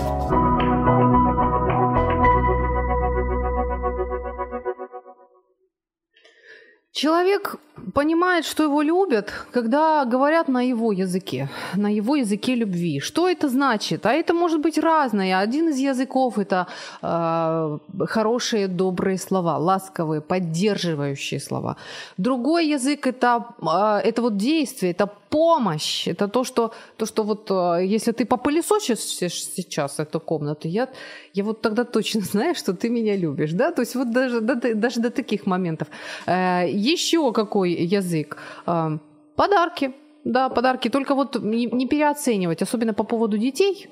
Человек 6.92 7.56
понимает, 7.94 8.44
что 8.44 8.62
его 8.64 8.82
любят, 8.82 9.32
когда 9.52 10.04
говорят 10.04 10.48
на 10.48 10.62
его 10.62 10.92
языке, 10.92 11.48
на 11.74 11.88
его 11.88 12.16
языке 12.16 12.54
любви. 12.54 13.00
Что 13.00 13.28
это 13.28 13.48
значит? 13.48 14.06
А 14.06 14.12
это 14.12 14.34
может 14.34 14.60
быть 14.60 14.78
разное. 14.78 15.38
Один 15.38 15.68
из 15.68 15.78
языков 15.78 16.38
это 16.38 16.66
э, 17.02 17.78
хорошие, 18.06 18.68
добрые 18.68 19.18
слова, 19.18 19.58
ласковые, 19.58 20.20
поддерживающие 20.20 21.40
слова. 21.40 21.76
Другой 22.18 22.66
язык 22.74 23.06
это, 23.06 23.44
э, 23.62 24.08
это 24.08 24.22
вот 24.22 24.36
действие, 24.36 24.92
это 24.92 25.08
помощь, 25.30 26.08
это 26.08 26.28
то, 26.28 26.44
что, 26.44 26.70
то, 26.96 27.06
что 27.06 27.22
вот 27.24 27.50
э, 27.50 27.84
если 27.84 28.12
ты 28.12 28.24
попылесосишь 28.24 28.98
сейчас 28.98 29.98
эту 30.00 30.20
комнату, 30.20 30.68
я, 30.68 30.88
я 31.34 31.44
вот 31.44 31.60
тогда 31.60 31.84
точно 31.84 32.20
знаю, 32.32 32.54
что 32.54 32.72
ты 32.72 32.88
меня 32.88 33.16
любишь, 33.16 33.52
да, 33.52 33.70
то 33.70 33.82
есть 33.82 33.94
вот 33.96 34.10
даже, 34.10 34.40
до- 34.40 34.74
даже 34.74 35.00
до 35.00 35.10
таких 35.10 35.46
моментов. 35.46 35.88
Э, 36.26 36.64
Еще 36.68 37.32
какой 37.32 37.75
язык? 37.84 38.38
Э, 38.66 38.98
Подарки, 39.36 39.94
да, 40.24 40.48
подарки, 40.48 40.88
только 40.88 41.14
вот 41.14 41.36
не, 41.42 41.86
переоценивать, 41.86 42.62
особенно 42.62 42.94
по 42.94 43.04
поводу 43.04 43.36
детей, 43.36 43.88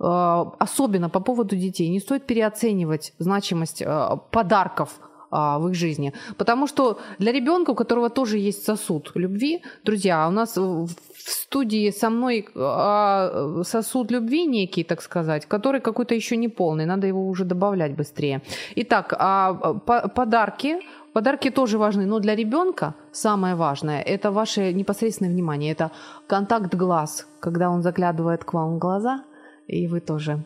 э, 0.00 0.44
особенно 0.58 1.10
по 1.10 1.20
поводу 1.20 1.56
детей, 1.56 1.88
не 1.88 2.00
стоит 2.00 2.26
переоценивать 2.26 3.12
значимость 3.18 3.82
э, 3.82 4.08
подарков 4.30 5.00
а, 5.34 5.58
в 5.58 5.68
их 5.68 5.74
жизни. 5.74 6.12
Потому 6.36 6.68
что 6.68 6.98
для 7.18 7.32
ребенка, 7.32 7.70
у 7.70 7.74
которого 7.74 8.08
тоже 8.08 8.38
есть 8.38 8.64
сосуд 8.64 9.10
любви, 9.16 9.62
друзья, 9.84 10.28
у 10.28 10.30
нас 10.30 10.56
в 10.56 10.88
студии 11.16 11.90
со 11.90 12.10
мной 12.10 12.46
а, 12.54 13.62
сосуд 13.64 14.12
любви 14.12 14.46
некий, 14.46 14.84
так 14.84 15.02
сказать, 15.02 15.46
который 15.46 15.80
какой-то 15.80 16.14
еще 16.14 16.36
не 16.36 16.48
полный, 16.48 16.86
надо 16.86 17.06
его 17.06 17.28
уже 17.28 17.44
добавлять 17.44 17.96
быстрее. 17.96 18.40
Итак, 18.76 19.14
а, 19.18 19.54
по- 19.86 20.08
подарки. 20.08 20.76
Подарки 21.12 21.50
тоже 21.50 21.78
важны, 21.78 22.06
но 22.06 22.18
для 22.18 22.34
ребенка 22.34 22.94
самое 23.12 23.54
важное– 23.54 24.02
это 24.06 24.30
ваше 24.32 24.72
непосредственное 24.72 25.32
внимание, 25.32 25.72
это 25.72 25.90
контакт 26.26 26.74
глаз, 26.74 27.26
когда 27.40 27.70
он 27.70 27.82
заглядывает 27.82 28.44
к 28.44 28.52
вам 28.52 28.74
в 28.74 28.78
глаза, 28.78 29.22
и 29.68 29.86
вы 29.86 30.00
тоже 30.00 30.38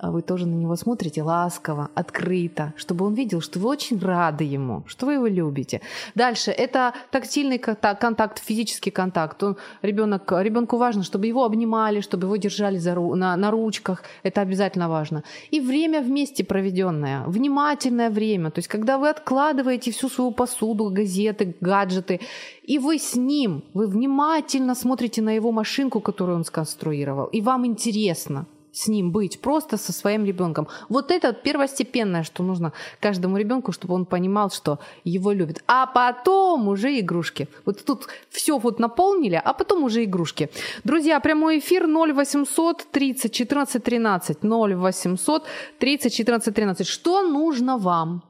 вы 0.00 0.22
тоже 0.22 0.46
на 0.46 0.54
него 0.54 0.76
смотрите 0.76 1.22
ласково, 1.22 1.90
открыто, 1.94 2.72
чтобы 2.76 3.04
он 3.04 3.14
видел, 3.14 3.40
что 3.40 3.58
вы 3.58 3.68
очень 3.68 3.98
рады 3.98 4.44
ему, 4.44 4.84
что 4.86 5.06
вы 5.06 5.14
его 5.14 5.26
любите. 5.26 5.80
Дальше 6.14 6.50
это 6.50 6.94
тактильный 7.10 7.58
контакт, 7.58 8.00
контакт 8.00 8.38
физический 8.38 8.90
контакт. 8.90 9.42
Он, 9.42 9.56
ребенок, 9.82 10.30
ребенку 10.32 10.76
важно, 10.76 11.02
чтобы 11.02 11.26
его 11.26 11.44
обнимали, 11.44 12.00
чтобы 12.00 12.26
его 12.26 12.36
держали 12.36 12.78
за, 12.78 12.94
на, 12.94 13.36
на 13.36 13.50
ручках. 13.50 14.04
Это 14.22 14.40
обязательно 14.40 14.88
важно. 14.88 15.24
И 15.50 15.60
время 15.60 16.00
вместе 16.00 16.44
проведенное, 16.44 17.24
внимательное 17.26 18.10
время. 18.10 18.50
То 18.50 18.60
есть, 18.60 18.68
когда 18.68 18.98
вы 18.98 19.08
откладываете 19.08 19.90
всю 19.90 20.08
свою 20.08 20.30
посуду, 20.30 20.90
газеты, 20.90 21.56
гаджеты, 21.60 22.20
и 22.62 22.78
вы 22.78 22.98
с 22.98 23.16
ним, 23.16 23.64
вы 23.74 23.86
внимательно 23.86 24.74
смотрите 24.74 25.22
на 25.22 25.30
его 25.30 25.52
машинку, 25.52 26.00
которую 26.00 26.36
он 26.36 26.44
сконструировал, 26.44 27.26
и 27.26 27.40
вам 27.40 27.66
интересно– 27.66 28.46
с 28.72 28.88
ним 28.88 29.10
быть, 29.10 29.40
просто 29.40 29.76
со 29.76 29.92
своим 29.92 30.24
ребенком. 30.24 30.68
Вот 30.88 31.10
это 31.10 31.32
первостепенное, 31.32 32.22
что 32.22 32.42
нужно 32.42 32.72
каждому 33.00 33.36
ребенку, 33.36 33.72
чтобы 33.72 33.94
он 33.94 34.04
понимал, 34.04 34.50
что 34.50 34.78
его 35.04 35.32
любят. 35.32 35.62
А 35.66 35.86
потом 35.86 36.68
уже 36.68 36.98
игрушки. 37.00 37.48
Вот 37.64 37.84
тут 37.84 38.06
все 38.30 38.58
вот 38.58 38.78
наполнили, 38.78 39.40
а 39.42 39.52
потом 39.52 39.84
уже 39.84 40.04
игрушки. 40.04 40.50
Друзья, 40.84 41.20
прямой 41.20 41.58
эфир 41.58 41.86
0800 41.86 42.86
30 42.90 43.32
14 43.32 43.82
13. 43.82 44.38
0800 44.42 45.44
30 45.78 46.14
14 46.14 46.54
13. 46.54 46.86
Что 46.86 47.22
нужно 47.22 47.78
вам 47.78 48.22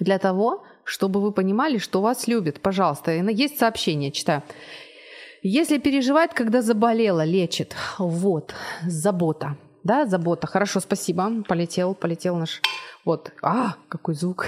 для 0.00 0.18
того, 0.18 0.64
чтобы 0.84 1.20
вы 1.20 1.32
понимали, 1.32 1.78
что 1.78 2.00
вас 2.00 2.28
любят? 2.28 2.60
Пожалуйста, 2.60 3.12
есть 3.12 3.58
сообщение, 3.58 4.12
читаю. 4.12 4.42
Если 5.48 5.78
переживает, 5.78 6.34
когда 6.34 6.60
заболела, 6.60 7.24
лечит. 7.24 7.76
Вот, 7.98 8.52
забота. 8.84 9.56
Да, 9.84 10.04
забота. 10.04 10.48
Хорошо, 10.48 10.80
спасибо. 10.80 11.44
Полетел, 11.48 11.94
полетел 11.94 12.36
наш... 12.36 12.60
Вот. 13.04 13.30
А, 13.42 13.76
какой 13.88 14.14
звук. 14.16 14.46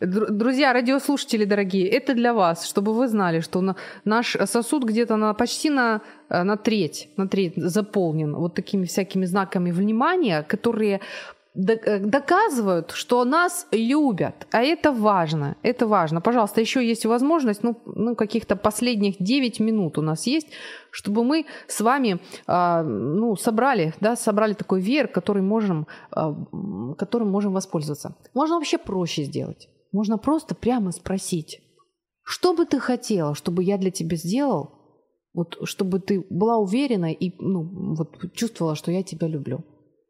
Друзья, 0.00 0.74
радиослушатели 0.74 1.46
дорогие, 1.46 1.88
это 1.88 2.12
для 2.12 2.34
вас, 2.34 2.66
чтобы 2.66 2.92
вы 2.92 3.08
знали, 3.08 3.40
что 3.40 3.74
наш 4.04 4.36
сосуд 4.44 4.84
где-то 4.84 5.16
на, 5.16 5.32
почти 5.32 5.70
на, 5.70 6.02
на 6.28 6.58
треть, 6.58 7.08
на 7.16 7.26
треть 7.26 7.54
заполнен 7.56 8.34
вот 8.34 8.52
такими 8.52 8.84
всякими 8.84 9.24
знаками 9.24 9.70
внимания, 9.70 10.42
которые 10.42 11.00
Э, 11.00 11.00
доказывают, 11.54 12.92
что 12.92 13.24
нас 13.24 13.66
любят. 13.72 14.46
А 14.52 14.62
это 14.62 14.90
важно. 14.90 15.56
Это 15.62 15.86
важно. 15.86 16.20
Пожалуйста, 16.20 16.60
еще 16.60 16.86
есть 16.86 17.04
возможность, 17.04 17.62
ну, 17.62 17.76
ну 17.84 18.16
каких-то 18.16 18.56
последних 18.56 19.16
9 19.18 19.60
минут 19.60 19.98
у 19.98 20.02
нас 20.02 20.26
есть, 20.26 20.48
чтобы 20.90 21.24
мы 21.24 21.44
с 21.66 21.80
вами 21.80 22.20
э, 22.46 22.82
ну, 22.82 23.36
собрали, 23.36 23.92
да, 24.00 24.16
собрали 24.16 24.54
такой 24.54 24.80
веер, 24.80 25.08
который 25.08 25.42
можем, 25.42 25.86
э, 26.16 26.34
которым 26.96 27.30
можем 27.30 27.52
воспользоваться. 27.52 28.16
Можно 28.34 28.56
вообще 28.56 28.78
проще 28.78 29.24
сделать. 29.24 29.68
Можно 29.92 30.16
просто 30.16 30.54
прямо 30.54 30.90
спросить, 30.90 31.60
что 32.24 32.54
бы 32.54 32.64
ты 32.64 32.80
хотела, 32.80 33.34
чтобы 33.34 33.62
я 33.62 33.76
для 33.76 33.90
тебя 33.90 34.16
сделал, 34.16 34.70
вот, 35.34 35.58
чтобы 35.64 35.98
ты 36.00 36.24
была 36.30 36.56
уверена 36.56 37.12
и 37.12 37.34
ну, 37.38 37.94
вот, 37.94 38.32
чувствовала, 38.32 38.74
что 38.74 38.90
я 38.90 39.02
тебя 39.02 39.28
люблю. 39.28 39.64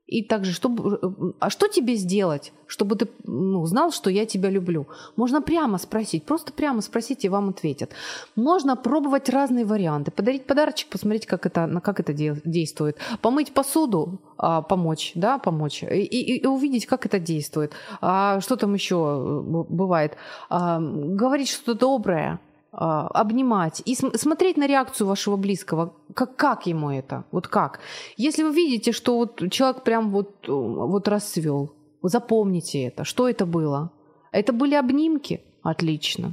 И 0.07 0.23
также, 0.23 0.53
чтобы, 0.53 1.35
а 1.39 1.49
что 1.49 1.69
тебе 1.69 1.95
сделать, 1.95 2.53
чтобы 2.67 2.97
ты 2.97 3.09
ну, 3.25 3.65
знал, 3.67 3.93
что 3.93 4.11
я 4.11 4.27
тебя 4.27 4.51
люблю? 4.51 4.87
Можно 5.17 5.41
прямо 5.41 5.79
спросить, 5.79 6.25
просто 6.25 6.53
прямо 6.53 6.83
спросить, 6.83 7.25
и 7.25 7.29
вам 7.29 7.51
ответят. 7.51 7.93
Можно 8.37 8.77
пробовать 8.77 9.29
разные 9.29 9.65
варианты. 9.65 10.11
Подарить 10.11 10.45
подарочек, 10.45 10.89
посмотреть, 10.89 11.27
как 11.27 11.47
это, 11.47 11.81
как 11.83 12.01
это 12.01 12.13
действует. 12.13 12.99
Помыть 13.21 13.55
посуду, 13.55 14.21
а, 14.37 14.61
помочь, 14.61 15.13
да, 15.15 15.39
помочь. 15.39 15.83
И, 15.83 16.03
и, 16.03 16.43
и 16.43 16.47
увидеть, 16.47 16.87
как 16.87 17.07
это 17.07 17.19
действует. 17.19 17.73
А, 18.01 18.41
что 18.41 18.57
там 18.57 18.75
еще 18.75 18.97
э, 18.97 19.73
бывает? 19.73 20.17
А, 20.51 20.81
говорить 20.81 21.49
что-то 21.49 21.79
доброе, 21.79 22.41
обнимать 22.73 23.83
и 23.85 23.95
смотреть 23.95 24.57
на 24.57 24.67
реакцию 24.67 25.07
вашего 25.07 25.37
близкого, 25.37 25.95
как, 26.15 26.37
как 26.37 26.67
ему 26.67 26.91
это, 26.91 27.25
вот 27.31 27.47
как. 27.47 27.81
Если 28.17 28.43
вы 28.43 28.55
видите, 28.55 28.93
что 28.93 29.17
вот 29.17 29.51
человек 29.51 29.85
прям 29.85 30.11
вот, 30.11 30.49
вот 30.49 31.07
расцвел, 31.09 31.75
запомните 32.03 32.85
это, 32.85 33.05
что 33.05 33.29
это 33.29 33.45
было. 33.45 33.93
Это 34.33 34.55
были 34.55 34.75
обнимки? 34.75 35.43
Отлично. 35.63 36.33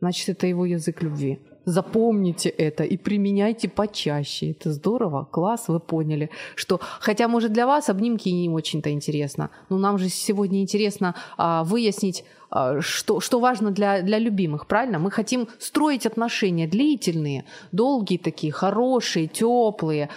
Значит, 0.00 0.28
это 0.28 0.46
его 0.46 0.64
язык 0.64 1.02
любви. 1.02 1.40
Запомните 1.64 2.48
это 2.48 2.84
и 2.84 2.96
применяйте 2.96 3.68
почаще. 3.68 4.52
Это 4.52 4.72
здорово, 4.72 5.28
класс, 5.30 5.68
вы 5.68 5.78
поняли, 5.78 6.30
что, 6.54 6.80
хотя, 7.00 7.28
может, 7.28 7.52
для 7.52 7.66
вас 7.66 7.88
обнимки 7.88 8.28
не 8.30 8.48
очень-то 8.48 8.90
интересно, 8.90 9.50
но 9.68 9.78
нам 9.78 9.98
же 9.98 10.08
сегодня 10.08 10.62
интересно 10.62 11.14
а, 11.36 11.64
выяснить, 11.64 12.24
а, 12.50 12.80
что, 12.80 13.20
что 13.20 13.40
важно 13.40 13.70
для, 13.70 14.00
для 14.00 14.18
любимых, 14.18 14.66
правильно? 14.66 14.98
Мы 14.98 15.10
хотим 15.10 15.48
строить 15.58 16.06
отношения 16.06 16.66
длительные, 16.66 17.44
долгие 17.72 18.16
такие, 18.16 18.52
хорошие, 18.52 19.26
теплые, 19.26 20.08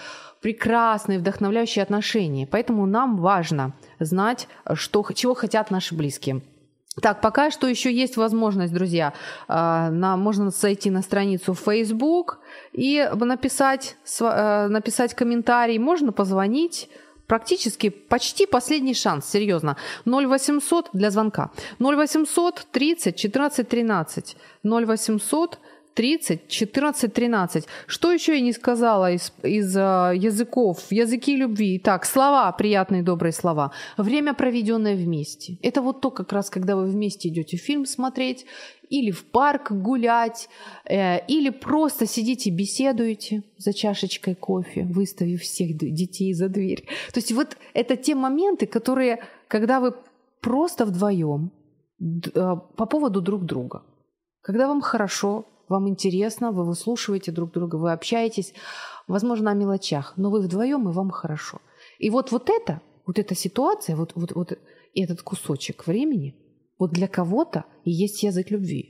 прекрасные, 0.42 1.20
вдохновляющие 1.20 1.84
отношения. 1.84 2.48
Поэтому 2.48 2.86
нам 2.86 3.18
важно 3.18 3.74
знать, 4.00 4.48
что, 4.74 5.06
чего 5.14 5.34
хотят 5.34 5.72
наши 5.72 5.96
близкие. 5.96 6.42
Так, 7.02 7.22
пока 7.22 7.50
что 7.50 7.68
еще 7.68 7.92
есть 7.92 8.18
возможность, 8.18 8.74
друзья, 8.74 9.14
а, 9.48 9.90
на, 9.90 10.16
можно 10.16 10.52
зайти 10.52 10.92
на 10.92 11.02
страницу 11.02 11.56
Facebook 11.56 12.40
и 12.72 13.10
написать, 13.16 13.96
э, 14.20 14.68
написать 14.68 15.16
комментарий, 15.16 15.80
можно 15.80 16.12
позвонить, 16.12 16.90
практически 17.26 17.90
почти 17.90 18.46
последний 18.46 18.94
шанс, 18.94 19.26
серьезно. 19.26 19.76
0800 20.06 20.90
для 20.94 21.10
звонка. 21.10 21.50
0800 21.80 22.68
30 22.72 23.16
14 23.16 23.68
13. 23.68 24.38
0800 24.64 25.58
30, 25.94 26.48
14, 26.48 27.14
13. 27.14 27.66
Что 27.88 28.12
еще 28.12 28.36
я 28.36 28.42
не 28.42 28.54
сказала 28.54 29.12
из, 29.12 29.34
из 29.44 29.78
uh, 29.78 30.16
языков? 30.16 30.80
Языки 30.90 31.36
любви. 31.36 31.80
Так, 31.80 32.06
слова, 32.06 32.52
приятные, 32.52 33.04
добрые 33.04 33.32
слова. 33.32 33.72
Время, 33.98 34.34
проведенное 34.34 34.96
вместе. 34.96 35.58
Это 35.62 35.82
вот 35.82 36.02
то, 36.02 36.12
как 36.12 36.34
раз, 36.34 36.50
когда 36.50 36.76
вы 36.76 36.86
вместе 36.86 37.30
идете 37.30 37.58
фильм 37.58 37.86
смотреть, 37.86 38.46
или 38.90 39.12
в 39.12 39.26
парк 39.26 39.72
гулять, 39.72 40.50
э, 40.86 41.26
или 41.28 41.50
просто 41.50 42.06
сидите 42.06 42.52
беседуете 42.52 43.44
за 43.58 43.74
чашечкой 43.74 44.36
кофе, 44.36 44.84
выставив 44.84 45.42
всех 45.42 45.78
детей 45.78 46.34
за 46.34 46.50
дверь. 46.50 46.86
То 47.12 47.20
есть 47.20 47.32
вот 47.32 47.58
это 47.74 47.96
те 47.98 48.16
моменты, 48.16 48.68
которые, 48.68 49.24
когда 49.48 49.80
вы 49.80 49.94
просто 50.42 50.86
вдвоем 50.86 51.52
э, 52.00 52.56
по 52.76 52.86
поводу 52.86 53.22
друг 53.22 53.46
друга. 53.46 53.84
Когда 54.42 54.68
вам 54.68 54.82
хорошо, 54.82 55.46
вам 55.74 55.90
интересно, 55.90 56.52
вы 56.52 56.64
выслушиваете 56.66 57.32
друг 57.32 57.52
друга, 57.52 57.78
вы 57.78 57.92
общаетесь, 57.92 58.54
возможно, 59.08 59.52
о 59.52 59.54
мелочах, 59.56 60.14
но 60.18 60.30
вы 60.30 60.42
вдвоем, 60.42 60.88
и 60.88 60.94
вам 60.94 61.10
хорошо. 61.10 61.58
И 62.00 62.10
вот, 62.10 62.32
вот 62.32 62.50
это, 62.50 62.80
вот 63.08 63.20
эта 63.20 63.36
ситуация, 63.36 63.96
вот, 63.96 64.12
вот, 64.16 64.32
вот 64.36 64.60
этот 64.96 65.22
кусочек 65.22 65.88
времени, 65.88 66.36
вот 66.80 66.92
для 66.92 67.08
кого-то 67.08 67.66
и 67.86 67.92
есть 67.92 68.24
язык 68.24 68.52
любви. 68.52 68.84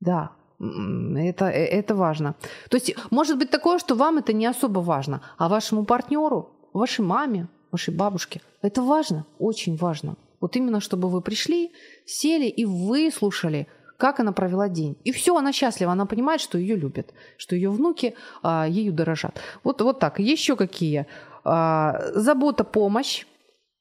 Да, 0.00 0.30
это, 0.58 1.44
это 1.44 1.94
важно. 1.94 2.34
То 2.70 2.76
есть 2.76 2.94
может 3.10 3.38
быть 3.38 3.50
такое, 3.50 3.78
что 3.78 3.94
вам 3.94 4.18
это 4.18 4.32
не 4.32 4.46
особо 4.46 4.80
важно, 4.80 5.20
а 5.38 5.48
вашему 5.48 5.84
партнеру, 5.84 6.48
вашей 6.72 7.04
маме, 7.04 7.48
вашей 7.70 7.94
бабушке 7.94 8.40
это 8.62 8.82
важно, 8.82 9.26
очень 9.38 9.76
важно. 9.76 10.16
Вот 10.40 10.56
именно, 10.56 10.80
чтобы 10.80 11.08
вы 11.08 11.20
пришли, 11.20 11.70
сели 12.06 12.46
и 12.46 12.64
выслушали– 12.64 13.66
как 13.96 14.20
она 14.20 14.32
провела 14.32 14.68
день. 14.68 14.96
И 15.04 15.12
все, 15.12 15.36
она 15.36 15.52
счастлива, 15.52 15.92
она 15.92 16.06
понимает, 16.06 16.40
что 16.40 16.58
ее 16.58 16.76
любят, 16.76 17.12
что 17.36 17.54
ее 17.54 17.70
внуки 17.70 18.14
а, 18.42 18.66
ею 18.68 18.92
дорожат. 18.92 19.40
Вот, 19.62 19.80
вот 19.80 19.98
так. 19.98 20.18
Еще 20.18 20.56
какие? 20.56 21.06
А, 21.44 22.00
забота, 22.14 22.64
помощь, 22.64 23.26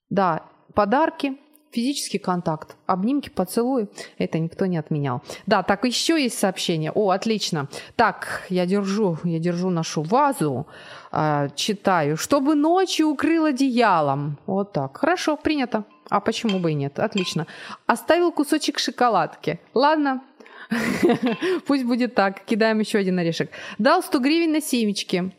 да, 0.09 0.43
подарки, 0.73 1.37
физический 1.73 2.19
контакт, 2.19 2.75
обнимки, 2.85 3.29
поцелуи, 3.29 3.87
это 4.17 4.39
никто 4.39 4.65
не 4.65 4.77
отменял. 4.77 5.21
Да, 5.47 5.63
так 5.63 5.85
еще 5.85 6.21
есть 6.21 6.37
сообщение. 6.37 6.91
О, 6.91 7.09
отлично. 7.09 7.67
Так, 7.95 8.43
я 8.49 8.65
держу, 8.65 9.17
я 9.23 9.39
держу 9.39 9.69
нашу 9.69 10.03
вазу, 10.03 10.67
э, 11.11 11.49
читаю, 11.55 12.17
чтобы 12.17 12.55
ночью 12.55 13.07
укрыл 13.07 13.45
одеялом. 13.45 14.37
Вот 14.45 14.71
так. 14.71 14.97
Хорошо, 14.97 15.35
принято. 15.35 15.83
А 16.09 16.19
почему 16.19 16.59
бы 16.59 16.71
и 16.71 16.75
нет? 16.75 16.99
Отлично. 16.99 17.47
Оставил 17.87 18.31
кусочек 18.31 18.79
шоколадки. 18.79 19.59
Ладно, 19.73 20.21
пусть 21.67 21.85
будет 21.85 22.15
так. 22.15 22.45
Кидаем 22.45 22.79
еще 22.79 22.99
один 22.99 23.19
орешек. 23.19 23.49
Дал 23.77 24.03
100 24.03 24.19
гривен 24.19 24.51
на 24.51 24.61
семечки. 24.61 25.31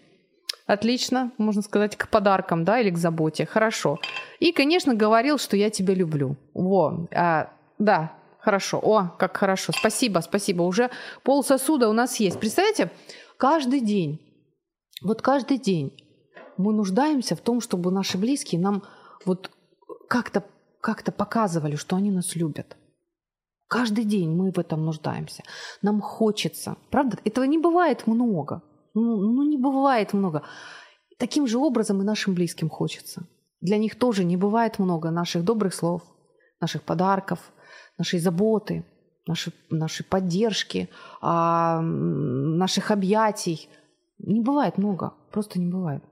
Отлично, 0.66 1.30
можно 1.36 1.60
сказать, 1.60 1.96
к 1.96 2.08
подаркам, 2.08 2.64
да, 2.64 2.80
или 2.80 2.90
к 2.90 2.96
заботе. 2.96 3.44
Хорошо. 3.44 3.98
И, 4.40 4.50
конечно, 4.52 4.94
говорил, 4.94 5.38
что 5.38 5.56
я 5.56 5.68
тебя 5.68 5.94
люблю. 5.94 6.36
Во, 6.54 7.06
а, 7.14 7.50
да, 7.78 8.16
хорошо. 8.38 8.80
О, 8.82 9.08
как 9.18 9.36
хорошо. 9.36 9.72
Спасибо, 9.76 10.20
спасибо. 10.20 10.62
Уже 10.62 10.90
пол 11.22 11.44
сосуда 11.44 11.88
у 11.88 11.92
нас 11.92 12.18
есть. 12.18 12.40
Представляете, 12.40 12.90
каждый 13.36 13.80
день, 13.80 14.20
вот 15.02 15.20
каждый 15.20 15.58
день 15.58 15.92
мы 16.56 16.72
нуждаемся 16.72 17.36
в 17.36 17.40
том, 17.40 17.60
чтобы 17.60 17.90
наши 17.90 18.16
близкие 18.16 18.60
нам 18.60 18.84
вот 19.26 19.50
как-то 20.08 20.44
как 20.80 21.02
показывали, 21.16 21.76
что 21.76 21.96
они 21.96 22.10
нас 22.10 22.36
любят. 22.36 22.76
Каждый 23.68 24.04
день 24.04 24.30
мы 24.30 24.50
в 24.50 24.58
этом 24.58 24.84
нуждаемся. 24.84 25.42
Нам 25.82 26.00
хочется. 26.00 26.76
Правда? 26.90 27.18
Этого 27.24 27.44
не 27.44 27.58
бывает 27.58 28.06
много. 28.06 28.62
Ну, 28.94 29.16
ну 29.16 29.42
не 29.42 29.56
бывает 29.56 30.12
много. 30.12 30.42
Таким 31.18 31.46
же 31.46 31.58
образом 31.58 32.00
и 32.00 32.04
нашим 32.04 32.34
близким 32.34 32.68
хочется. 32.68 33.26
Для 33.60 33.78
них 33.78 33.98
тоже 33.98 34.24
не 34.24 34.36
бывает 34.36 34.78
много 34.78 35.10
наших 35.10 35.44
добрых 35.44 35.74
слов, 35.74 36.02
наших 36.60 36.82
подарков, 36.82 37.38
нашей 37.98 38.18
заботы, 38.18 38.84
нашей, 39.26 39.52
нашей 39.70 40.04
поддержки, 40.04 40.88
а, 41.20 41.80
наших 41.80 42.90
объятий. 42.90 43.68
Не 44.18 44.40
бывает 44.40 44.78
много, 44.78 45.14
просто 45.30 45.58
не 45.58 45.70
бывает. 45.70 46.02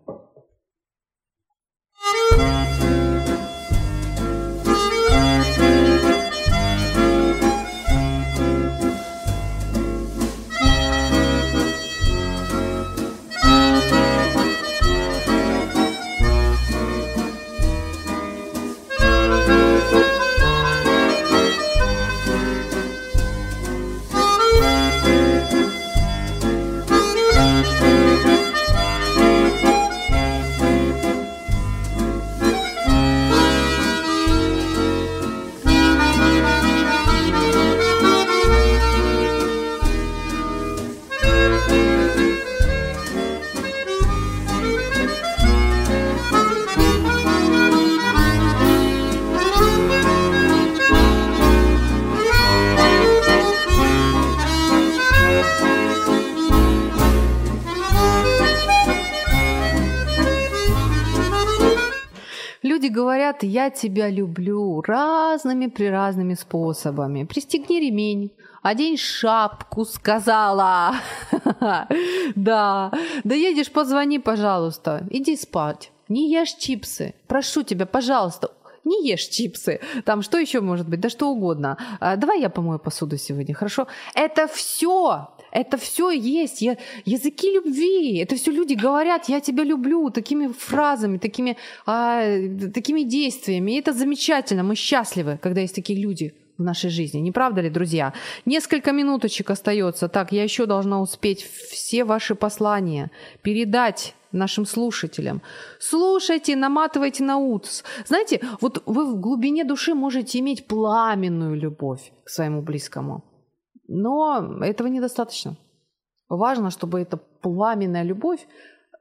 «Я 63.43 63.71
тебя 63.71 64.09
люблю» 64.09 64.81
разными 64.83 65.67
приразными 65.67 66.35
способами. 66.35 67.25
Пристегни 67.25 67.81
ремень, 67.81 68.31
одень 68.63 68.97
шапку, 68.97 69.85
сказала. 69.85 70.95
Да, 72.35 72.93
да 73.25 73.35
едешь, 73.35 73.71
позвони, 73.71 74.19
пожалуйста, 74.19 75.07
иди 75.11 75.37
спать. 75.37 75.93
Не 76.09 76.31
ешь 76.31 76.55
чипсы. 76.55 77.15
Прошу 77.27 77.63
тебя, 77.63 77.87
пожалуйста, 77.87 78.51
не 78.85 79.09
ешь 79.09 79.29
чипсы. 79.29 79.81
Там 80.05 80.23
что 80.23 80.39
еще 80.39 80.61
может 80.61 80.89
быть? 80.89 81.01
Да 81.01 81.09
что 81.09 81.31
угодно. 81.31 81.77
А, 82.01 82.17
давай 82.17 82.41
я 82.41 82.49
помою 82.49 82.79
посуду 82.79 83.17
сегодня, 83.17 83.55
хорошо? 83.55 83.87
Это 84.15 84.47
все 84.47 85.29
это 85.53 85.77
все 85.77 86.11
есть. 86.11 86.63
Я, 86.63 86.77
языки 87.05 87.53
любви. 87.53 88.19
Это 88.19 88.37
все 88.37 88.51
люди 88.51 88.75
говорят, 88.75 89.29
я 89.29 89.41
тебя 89.41 89.65
люблю, 89.65 90.11
такими 90.11 90.49
фразами, 90.49 91.19
такими, 91.19 91.57
а, 91.87 92.23
такими 92.75 93.03
действиями. 93.03 93.73
И 93.73 93.81
это 93.81 93.93
замечательно. 93.93 94.63
Мы 94.63 94.75
счастливы, 94.77 95.39
когда 95.43 95.61
есть 95.61 95.75
такие 95.75 96.01
люди 96.01 96.35
в 96.59 96.63
нашей 96.63 96.91
жизни. 96.91 97.21
Не 97.21 97.33
правда 97.33 97.61
ли, 97.61 97.71
друзья? 97.71 98.13
Несколько 98.47 98.93
минуточек 98.93 99.51
остается. 99.51 100.09
Так, 100.09 100.33
я 100.33 100.43
еще 100.43 100.67
должна 100.67 101.01
успеть 101.01 101.43
все 101.71 102.05
ваши 102.05 102.35
послания 102.35 103.11
передать 103.43 104.15
нашим 104.33 104.67
слушателям. 104.67 105.43
Слушайте, 105.79 106.57
наматывайте 106.57 107.25
на 107.25 107.39
ут. 107.39 107.67
Знаете, 108.07 108.41
вот 108.61 108.83
вы 108.87 109.13
в 109.13 109.21
глубине 109.21 109.65
души 109.65 109.95
можете 109.95 110.39
иметь 110.39 110.67
пламенную 110.67 111.55
любовь 111.55 112.13
к 112.25 112.31
своему 112.31 112.63
близкому. 112.63 113.25
Но 113.89 114.59
этого 114.63 114.89
недостаточно. 114.89 115.57
Важно, 116.29 116.71
чтобы 116.71 117.01
эта 117.01 117.17
пламенная 117.17 118.05
любовь 118.05 118.47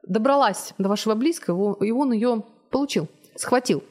добралась 0.06 0.74
до 0.78 0.88
вашего 0.88 1.14
близкого, 1.14 1.82
и 1.82 1.90
он 1.90 2.12
ее 2.12 2.44
получил, 2.70 3.08
схватил. 3.36 3.82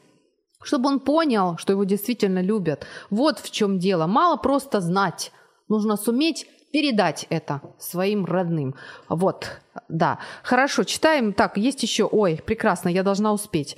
Чтобы 0.64 0.90
он 0.90 1.00
понял, 1.00 1.58
что 1.58 1.74
его 1.74 1.84
действительно 1.86 2.42
любят. 2.42 2.86
Вот 3.10 3.40
в 3.40 3.50
чем 3.50 3.80
дело. 3.80 4.06
Мало 4.06 4.38
просто 4.38 4.80
знать. 4.80 5.32
Нужно 5.70 5.98
суметь 5.98 6.48
передать 6.72 7.28
это 7.30 7.62
своим 7.78 8.26
родным. 8.26 8.76
Вот, 9.10 9.62
да. 9.90 10.20
Хорошо, 10.44 10.84
читаем. 10.84 11.34
Так, 11.34 11.58
есть 11.58 11.84
еще. 11.84 12.06
Ой, 12.06 12.40
прекрасно, 12.46 12.90
я 12.90 13.04
должна 13.04 13.34
успеть. 13.34 13.78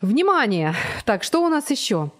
Внимание! 0.00 0.74
Так, 1.04 1.22
что 1.22 1.44
у 1.44 1.48
нас 1.48 1.70
еще? 1.70 2.10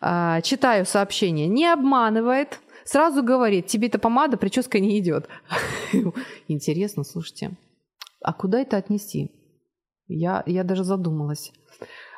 А, 0.00 0.40
читаю 0.42 0.86
сообщение. 0.86 1.46
Не 1.46 1.66
обманывает, 1.72 2.60
Сразу 2.84 3.22
говорит, 3.22 3.66
тебе 3.66 3.88
эта 3.88 3.98
помада, 3.98 4.36
прическа 4.36 4.80
не 4.80 4.98
идет. 4.98 5.28
Интересно, 6.48 7.04
слушайте. 7.04 7.52
А 8.20 8.32
куда 8.32 8.60
это 8.60 8.76
отнести? 8.76 9.30
Я, 10.08 10.42
я 10.46 10.64
даже 10.64 10.84
задумалась. 10.84 11.52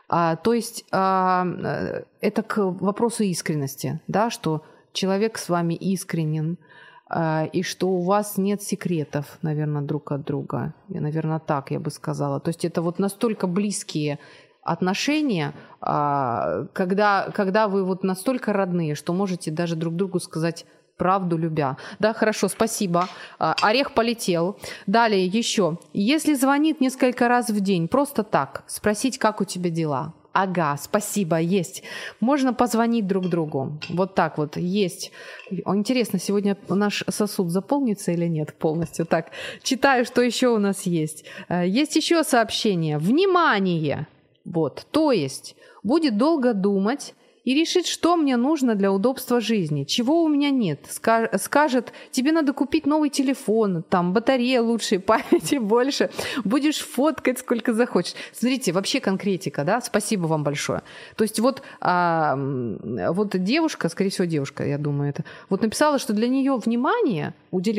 А, 0.09 0.37
то 0.37 0.53
есть 0.53 0.85
а, 0.91 1.47
э, 1.47 2.05
это 2.21 2.43
к 2.43 2.59
вопросу 2.59 3.23
искренности, 3.25 4.01
да, 4.07 4.31
что 4.31 4.65
человек 4.93 5.39
с 5.39 5.49
вами 5.49 5.75
искренен, 5.75 6.59
и 7.53 7.63
что 7.63 7.89
у 7.89 8.01
вас 8.03 8.39
нет 8.39 8.63
секретов, 8.63 9.39
наверное, 9.43 9.83
друг 9.83 10.11
от 10.13 10.25
друга. 10.25 10.75
И, 10.89 10.99
наверное, 10.99 11.39
так 11.39 11.71
я 11.71 11.79
бы 11.79 11.91
сказала. 11.91 12.41
То 12.41 12.49
есть 12.49 12.65
это 12.65 12.83
вот 12.83 12.99
настолько 12.99 13.47
близкие 13.47 14.19
отношения, 14.65 15.53
а, 15.81 16.67
когда, 16.73 17.31
когда 17.35 17.69
вы 17.69 17.85
вот 17.85 18.03
настолько 18.03 18.53
родные, 18.53 18.95
что 18.95 19.13
можете 19.13 19.51
даже 19.51 19.77
друг 19.77 19.95
другу 19.95 20.19
сказать 20.19 20.65
правду 20.97 21.37
любя. 21.37 21.77
Да, 21.99 22.15
хорошо, 22.15 22.49
спасибо. 22.49 23.09
А, 23.39 23.55
орех 23.61 23.93
полетел. 23.93 24.57
Далее 24.87 25.27
еще. 25.27 25.79
Если 25.93 26.35
звонит 26.35 26.81
несколько 26.81 27.29
раз 27.29 27.51
в 27.51 27.61
день, 27.61 27.89
просто 27.89 28.23
так, 28.23 28.65
спросить, 28.67 29.19
как 29.19 29.41
у 29.41 29.45
тебя 29.45 29.71
дела. 29.71 30.15
Ага, 30.35 30.77
спасибо, 30.83 31.39
есть. 31.39 31.85
Можно 32.19 32.53
позвонить 32.53 33.07
друг 33.07 33.29
другу. 33.29 33.79
Вот 33.89 34.17
так 34.17 34.37
вот, 34.37 34.57
есть. 34.57 35.13
Интересно, 35.49 36.19
сегодня 36.19 36.57
наш 36.69 37.05
сосуд 37.09 37.51
заполнится 37.51 38.11
или 38.11 38.27
нет 38.27 38.53
полностью? 38.53 39.07
Так, 39.07 39.31
читаю, 39.63 40.05
что 40.05 40.23
еще 40.23 40.49
у 40.49 40.59
нас 40.59 40.83
есть. 40.83 41.25
Э, 41.49 41.65
есть 41.65 41.95
еще 41.95 42.25
сообщение. 42.25 42.99
Внимание! 42.99 44.09
Вот, 44.45 44.89
то 44.91 45.13
есть 45.13 45.55
будет 45.85 46.19
долго 46.19 46.53
думать 46.53 47.15
и 47.45 47.55
решит, 47.55 47.87
что 47.87 48.17
мне 48.17 48.37
нужно 48.37 48.75
для 48.75 48.91
удобства 48.91 49.41
жизни, 49.41 49.85
чего 49.85 50.23
у 50.23 50.29
меня 50.29 50.51
нет. 50.51 50.87
Скажет, 50.91 51.93
тебе 52.11 52.33
надо 52.33 52.53
купить 52.53 52.87
новый 52.87 53.11
телефон, 53.11 53.83
там 53.89 54.13
батарея 54.13 54.63
лучше, 54.63 54.99
памяти 55.07 55.57
больше, 55.57 56.11
будешь 56.45 56.79
фоткать 56.79 57.39
сколько 57.39 57.75
захочешь. 57.75 58.15
Смотрите, 58.33 58.73
вообще 58.73 59.01
конкретика, 59.01 59.65
да, 59.65 59.81
спасибо 59.81 60.27
вам 60.27 60.43
большое. 60.43 60.83
То 61.17 61.25
есть 61.25 61.39
вот, 61.39 61.63
а, 61.81 62.37
вот 62.37 63.37
девушка, 63.45 63.89
скорее 63.89 64.11
всего 64.11 64.25
девушка, 64.25 64.67
я 64.67 64.79
думаю, 64.79 65.11
это, 65.11 65.25
вот 65.51 65.63
написала, 65.63 65.99
что 65.99 66.13
для 66.13 66.29
нее 66.29 66.57
внимание, 66.57 67.35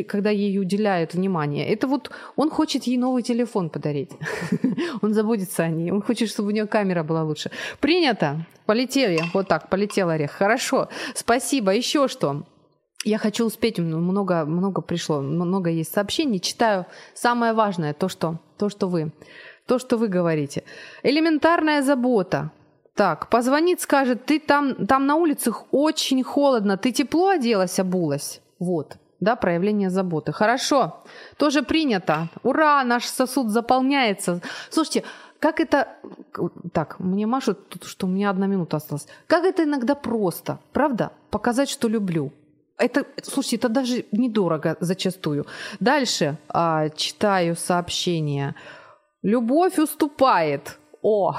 когда 0.07 0.29
ей 0.29 0.59
уделяют 0.59 1.13
внимание, 1.13 1.67
это 1.67 1.87
вот 1.87 2.11
он 2.35 2.49
хочет 2.49 2.83
ей 2.83 2.97
новый 2.97 3.23
телефон 3.23 3.69
подарить. 3.69 4.11
Он 5.01 5.13
заботится 5.13 5.63
о 5.63 5.69
ней, 5.69 5.91
он 5.91 6.01
хочет, 6.01 6.29
чтобы 6.29 6.49
у 6.49 6.51
нее 6.51 6.67
камера 6.67 7.03
была 7.03 7.23
лучше. 7.23 7.51
Принято, 7.79 8.45
полетели, 8.65 9.23
вот 9.33 9.47
так 9.47 9.54
так, 9.59 9.69
полетел 9.69 10.09
орех. 10.09 10.31
Хорошо, 10.31 10.89
спасибо. 11.13 11.73
Еще 11.73 12.07
что? 12.07 12.43
Я 13.05 13.17
хочу 13.17 13.45
успеть, 13.45 13.79
много, 13.79 14.45
много 14.45 14.81
пришло, 14.81 15.21
много 15.21 15.69
есть 15.69 15.93
сообщений. 15.93 16.39
Читаю 16.39 16.85
самое 17.13 17.53
важное, 17.53 17.93
то, 17.93 18.09
что, 18.09 18.39
то, 18.57 18.69
что 18.69 18.87
вы, 18.87 19.13
то, 19.67 19.79
что 19.79 19.97
вы 19.97 20.07
говорите. 20.07 20.63
Элементарная 21.03 21.83
забота. 21.83 22.51
Так, 22.95 23.29
позвонит, 23.29 23.81
скажет, 23.81 24.25
ты 24.25 24.39
там, 24.39 24.87
там 24.87 25.05
на 25.05 25.15
улицах 25.15 25.65
очень 25.71 26.23
холодно, 26.23 26.77
ты 26.77 26.91
тепло 26.91 27.29
оделась, 27.29 27.79
обулась? 27.79 28.41
Вот, 28.59 28.97
да, 29.19 29.35
проявление 29.35 29.89
заботы. 29.89 30.31
Хорошо, 30.31 31.03
тоже 31.37 31.61
принято. 31.61 32.27
Ура, 32.43 32.83
наш 32.83 33.05
сосуд 33.05 33.49
заполняется. 33.49 34.41
Слушайте, 34.69 35.03
как 35.39 35.59
это... 35.59 35.87
Так, 36.73 36.99
мне 36.99 37.25
машут, 37.25 37.59
что 37.85 38.07
у 38.07 38.09
меня 38.09 38.29
одна 38.29 38.47
минута 38.47 38.77
осталась. 38.77 39.07
Как 39.27 39.43
это 39.43 39.63
иногда 39.63 39.95
просто, 39.95 40.59
правда? 40.73 41.11
Показать, 41.29 41.69
что 41.69 41.87
люблю. 41.87 42.31
Это, 42.77 43.05
слушайте, 43.23 43.55
это 43.57 43.69
даже 43.69 44.05
недорого 44.11 44.75
зачастую. 44.79 45.45
Дальше 45.79 46.37
а, 46.49 46.89
читаю 46.89 47.55
сообщение. 47.55 48.55
Любовь 49.21 49.79
уступает. 49.79 50.77
О, 51.01 51.35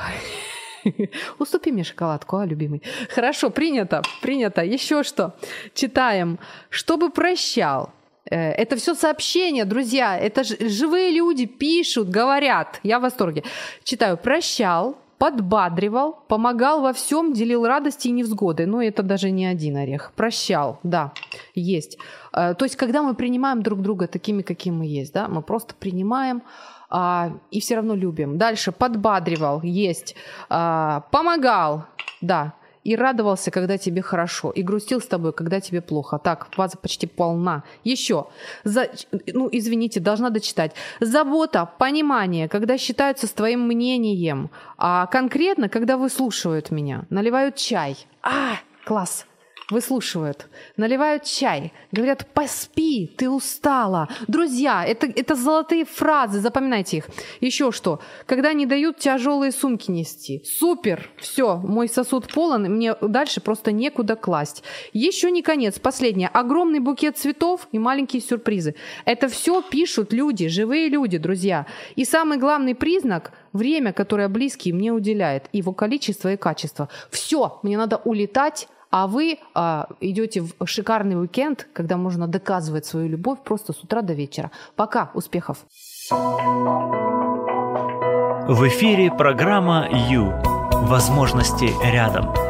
Уступи 1.39 1.73
мне 1.73 1.85
шоколадку, 1.85 2.37
а, 2.37 2.47
любимый. 2.47 2.83
Хорошо, 3.11 3.51
принято, 3.51 4.03
принято. 4.23 4.63
Еще 4.63 5.03
что? 5.03 5.35
Читаем. 5.75 6.39
Чтобы 6.71 7.11
прощал. 7.11 7.91
Э, 8.31 8.53
это 8.53 8.77
все 8.77 8.95
сообщения, 8.95 9.65
друзья. 9.65 10.19
Это 10.19 10.43
живые 10.45 11.11
люди 11.11 11.47
пишут, 11.47 12.09
говорят. 12.09 12.81
Я 12.83 12.99
в 12.99 13.03
восторге. 13.03 13.43
Читаю. 13.85 14.17
Прощал, 14.17 14.97
подбадривал, 15.19 16.19
помогал 16.29 16.83
во 16.83 16.93
всем, 16.93 17.33
делил 17.33 17.67
радости 17.67 18.09
и 18.09 18.13
невзгоды. 18.13 18.67
Но 18.67 18.83
это 18.83 19.03
даже 19.03 19.31
не 19.31 19.47
один 19.47 19.77
орех. 19.77 20.13
Прощал, 20.17 20.79
да, 20.83 21.13
есть. 21.55 21.99
Э, 22.33 22.55
то 22.55 22.65
есть, 22.65 22.77
когда 22.77 23.03
мы 23.03 23.15
принимаем 23.15 23.63
друг 23.63 23.81
друга 23.81 24.07
такими, 24.07 24.43
какими 24.43 24.77
мы 24.77 24.87
есть, 24.87 25.13
да, 25.13 25.29
мы 25.29 25.43
просто 25.43 25.75
принимаем 25.75 26.43
а, 26.89 27.33
и 27.51 27.61
все 27.61 27.77
равно 27.77 27.97
любим. 27.97 28.39
Дальше 28.39 28.71
подбадривал, 28.71 29.61
есть. 29.63 30.15
А, 30.49 31.01
помогал, 31.11 31.87
да 32.21 32.55
и 32.87 32.97
радовался, 32.97 33.51
когда 33.51 33.79
тебе 33.79 34.01
хорошо, 34.01 34.51
и 34.51 34.63
грустил 34.63 35.01
с 35.01 35.07
тобой, 35.07 35.33
когда 35.33 35.61
тебе 35.61 35.81
плохо. 35.81 36.19
Так, 36.19 36.49
база 36.57 36.79
почти 36.79 37.07
полна. 37.07 37.65
Еще, 37.85 38.27
за, 38.65 38.89
ну, 39.33 39.49
извините, 39.51 39.99
должна 40.01 40.31
дочитать. 40.31 40.73
Забота, 41.01 41.69
понимание, 41.79 42.49
когда 42.49 42.79
считаются 42.79 43.27
с 43.27 43.33
твоим 43.33 43.67
мнением, 43.67 44.51
а 44.79 45.07
конкретно, 45.07 45.69
когда 45.69 45.97
выслушивают 45.97 46.71
меня, 46.71 47.07
наливают 47.11 47.57
чай. 47.57 47.97
А, 48.23 48.57
класс 48.85 49.27
выслушивают, 49.71 50.47
наливают 50.77 51.25
чай, 51.25 51.73
говорят 51.91 52.27
«поспи, 52.33 53.13
ты 53.17 53.29
устала». 53.29 54.09
Друзья, 54.29 54.85
это, 54.85 55.07
это 55.07 55.35
золотые 55.35 55.85
фразы, 55.85 56.41
запоминайте 56.41 56.99
их. 56.99 57.09
Еще 57.41 57.73
что, 57.73 58.01
когда 58.27 58.53
не 58.53 58.67
дают 58.67 58.99
тяжелые 58.99 59.51
сумки 59.53 59.91
нести. 59.91 60.43
Супер, 60.45 61.11
все, 61.17 61.57
мой 61.57 61.89
сосуд 61.89 62.33
полон, 62.33 62.65
мне 62.65 62.95
дальше 63.01 63.41
просто 63.41 63.73
некуда 63.73 64.15
класть. 64.15 64.63
Еще 64.93 65.31
не 65.31 65.43
конец, 65.43 65.79
последнее. 65.79 66.29
Огромный 66.29 66.81
букет 66.81 67.19
цветов 67.19 67.67
и 67.73 67.79
маленькие 67.79 68.23
сюрпризы. 68.23 68.77
Это 69.05 69.29
все 69.29 69.63
пишут 69.63 70.13
люди, 70.13 70.49
живые 70.49 70.89
люди, 70.89 71.19
друзья. 71.19 71.67
И 71.97 72.05
самый 72.05 72.39
главный 72.39 72.75
признак– 72.75 73.33
время, 73.53 73.93
которое 73.93 74.29
близкий 74.29 74.73
мне 74.73 74.93
уделяет, 74.93 75.49
его 75.53 75.73
количество 75.73 76.33
и 76.33 76.37
качество. 76.37 76.89
Все, 77.11 77.59
мне 77.63 77.77
надо 77.77 77.97
улетать, 77.97 78.69
а 78.91 79.07
вы 79.07 79.39
а, 79.55 79.89
идете 80.01 80.43
в 80.43 80.67
шикарный 80.67 81.21
уикенд, 81.21 81.69
когда 81.73 81.97
можно 81.97 82.27
доказывать 82.27 82.87
свою 82.87 83.09
любовь 83.09 83.41
просто 83.45 83.73
с 83.73 83.83
утра 83.83 84.03
до 84.03 84.13
вечера. 84.13 84.51
Пока, 84.75 85.11
успехов! 85.15 85.59
В 88.49 88.69
эфире 88.69 89.11
программа 89.11 89.89
«Ю». 90.09 90.33
Возможности 90.87 91.69
рядом. 91.85 92.46